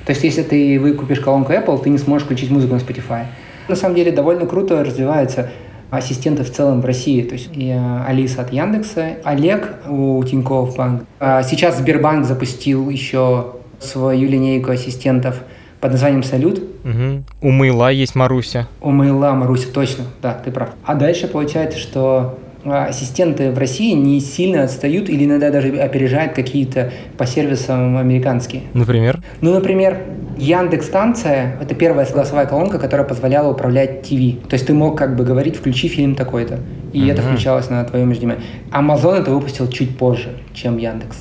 То 0.05 0.11
есть, 0.11 0.23
если 0.23 0.43
ты 0.43 0.79
выкупишь 0.79 1.21
колонку 1.21 1.53
Apple, 1.53 1.81
ты 1.81 1.89
не 1.89 1.97
сможешь 1.97 2.25
включить 2.25 2.51
музыку 2.51 2.75
на 2.75 2.77
Spotify. 2.77 3.25
На 3.67 3.75
самом 3.75 3.95
деле, 3.95 4.11
довольно 4.11 4.45
круто 4.45 4.83
развивается 4.83 5.49
ассистенты 5.89 6.43
в 6.43 6.51
целом 6.51 6.81
в 6.81 6.85
России. 6.85 7.21
То 7.23 7.33
есть 7.33 7.49
и 7.53 7.75
Алиса 8.07 8.41
от 8.41 8.53
Яндекса, 8.53 9.17
Олег 9.23 9.75
у 9.87 10.23
Тинькофф 10.23 10.75
Банк. 10.75 11.03
А 11.19 11.43
сейчас 11.43 11.77
Сбербанк 11.77 12.25
запустил 12.25 12.89
еще 12.89 13.53
свою 13.79 14.29
линейку 14.29 14.71
ассистентов 14.71 15.41
под 15.79 15.93
названием 15.93 16.23
«Салют». 16.23 16.59
Угу. 16.83 17.23
У 17.41 17.51
Мыла 17.51 17.91
есть 17.91 18.15
Маруся. 18.15 18.67
У 18.81 18.91
Мыла 18.91 19.31
Маруся, 19.31 19.71
точно, 19.71 20.05
да, 20.21 20.33
ты 20.33 20.51
прав. 20.51 20.69
А 20.83 20.95
дальше 20.95 21.27
получается, 21.27 21.77
что 21.79 22.37
а, 22.65 22.85
ассистенты 22.85 23.51
в 23.51 23.57
России 23.57 23.93
не 23.93 24.19
сильно 24.19 24.63
отстают 24.63 25.09
или 25.09 25.25
иногда 25.25 25.49
даже 25.51 25.69
опережают 25.79 26.33
какие-то 26.33 26.91
по 27.17 27.25
сервисам 27.25 27.97
американские. 27.97 28.63
Например? 28.73 29.21
Ну, 29.41 29.53
например, 29.53 30.01
Яндекс 30.39 30.85
станция— 30.85 31.57
это 31.61 31.75
первая 31.75 32.07
голосовая 32.09 32.45
колонка, 32.45 32.79
которая 32.79 33.05
позволяла 33.05 33.51
управлять 33.51 34.03
ТВ. 34.03 34.47
То 34.47 34.53
есть 34.53 34.65
ты 34.65 34.73
мог 34.73 34.97
как 34.97 35.17
бы 35.17 35.25
говорить 35.25 35.57
«включи 35.57 35.89
фильм 35.89 36.15
такой-то», 36.15 36.59
и 36.93 37.01
uh-huh. 37.01 37.11
это 37.11 37.21
включалось 37.21 37.69
на 37.69 37.83
твоем 37.83 38.09
междоме. 38.09 38.37
Амазон 38.71 39.15
это 39.15 39.31
выпустил 39.31 39.67
чуть 39.67 39.97
позже, 39.97 40.29
чем 40.53 40.77
Яндекс. 40.77 41.17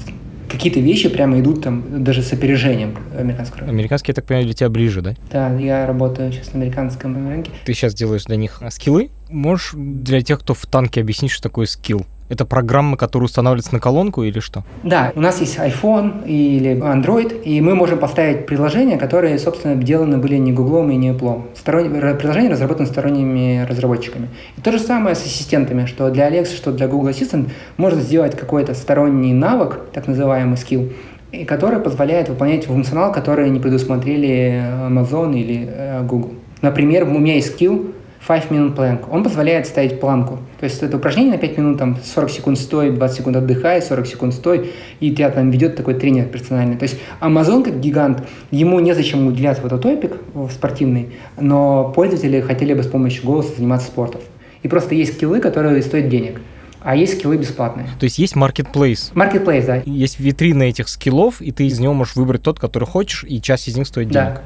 Какие-то 0.48 0.78
вещи 0.78 1.08
прямо 1.08 1.40
идут 1.40 1.64
там 1.64 2.04
даже 2.04 2.22
с 2.22 2.32
опережением 2.32 2.96
американского 3.18 3.68
Американский, 3.68 4.12
я 4.12 4.14
так 4.14 4.24
понимаю, 4.24 4.46
для 4.46 4.54
тебя 4.54 4.70
ближе, 4.70 5.02
да? 5.02 5.14
Да, 5.30 5.54
я 5.58 5.84
работаю 5.84 6.32
сейчас 6.32 6.54
на 6.54 6.60
американском 6.60 7.28
рынке. 7.28 7.50
Ты 7.64 7.74
сейчас 7.74 7.94
делаешь 7.94 8.24
для 8.24 8.36
них 8.36 8.62
скиллы? 8.70 9.10
Можешь 9.28 9.72
для 9.74 10.22
тех, 10.22 10.38
кто 10.38 10.54
в 10.54 10.64
танке, 10.66 11.00
объяснить, 11.00 11.32
что 11.32 11.42
такое 11.42 11.66
скилл? 11.66 12.06
Это 12.28 12.44
программа, 12.44 12.96
которая 12.96 13.26
устанавливается 13.26 13.74
на 13.74 13.80
колонку 13.80 14.22
или 14.22 14.40
что? 14.40 14.64
Да, 14.82 15.12
у 15.14 15.20
нас 15.20 15.40
есть 15.40 15.58
iPhone 15.58 16.26
или 16.26 16.76
Android, 16.76 17.42
и 17.42 17.60
мы 17.60 17.74
можем 17.74 17.98
поставить 17.98 18.46
приложения, 18.46 18.98
которые, 18.98 19.38
собственно, 19.38 19.80
сделаны 19.80 20.18
были 20.18 20.36
не 20.36 20.52
Google 20.52 20.88
и 20.90 20.96
не 20.96 21.10
Apple. 21.10 21.42
Сторон... 21.54 21.88
Приложения 22.18 22.50
разработаны 22.50 22.86
сторонними 22.86 23.64
разработчиками. 23.68 24.28
И 24.56 24.60
то 24.60 24.72
же 24.72 24.78
самое 24.78 25.14
с 25.14 25.24
ассистентами, 25.24 25.86
что 25.86 26.10
для 26.10 26.28
Alexa, 26.28 26.54
что 26.54 26.72
для 26.72 26.86
Google 26.86 27.10
Assistant 27.10 27.50
можно 27.76 28.00
сделать 28.00 28.36
какой-то 28.36 28.74
сторонний 28.74 29.32
навык, 29.32 29.80
так 29.92 30.06
называемый 30.06 30.56
скилл, 30.56 30.92
и 31.32 31.44
который 31.44 31.78
позволяет 31.80 32.28
выполнять 32.28 32.66
функционал, 32.66 33.12
который 33.12 33.50
не 33.50 33.60
предусмотрели 33.60 34.62
Amazon 34.88 35.34
или 35.34 35.68
э, 35.70 36.02
Google. 36.02 36.32
Например, 36.62 37.04
у 37.04 37.18
меня 37.18 37.34
есть 37.34 37.52
скилл 37.52 37.92
5 38.26 38.50
минут 38.50 38.78
plank. 38.78 39.06
Он 39.10 39.22
позволяет 39.22 39.66
ставить 39.66 40.00
планку. 40.00 40.38
То 40.58 40.64
есть 40.64 40.82
это 40.82 40.96
упражнение 40.96 41.32
на 41.32 41.38
5 41.38 41.58
минут, 41.58 41.78
там 41.78 41.96
40 42.02 42.30
секунд 42.30 42.58
стой, 42.58 42.90
20 42.90 43.16
секунд 43.16 43.36
отдыхай, 43.36 43.80
40 43.80 44.06
секунд 44.06 44.34
стой, 44.34 44.72
и 45.00 45.10
тебя 45.10 45.30
там 45.30 45.50
ведет 45.50 45.76
такой 45.76 45.94
тренер 45.94 46.26
персональный. 46.26 46.76
То 46.76 46.84
есть 46.84 46.98
Amazon 47.20 47.62
как 47.62 47.80
гигант, 47.80 48.26
ему 48.50 48.80
незачем 48.80 49.26
уделять 49.26 49.60
в 49.62 49.66
этот 49.66 49.82
топик 49.82 50.16
спортивный, 50.50 51.10
но 51.40 51.92
пользователи 51.94 52.40
хотели 52.40 52.74
бы 52.74 52.82
с 52.82 52.88
помощью 52.88 53.24
голоса 53.24 53.50
заниматься 53.56 53.86
спортом. 53.86 54.20
И 54.62 54.68
просто 54.68 54.94
есть 54.94 55.14
скиллы, 55.14 55.40
которые 55.40 55.80
стоят 55.82 56.08
денег 56.08 56.40
а 56.80 56.96
есть 56.96 57.18
скиллы 57.18 57.36
бесплатные. 57.36 57.88
То 57.98 58.04
есть 58.04 58.18
есть 58.18 58.36
marketplace. 58.36 59.12
Marketplace, 59.12 59.66
да. 59.66 59.82
Есть 59.84 60.20
витрина 60.20 60.62
этих 60.62 60.88
скиллов, 60.88 61.42
и 61.42 61.50
ты 61.50 61.66
из 61.66 61.80
него 61.80 61.92
можешь 61.92 62.16
выбрать 62.16 62.42
тот, 62.42 62.60
который 62.60 62.84
хочешь, 62.84 63.24
и 63.28 63.42
часть 63.42 63.68
из 63.68 63.76
них 63.76 63.86
стоит 63.86 64.08
денег. 64.08 64.34
Да. 64.36 64.42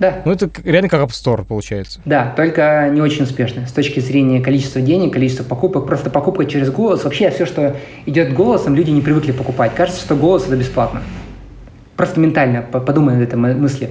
Да. 0.00 0.22
Ну, 0.24 0.32
это 0.32 0.50
реально 0.64 0.88
как 0.88 1.02
App 1.02 1.10
Store 1.10 1.44
получается. 1.44 2.00
Да, 2.06 2.32
только 2.34 2.88
не 2.90 3.02
очень 3.02 3.24
успешно. 3.24 3.66
С 3.66 3.72
точки 3.72 4.00
зрения 4.00 4.40
количества 4.40 4.80
денег, 4.80 5.12
количества 5.12 5.44
покупок. 5.44 5.86
Просто 5.86 6.10
покупка 6.10 6.46
через 6.46 6.70
голос. 6.70 7.04
Вообще 7.04 7.30
все, 7.30 7.44
что 7.46 7.76
идет 8.06 8.32
голосом, 8.32 8.74
люди 8.74 8.90
не 8.90 9.02
привыкли 9.02 9.32
покупать. 9.32 9.74
Кажется, 9.74 10.00
что 10.00 10.16
голос 10.16 10.46
это 10.46 10.56
бесплатно. 10.56 11.02
Просто 11.96 12.18
ментально 12.18 12.62
подумай 12.62 13.14
над 13.14 13.28
этой 13.28 13.36
мысли 13.36 13.90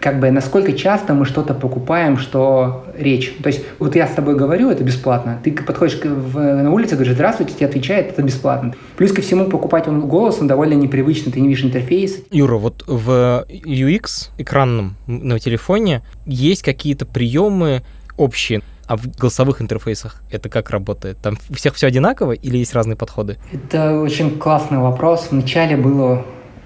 как 0.00 0.18
бы 0.18 0.30
насколько 0.30 0.72
часто 0.72 1.12
мы 1.12 1.26
что-то 1.26 1.52
покупаем, 1.54 2.16
что 2.16 2.84
речь. 2.96 3.34
То 3.42 3.48
есть 3.48 3.64
вот 3.78 3.94
я 3.94 4.06
с 4.06 4.12
тобой 4.12 4.34
говорю, 4.34 4.70
это 4.70 4.82
бесплатно. 4.82 5.38
Ты 5.44 5.52
подходишь 5.52 6.00
в, 6.02 6.38
на 6.38 6.72
улице, 6.72 6.94
говоришь, 6.94 7.14
здравствуйте, 7.14 7.54
тебе 7.54 7.66
отвечает, 7.66 8.08
это 8.08 8.22
бесплатно. 8.22 8.74
Плюс 8.96 9.12
ко 9.12 9.20
всему 9.20 9.46
покупать 9.46 9.86
он 9.86 10.00
голосом 10.08 10.46
довольно 10.46 10.74
непривычно, 10.74 11.30
ты 11.30 11.40
не 11.40 11.48
видишь 11.48 11.64
интерфейс. 11.64 12.22
Юра, 12.30 12.56
вот 12.56 12.82
в 12.86 13.44
UX 13.48 14.30
экранном 14.38 14.96
на 15.06 15.38
телефоне 15.38 16.02
есть 16.24 16.62
какие-то 16.62 17.04
приемы 17.04 17.82
общие, 18.16 18.62
а 18.86 18.96
в 18.96 19.06
голосовых 19.16 19.60
интерфейсах 19.60 20.22
это 20.30 20.48
как 20.48 20.70
работает? 20.70 21.18
Там 21.18 21.36
у 21.48 21.54
всех 21.54 21.74
все 21.74 21.86
одинаково 21.86 22.32
или 22.32 22.56
есть 22.56 22.74
разные 22.74 22.96
подходы? 22.96 23.38
Это 23.52 24.00
очень 24.00 24.38
классный 24.38 24.78
вопрос. 24.78 25.28
Вначале 25.30 25.76
было 25.76 26.24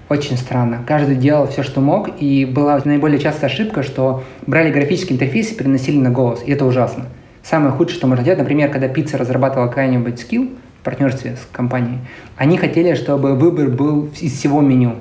очень 0.09 0.37
странно. 0.37 0.83
Каждый 0.85 1.15
делал 1.15 1.47
все, 1.47 1.63
что 1.63 1.81
мог, 1.81 2.09
и 2.19 2.45
была 2.45 2.79
наиболее 2.83 3.19
частая 3.19 3.49
ошибка, 3.49 3.83
что 3.83 4.23
брали 4.45 4.71
графический 4.71 5.15
интерфейс 5.15 5.51
и 5.51 5.55
переносили 5.55 5.97
на 5.97 6.11
голос, 6.11 6.43
и 6.45 6.51
это 6.51 6.65
ужасно. 6.65 7.05
Самое 7.43 7.71
худшее, 7.71 7.97
что 7.97 8.07
можно 8.07 8.23
делать, 8.23 8.39
например, 8.39 8.71
когда 8.71 8.87
пицца 8.87 9.17
разрабатывала 9.17 9.67
какой-нибудь 9.67 10.19
скилл 10.19 10.49
в 10.81 10.83
партнерстве 10.83 11.35
с 11.35 11.47
компанией, 11.51 11.99
они 12.37 12.57
хотели, 12.57 12.95
чтобы 12.95 13.35
выбор 13.35 13.69
был 13.69 14.09
из 14.19 14.33
всего 14.33 14.61
меню. 14.61 14.95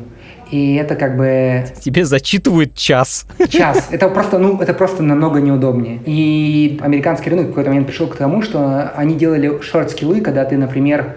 И 0.50 0.74
это 0.74 0.94
как 0.94 1.16
бы... 1.16 1.64
Тебе 1.80 2.04
зачитывают 2.04 2.74
час. 2.74 3.26
Час. 3.48 3.88
Это 3.90 4.08
просто, 4.08 4.38
ну, 4.38 4.60
это 4.60 4.74
просто 4.74 5.02
намного 5.02 5.40
неудобнее. 5.40 6.00
И 6.04 6.78
американский 6.82 7.30
рынок 7.30 7.46
в 7.46 7.48
какой-то 7.48 7.70
момент 7.70 7.86
пришел 7.86 8.06
к 8.06 8.16
тому, 8.16 8.42
что 8.42 8.90
они 8.94 9.14
делали 9.14 9.60
шорт-скиллы, 9.62 10.20
когда 10.20 10.44
ты, 10.44 10.56
например, 10.56 11.16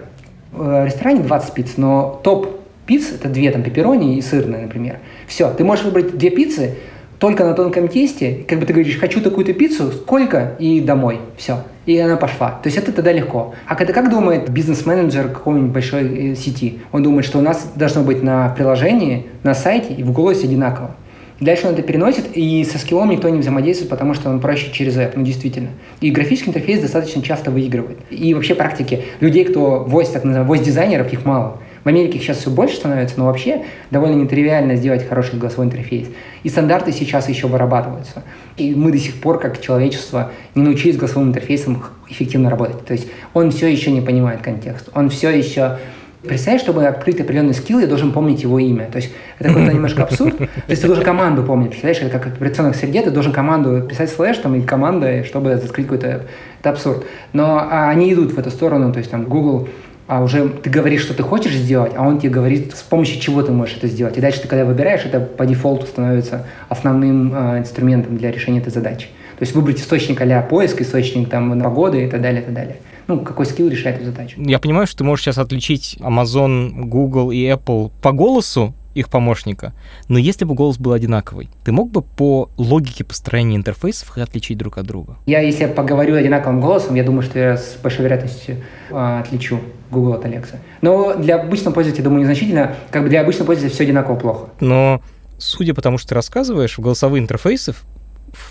в 0.50 0.86
ресторане 0.86 1.20
20 1.20 1.52
пиц, 1.52 1.72
но 1.76 2.20
топ 2.24 2.57
пиц, 2.88 3.12
это 3.12 3.28
две 3.28 3.50
там 3.52 3.62
пепперони 3.62 4.16
и 4.16 4.22
сырная, 4.22 4.62
например. 4.62 4.98
Все, 5.28 5.52
ты 5.52 5.62
можешь 5.62 5.84
выбрать 5.84 6.16
две 6.16 6.30
пиццы 6.30 6.74
только 7.18 7.44
на 7.44 7.52
тонком 7.52 7.88
тесте, 7.88 8.44
как 8.48 8.60
бы 8.60 8.66
ты 8.66 8.72
говоришь, 8.72 8.96
хочу 8.96 9.20
такую-то 9.20 9.52
пиццу, 9.52 9.92
сколько, 9.92 10.56
и 10.58 10.80
домой, 10.80 11.20
все. 11.36 11.64
И 11.84 11.98
она 11.98 12.16
пошла. 12.16 12.50
То 12.62 12.68
есть 12.68 12.78
это 12.78 12.92
тогда 12.92 13.12
легко. 13.12 13.54
А 13.66 13.74
когда 13.74 13.92
как 13.92 14.08
думает 14.08 14.50
бизнес-менеджер 14.50 15.28
какой-нибудь 15.28 15.70
большой 15.70 16.32
э, 16.32 16.34
сети? 16.34 16.78
Он 16.92 17.02
думает, 17.02 17.26
что 17.26 17.38
у 17.38 17.42
нас 17.42 17.72
должно 17.74 18.02
быть 18.02 18.22
на 18.22 18.50
приложении, 18.50 19.26
на 19.42 19.54
сайте 19.54 19.94
и 19.94 20.02
в 20.02 20.12
голосе 20.12 20.46
одинаково. 20.46 20.92
Дальше 21.40 21.68
он 21.68 21.74
это 21.74 21.82
переносит, 21.82 22.36
и 22.36 22.64
со 22.64 22.78
скиллом 22.78 23.10
никто 23.10 23.28
не 23.28 23.38
взаимодействует, 23.38 23.90
потому 23.90 24.14
что 24.14 24.28
он 24.28 24.40
проще 24.40 24.72
через 24.72 24.96
это, 24.96 25.18
ну 25.18 25.24
действительно. 25.24 25.68
И 26.00 26.10
графический 26.10 26.50
интерфейс 26.50 26.80
достаточно 26.80 27.22
часто 27.22 27.50
выигрывает. 27.50 27.98
И 28.10 28.34
вообще 28.34 28.54
практики 28.54 29.04
людей, 29.20 29.44
кто 29.44 29.86
voice, 29.88 30.12
так 30.12 30.24
называемых, 30.24 30.58
voice-дизайнеров, 30.58 31.12
их 31.12 31.24
мало. 31.24 31.58
В 31.88 31.90
Америке 31.90 32.18
их 32.18 32.22
сейчас 32.22 32.36
все 32.36 32.50
больше 32.50 32.76
становится, 32.76 33.18
но 33.18 33.24
вообще 33.24 33.62
довольно 33.90 34.14
нетривиально 34.16 34.76
сделать 34.76 35.08
хороший 35.08 35.38
голосовой 35.38 35.68
интерфейс. 35.68 36.06
И 36.42 36.50
стандарты 36.50 36.92
сейчас 36.92 37.30
еще 37.30 37.46
вырабатываются. 37.46 38.24
И 38.58 38.74
мы 38.74 38.92
до 38.92 38.98
сих 38.98 39.14
пор, 39.14 39.40
как 39.40 39.58
человечество, 39.58 40.30
не 40.54 40.62
научились 40.62 40.98
голосовым 40.98 41.30
интерфейсом 41.30 41.82
эффективно 42.10 42.50
работать. 42.50 42.84
То 42.84 42.92
есть 42.92 43.08
он 43.32 43.50
все 43.52 43.68
еще 43.68 43.90
не 43.90 44.02
понимает 44.02 44.42
контекст. 44.42 44.90
Он 44.92 45.08
все 45.08 45.30
еще 45.30 45.78
Представь, 46.20 46.60
чтобы 46.60 46.84
открыть 46.84 47.20
определенный 47.20 47.54
скилл, 47.54 47.78
я 47.78 47.86
должен 47.86 48.12
помнить 48.12 48.42
его 48.42 48.58
имя. 48.58 48.90
То 48.90 48.96
есть 48.96 49.12
это 49.38 49.48
какой-то 49.48 49.72
немножко 49.72 50.02
абсурд. 50.02 50.36
То 50.36 50.48
есть 50.68 50.82
ты 50.82 50.88
должен 50.88 51.04
команду 51.04 51.42
помнить. 51.42 51.70
Представляешь, 51.70 52.02
это 52.02 52.18
как 52.18 52.34
в 52.34 52.36
операционной 52.36 52.74
среде, 52.74 53.00
ты 53.00 53.10
должен 53.10 53.32
команду 53.32 53.80
писать 53.88 54.10
слэш 54.10 54.36
там 54.38 54.54
и 54.56 54.60
команда, 54.60 55.24
чтобы 55.24 55.52
открыть 55.52 55.86
какой-то... 55.86 56.26
Это 56.60 56.70
абсурд. 56.70 57.06
Но 57.32 57.58
а, 57.70 57.88
они 57.88 58.12
идут 58.12 58.32
в 58.32 58.38
эту 58.38 58.50
сторону, 58.50 58.92
то 58.92 58.98
есть 58.98 59.10
там 59.10 59.24
Google 59.24 59.68
а 60.08 60.22
уже 60.22 60.48
ты 60.48 60.68
говоришь, 60.70 61.02
что 61.02 61.14
ты 61.14 61.22
хочешь 61.22 61.52
сделать, 61.52 61.92
а 61.96 62.06
он 62.06 62.18
тебе 62.18 62.30
говорит, 62.30 62.74
с 62.74 62.82
помощью 62.82 63.20
чего 63.20 63.42
ты 63.42 63.52
можешь 63.52 63.76
это 63.76 63.86
сделать. 63.86 64.16
И 64.16 64.20
дальше 64.20 64.40
ты, 64.40 64.48
когда 64.48 64.64
выбираешь, 64.64 65.04
это 65.04 65.20
по 65.20 65.46
дефолту 65.46 65.86
становится 65.86 66.46
основным 66.68 67.32
э, 67.32 67.58
инструментом 67.60 68.16
для 68.16 68.32
решения 68.32 68.58
этой 68.58 68.72
задачи. 68.72 69.06
То 69.38 69.44
есть 69.44 69.54
выбрать 69.54 69.78
источник 69.78 70.20
а 70.20 70.42
поиск, 70.42 70.80
источник 70.80 71.28
там 71.28 71.60
погоды 71.60 72.04
и 72.04 72.08
так 72.08 72.20
далее, 72.20 72.42
и 72.42 72.44
так 72.44 72.54
далее 72.54 72.76
ну, 73.08 73.20
какой 73.20 73.46
скилл 73.46 73.68
решает 73.68 73.96
эту 73.96 74.06
задачу. 74.06 74.40
Я 74.40 74.58
понимаю, 74.58 74.86
что 74.86 74.98
ты 74.98 75.04
можешь 75.04 75.24
сейчас 75.24 75.38
отличить 75.38 75.96
Amazon, 76.00 76.84
Google 76.84 77.30
и 77.32 77.42
Apple 77.46 77.90
по 78.02 78.12
голосу 78.12 78.74
их 78.98 79.08
помощника, 79.08 79.72
но 80.08 80.18
если 80.18 80.44
бы 80.44 80.54
голос 80.54 80.78
был 80.78 80.92
одинаковый, 80.92 81.48
ты 81.64 81.72
мог 81.72 81.90
бы 81.90 82.02
по 82.02 82.50
логике 82.56 83.04
построения 83.04 83.56
интерфейсов 83.56 84.16
их 84.16 84.22
отличить 84.22 84.58
друг 84.58 84.78
от 84.78 84.86
друга? 84.86 85.16
Я, 85.26 85.40
если 85.40 85.62
я 85.62 85.68
поговорю 85.68 86.16
одинаковым 86.16 86.60
голосом, 86.60 86.96
я 86.96 87.04
думаю, 87.04 87.22
что 87.22 87.38
я 87.38 87.56
с 87.56 87.76
большой 87.82 88.04
вероятностью 88.06 88.56
э, 88.90 89.20
отличу 89.20 89.60
Google 89.90 90.14
от 90.14 90.24
Alexa. 90.24 90.56
Но 90.80 91.14
для 91.14 91.36
обычного 91.36 91.74
пользователя, 91.74 92.04
думаю, 92.04 92.20
незначительно. 92.22 92.74
Как 92.90 93.02
бы 93.02 93.08
для 93.08 93.20
обычного 93.20 93.46
пользователя 93.46 93.74
все 93.74 93.84
одинаково 93.84 94.16
плохо. 94.16 94.48
Но 94.60 95.00
судя 95.38 95.74
по 95.74 95.80
тому, 95.80 95.98
что 95.98 96.10
ты 96.10 96.14
рассказываешь, 96.16 96.76
в 96.76 96.80
голосовые 96.80 97.22
интерфейсы 97.22 97.74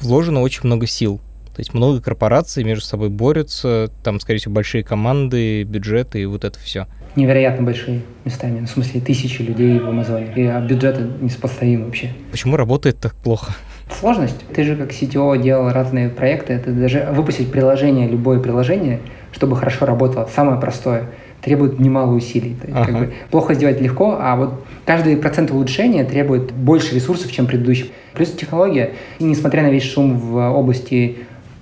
вложено 0.01 0.41
очень 0.41 0.61
много 0.63 0.87
сил. 0.87 1.19
То 1.57 1.61
есть 1.61 1.73
много 1.73 1.99
корпораций 1.99 2.63
между 2.63 2.85
собой 2.85 3.09
борются, 3.09 3.89
там, 4.03 4.19
скорее 4.19 4.37
всего, 4.37 4.53
большие 4.53 4.83
команды, 4.83 5.63
бюджеты 5.63 6.21
и 6.21 6.25
вот 6.27 6.43
это 6.43 6.59
все. 6.59 6.85
Невероятно 7.15 7.65
большие 7.65 8.01
местами. 8.25 8.59
Ну, 8.59 8.67
в 8.67 8.69
смысле, 8.69 9.01
тысячи 9.01 9.41
людей 9.41 9.79
в 9.79 9.89
Амазоне. 9.89 10.31
И 10.35 10.43
а 10.43 10.61
бюджеты 10.61 11.07
несопоставимы 11.19 11.85
вообще. 11.85 12.11
Почему 12.29 12.57
работает 12.57 12.99
так 12.99 13.15
плохо? 13.15 13.53
Сложность. 13.89 14.37
Ты 14.53 14.65
же 14.65 14.75
как 14.75 14.91
CTO 14.91 15.35
делал 15.41 15.71
разные 15.71 16.09
проекты. 16.09 16.53
Это 16.53 16.71
даже 16.71 17.07
выпустить 17.11 17.51
приложение, 17.51 18.07
любое 18.07 18.39
приложение, 18.39 18.99
чтобы 19.31 19.55
хорошо 19.55 19.87
работало, 19.87 20.29
самое 20.31 20.61
простое, 20.61 21.09
требует 21.41 21.79
немало 21.79 22.13
усилий. 22.13 22.55
То 22.61 22.67
есть, 22.67 22.77
ага. 22.77 22.85
как 22.85 22.99
бы, 22.99 23.13
плохо 23.31 23.55
сделать 23.55 23.81
легко, 23.81 24.15
а 24.21 24.35
вот 24.35 24.63
каждый 24.85 25.17
процент 25.17 25.49
улучшения 25.49 26.03
требует 26.03 26.51
больше 26.51 26.93
ресурсов, 26.93 27.31
чем 27.31 27.47
предыдущий. 27.47 27.91
Плюс 28.13 28.29
технология, 28.29 28.91
несмотря 29.19 29.63
на 29.63 29.71
весь 29.71 29.91
шум 29.91 30.19
в 30.19 30.51
области 30.51 31.17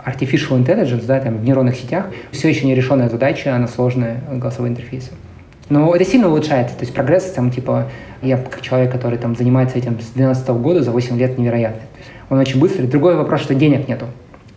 artificial 0.06 0.64
intelligence, 0.64 1.06
да, 1.06 1.20
там, 1.20 1.38
в 1.38 1.43
нейронных 1.43 1.76
сетях, 1.76 2.08
все 2.32 2.49
еще 2.49 2.66
не 2.66 2.76
решенная 2.76 3.10
задача, 3.10 3.56
она 3.56 3.68
сложная, 3.68 4.22
голосовой 4.32 4.70
интерфейс. 4.70 5.12
Но 5.70 5.95
это 5.95 6.06
сильно 6.06 6.28
улучшается, 6.28 6.76
то 6.76 6.84
есть 6.84 6.93
прогресс, 6.93 7.32
там, 7.32 7.49
типа, 7.49 7.89
я 8.22 8.38
как 8.38 8.62
человек, 8.62 8.91
который 8.91 9.18
там 9.18 9.36
занимается 9.36 9.78
этим 9.78 9.93
с 9.93 10.14
2012 10.14 10.49
года, 10.49 10.84
за 10.84 10.91
8 10.91 11.18
лет 11.18 11.38
невероятный. 11.38 11.88
Он 12.30 12.38
очень 12.38 12.60
быстрый. 12.60 12.88
Другой 12.88 13.16
вопрос, 13.16 13.41
что 13.41 13.56
денег 13.56 13.88
нету. 13.88 14.06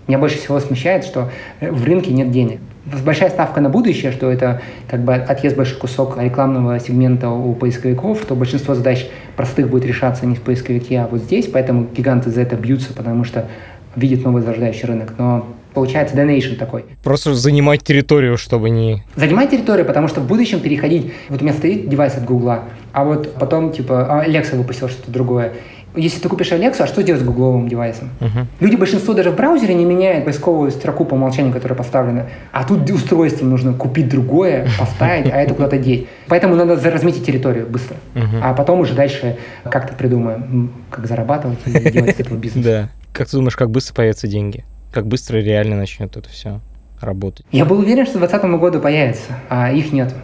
Меня 0.07 0.19
больше 0.19 0.39
всего 0.39 0.59
смущает, 0.59 1.05
что 1.05 1.31
в 1.61 1.85
рынке 1.85 2.13
нет 2.13 2.31
денег. 2.31 2.61
Большая 3.05 3.29
ставка 3.29 3.61
на 3.61 3.69
будущее, 3.69 4.11
что 4.11 4.31
это 4.31 4.63
как 4.89 5.01
бы 5.01 5.15
отъезд 5.15 5.55
большой 5.57 5.79
кусок 5.79 6.17
рекламного 6.19 6.81
сегмента 6.81 7.29
у 7.29 7.55
поисковиков, 7.55 8.23
что 8.23 8.35
большинство 8.35 8.75
задач 8.75 9.07
простых 9.37 9.69
будет 9.69 9.85
решаться 9.85 10.25
не 10.25 10.35
в 10.35 10.41
поисковике, 10.41 11.01
а 11.01 11.09
вот 11.11 11.21
здесь, 11.21 11.47
поэтому 11.47 11.87
гиганты 11.95 12.31
за 12.31 12.41
это 12.41 12.57
бьются, 12.57 12.95
потому 12.95 13.25
что 13.25 13.49
видит 13.97 14.25
новый 14.25 14.43
зарождающий 14.43 14.87
рынок, 14.87 15.15
но 15.19 15.47
получается 15.75 16.17
donation 16.17 16.57
такой. 16.57 16.85
Просто 17.03 17.35
занимать 17.35 17.83
территорию, 17.83 18.37
чтобы 18.37 18.71
не... 18.71 19.05
Занимать 19.17 19.51
территорию, 19.51 19.87
потому 19.87 20.09
что 20.09 20.21
в 20.21 20.27
будущем 20.27 20.61
переходить... 20.61 21.13
Вот 21.29 21.41
у 21.41 21.45
меня 21.45 21.55
стоит 21.55 21.89
девайс 21.89 22.17
от 22.17 22.25
Гугла, 22.25 22.65
а 22.93 23.05
вот 23.05 23.35
потом, 23.35 23.73
типа, 23.73 24.25
Alexa 24.27 24.57
выпустил 24.57 24.89
что-то 24.89 25.11
другое. 25.11 25.53
Если 25.97 26.21
ты 26.21 26.29
купишь 26.29 26.53
Alexa, 26.53 26.83
а 26.83 26.87
что 26.87 27.03
делать 27.03 27.23
с 27.23 27.25
гугловым 27.25 27.67
девайсом? 27.67 28.11
Uh-huh. 28.21 28.45
Люди, 28.61 28.77
большинство 28.77 29.15
даже 29.15 29.31
в 29.31 29.37
браузере 29.37 29.75
не 29.75 29.85
меняют 29.85 30.25
поисковую 30.25 30.71
строку 30.71 31.05
по 31.05 31.15
умолчанию, 31.15 31.53
которая 31.53 31.77
поставлена. 31.77 32.27
А 32.53 32.65
тут 32.65 32.89
устройство 32.91 33.47
нужно 33.47 33.73
купить 33.73 34.09
другое, 34.09 34.69
поставить, 34.79 35.33
а 35.33 35.37
это 35.37 35.55
куда-то 35.55 35.79
деть. 35.79 36.07
Поэтому 36.29 36.57
надо 36.57 36.77
разметить 36.91 37.25
территорию 37.25 37.67
быстро. 37.67 37.97
Uh-huh. 38.15 38.41
А 38.43 38.53
потом 38.53 38.81
уже 38.81 38.95
дальше 38.95 39.39
как-то 39.65 39.95
придумаем, 39.95 40.73
как 40.91 41.07
зарабатывать 41.07 41.59
и 41.65 41.91
делать 41.91 42.17
с 42.17 42.21
этого 42.21 42.37
бизнес. 42.37 42.89
Как 43.19 43.29
ты 43.29 43.37
думаешь, 43.37 43.57
как 43.57 43.69
быстро 43.71 43.95
появятся 43.95 44.29
деньги? 44.29 44.65
Как 44.93 45.09
быстро 45.09 45.39
реально 45.39 45.75
начнет 45.77 46.17
это 46.17 46.29
все 46.29 46.61
работать? 47.01 47.45
Я 47.51 47.65
был 47.65 47.81
уверен, 47.81 48.05
что 48.05 48.15
к 48.15 48.21
2020 48.21 48.61
году 48.61 48.81
появится, 48.81 49.33
а 49.49 49.73
их 49.73 49.93
нет. 49.93 50.15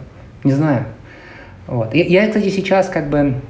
Не 0.45 0.53
знаю. 0.53 0.85
Вот. 1.67 1.93
Я, 1.93 2.05
я, 2.05 2.27
кстати, 2.29 2.47
сейчас 2.47 2.87
как 2.87 3.09
бы 3.09 3.41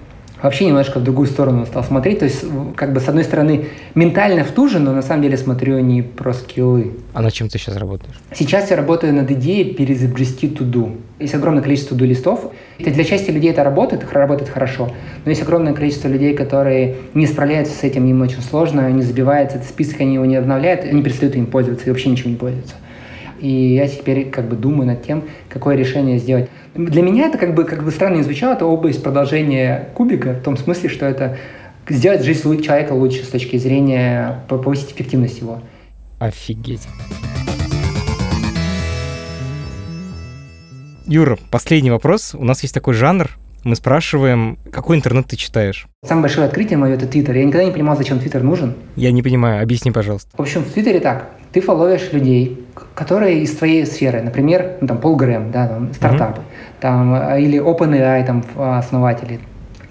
вообще 0.46 0.66
немножко 0.66 1.00
в 1.00 1.04
другую 1.04 1.28
сторону 1.28 1.66
стал 1.66 1.84
смотреть. 1.84 2.20
То 2.20 2.26
есть, 2.26 2.46
как 2.76 2.93
бы, 2.93 3.00
с 3.00 3.08
одной 3.10 3.24
стороны, 3.24 3.66
ментально 3.96 4.43
в 4.43 4.52
ту 4.52 4.68
же, 4.68 4.80
но 4.80 4.93
на 4.93 5.02
самом 5.02 5.24
деле 5.24 5.38
смотрю 5.38 5.80
не 5.80 6.02
про 6.02 6.34
скиллы. 6.34 6.93
А 7.14 7.22
над 7.22 7.34
чем 7.34 7.50
ты 7.50 7.58
сейчас 7.58 7.76
работаешь? 7.78 8.16
Сейчас 8.34 8.70
я 8.70 8.78
работаю 8.78 9.14
над 9.14 9.30
идеей 9.32 9.74
перезагрузки 9.74 10.48
туду. 10.48 10.91
Есть 11.20 11.36
огромное 11.36 11.64
количество 11.64 11.98
туду 11.98 12.06
листов. 12.06 12.52
Это 12.80 12.91
для 12.91 13.04
части 13.04 13.32
людей 13.32 13.52
это 13.52 13.64
работает, 13.64 14.06
работает 14.12 14.50
хорошо. 14.50 14.91
Но 15.26 15.32
есть 15.32 15.41
огромное 15.41 15.74
количество 15.74 16.08
людей, 16.08 16.36
которые 16.36 16.96
не 17.14 17.26
справляются 17.26 17.74
с 17.74 17.84
этим, 17.84 18.06
им 18.06 18.22
очень 18.22 18.41
сложно, 18.41 18.89
не 18.91 19.02
забиваются, 19.02 19.58
этот 19.58 19.70
список 19.70 20.02
они 20.02 20.16
его 20.16 20.26
не 20.26 20.36
обновляют, 20.36 20.84
они 20.84 21.02
перестают 21.02 21.36
им 21.36 21.48
пользоваться 21.48 21.86
и 21.86 21.89
вообще 21.89 22.10
ничем 22.10 22.32
не 22.32 22.38
пользуются. 22.38 22.76
И 23.39 23.76
я 23.76 23.88
теперь 23.88 24.30
как 24.30 24.48
бы 24.48 24.56
думаю 24.56 24.88
над 24.88 25.04
тем, 25.04 25.24
какое 25.50 25.76
решение 25.76 26.20
сделать. 26.20 26.50
Для 26.76 27.02
меня 27.02 27.28
это 27.28 27.38
как 27.38 27.56
бы, 27.56 27.64
как 27.64 27.86
бы 27.86 27.92
странно 27.92 28.18
не 28.18 28.24
звучало, 28.24 28.54
это 28.54 28.66
область 28.66 29.02
продолжения 29.02 29.88
кубика, 29.94 30.34
в 30.34 30.44
том 30.44 30.58
смысле, 30.58 30.90
что 30.90 31.06
это 31.06 31.38
сделать 31.88 32.26
жизнь 32.26 32.62
человека 32.62 32.92
лучше 32.92 33.24
с 33.24 33.30
точки 33.30 33.56
зрения 33.56 34.44
повысить 34.50 34.92
эффективность 34.92 35.40
его. 35.40 35.62
Офигеть. 36.20 36.86
Юра, 41.08 41.38
последний 41.50 41.92
вопрос. 41.92 42.36
У 42.36 42.44
нас 42.44 42.62
есть 42.62 42.74
такой 42.74 42.94
жанр. 42.94 43.30
Мы 43.64 43.78
спрашиваем, 43.78 44.60
какой 44.70 44.98
интернет 44.98 45.28
ты 45.28 45.38
читаешь? 45.38 45.88
Самое 46.06 46.24
большое 46.24 46.46
открытие 46.46 46.78
мое– 46.78 46.94
это 46.96 47.08
Твиттер. 47.08 47.38
Я 47.38 47.46
никогда 47.46 47.64
не 47.64 47.72
понимал, 47.72 47.96
зачем 47.96 48.20
Твиттер 48.20 48.44
нужен. 48.44 48.74
Я 48.98 49.14
не 49.14 49.24
понимаю, 49.24 49.64
объясни, 49.64 49.92
пожалуйста. 49.92 50.30
В 50.36 50.42
общем, 50.42 50.62
в 50.62 50.74
Твиттере 50.74 51.00
так. 51.00 51.30
Ты 51.54 51.62
фоловишь 51.62 52.12
людей, 52.12 52.64
которые 52.96 53.41
из 53.41 53.56
твоей 53.56 53.86
сферы, 53.86 54.22
например, 54.22 54.78
ну, 54.82 54.88
там, 54.88 54.98
Пол 54.98 55.18
Грэм, 55.18 55.52
да, 55.52 55.68
там, 55.68 55.93
стартапы, 55.93 56.41
mm-hmm. 56.41 56.80
там, 56.80 57.14
а, 57.14 57.38
или 57.38 57.60
OpenAI, 57.60 58.26
там, 58.26 58.43
основатели. 58.58 59.39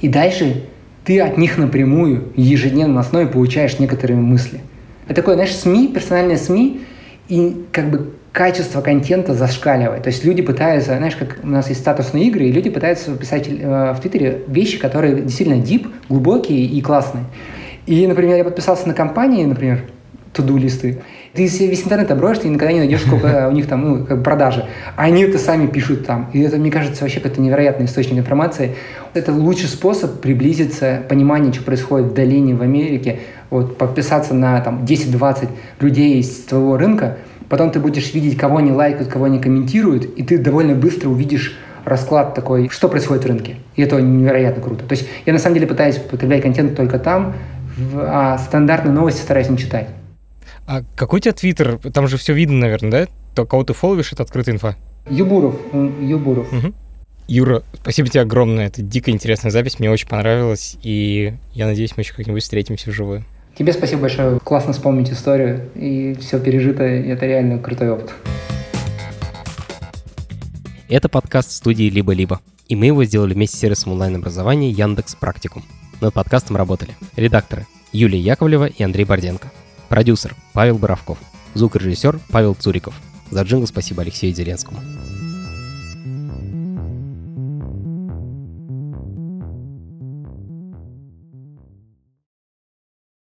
И 0.01 0.09
дальше 0.09 0.65
ты 1.05 1.21
от 1.21 1.37
них 1.37 1.59
напрямую, 1.59 2.33
ежедневно 2.35 2.95
на 2.95 3.01
основе 3.01 3.27
получаешь 3.27 3.79
некоторые 3.79 4.19
мысли. 4.19 4.61
Это 5.07 5.17
такое, 5.17 5.35
знаешь, 5.35 5.55
СМИ, 5.55 5.89
персональные 5.89 6.39
СМИ, 6.39 6.81
и 7.29 7.65
как 7.73 7.91
бы 7.91 8.15
качество 8.33 8.81
контента 8.81 9.35
зашкаливает. 9.35 10.03
То 10.03 10.09
есть 10.09 10.25
люди 10.25 10.43
пытаются, 10.43 10.97
знаешь, 10.97 11.15
как 11.15 11.39
у 11.43 11.47
нас 11.47 11.69
есть 11.69 11.81
статусные 11.81 12.25
игры, 12.25 12.47
и 12.47 12.53
люди 12.53 12.71
пытаются 12.71 13.15
писать 13.17 13.49
э, 13.49 13.93
в 13.93 14.01
Твиттере 14.01 14.43
вещи, 14.49 14.79
которые 14.79 15.23
действительно 15.23 15.63
дип, 15.63 15.89
глубокие 16.09 16.65
и 16.65 16.81
классные. 16.81 17.25
И, 17.87 18.07
например, 18.07 18.39
я 18.39 18.45
подписался 18.45 18.89
на 18.89 18.95
компании, 18.95 19.45
например, 19.45 19.85
туду 20.33 20.59
Ты 21.35 21.47
весь 21.47 21.83
интернет 21.83 22.13
оброешь, 22.13 22.39
ты 22.39 22.49
никогда 22.49 22.73
не 22.73 22.79
найдешь, 22.79 23.01
сколько 23.01 23.49
у 23.49 23.53
них 23.53 23.67
там 23.67 23.83
ну, 23.83 24.05
как 24.05 24.23
продажи. 24.23 24.67
Они 24.95 25.23
это 25.23 25.37
сами 25.39 25.67
пишут 25.67 26.07
там. 26.07 26.31
И 26.33 26.41
это, 26.41 26.59
мне 26.59 26.71
кажется, 26.71 27.03
вообще 27.03 27.19
какой-то 27.19 27.41
невероятный 27.41 27.87
источник 27.87 28.19
информации. 28.19 28.77
Это 29.15 29.33
лучший 29.33 29.69
способ 29.69 30.21
приблизиться, 30.21 31.03
понимание, 31.09 31.53
что 31.53 31.65
происходит 31.65 32.13
в 32.13 32.15
долине, 32.15 32.55
в 32.55 32.63
Америке. 32.63 33.19
Вот, 33.51 33.77
подписаться 33.77 34.33
на 34.33 34.61
там 34.61 34.85
10-20 34.85 35.49
людей 35.81 36.21
из 36.21 36.45
твоего 36.45 36.77
рынка, 36.77 37.19
потом 37.49 37.73
ты 37.73 37.81
будешь 37.81 38.15
видеть, 38.15 38.39
кого 38.39 38.59
они 38.59 38.71
лайкают, 38.71 39.11
кого 39.11 39.25
они 39.25 39.41
комментируют, 39.41 40.05
и 40.05 40.23
ты 40.23 40.39
довольно 40.39 40.75
быстро 40.77 41.09
увидишь 41.09 41.59
расклад 41.85 42.35
такой, 42.35 42.69
что 42.69 42.89
происходит 42.89 43.25
в 43.25 43.27
рынке. 43.27 43.57
И 43.75 43.83
это 43.83 44.01
невероятно 44.01 44.63
круто. 44.63 44.85
То 44.85 44.93
есть 44.93 45.09
я 45.27 45.33
на 45.33 45.41
самом 45.41 45.55
деле 45.55 45.67
пытаюсь 45.67 45.97
потреблять 45.97 46.43
контент 46.43 46.77
только 46.77 47.01
там, 47.01 47.35
а 47.97 48.39
стандартные 48.39 48.93
новости 48.93 49.21
стараюсь 49.21 49.51
не 49.51 49.59
читать. 49.59 49.89
А 50.67 50.83
какой 50.97 51.19
у 51.19 51.21
тебя 51.21 51.33
твиттер? 51.33 51.79
Там 51.93 52.09
же 52.09 52.17
все 52.17 52.33
видно, 52.33 52.59
наверное, 52.59 52.91
да? 52.91 53.07
То, 53.35 53.45
кого 53.45 53.65
ты 53.65 53.75
фоловишь, 53.75 54.13
это 54.13 54.23
открытая 54.23 54.55
инфа. 54.55 54.77
Юбуров. 55.09 55.57
Юбуров. 55.73 56.51
Угу. 56.53 56.75
Юра, 57.27 57.63
спасибо 57.75 58.09
тебе 58.09 58.23
огромное. 58.23 58.67
Это 58.67 58.83
дико 58.83 59.11
интересная 59.11 59.51
запись, 59.51 59.79
мне 59.79 59.91
очень 59.91 60.09
понравилось, 60.09 60.77
и 60.83 61.35
я 61.53 61.67
надеюсь, 61.67 61.97
мы 61.97 62.03
еще 62.03 62.15
как-нибудь 62.15 62.43
встретимся 62.43 62.91
вживую. 62.91 63.25
Тебе 63.57 63.73
спасибо 63.73 64.03
большое. 64.03 64.41
Классно 64.41 64.73
вспомнить 64.73 65.11
историю, 65.11 65.71
и 65.75 66.17
все 66.21 66.39
пережитое, 66.41 67.03
и 67.03 67.09
это 67.09 67.27
реально 67.27 67.59
крутой 67.59 67.91
опыт. 67.91 68.13
Это 70.89 71.09
подкаст 71.09 71.51
студии 71.51 71.89
«Либо-либо», 71.89 72.41
и 72.69 72.77
мы 72.77 72.87
его 72.87 73.05
сделали 73.05 73.33
вместе 73.33 73.57
с 73.57 73.61
сервисом 73.61 73.93
онлайн-образования 73.93 74.71
Яндекс 74.71 75.15
Практикум. 75.15 75.65
Над 76.01 76.13
подкастом 76.13 76.57
работали 76.57 76.93
редакторы 77.17 77.67
Юлия 77.93 78.21
Яковлева 78.21 78.67
и 78.67 78.83
Андрей 78.83 79.05
Борденко, 79.05 79.51
продюсер 79.95 80.35
Павел 80.53 80.77
Боровков, 80.77 81.19
звукорежиссер 81.55 82.19
Павел 82.33 82.57
Цуриков. 82.57 82.95
За 83.31 83.43
джингл 83.43 83.69
спасибо 83.69 84.03
Алексею 84.03 84.35
Зеленскому. 84.35 84.81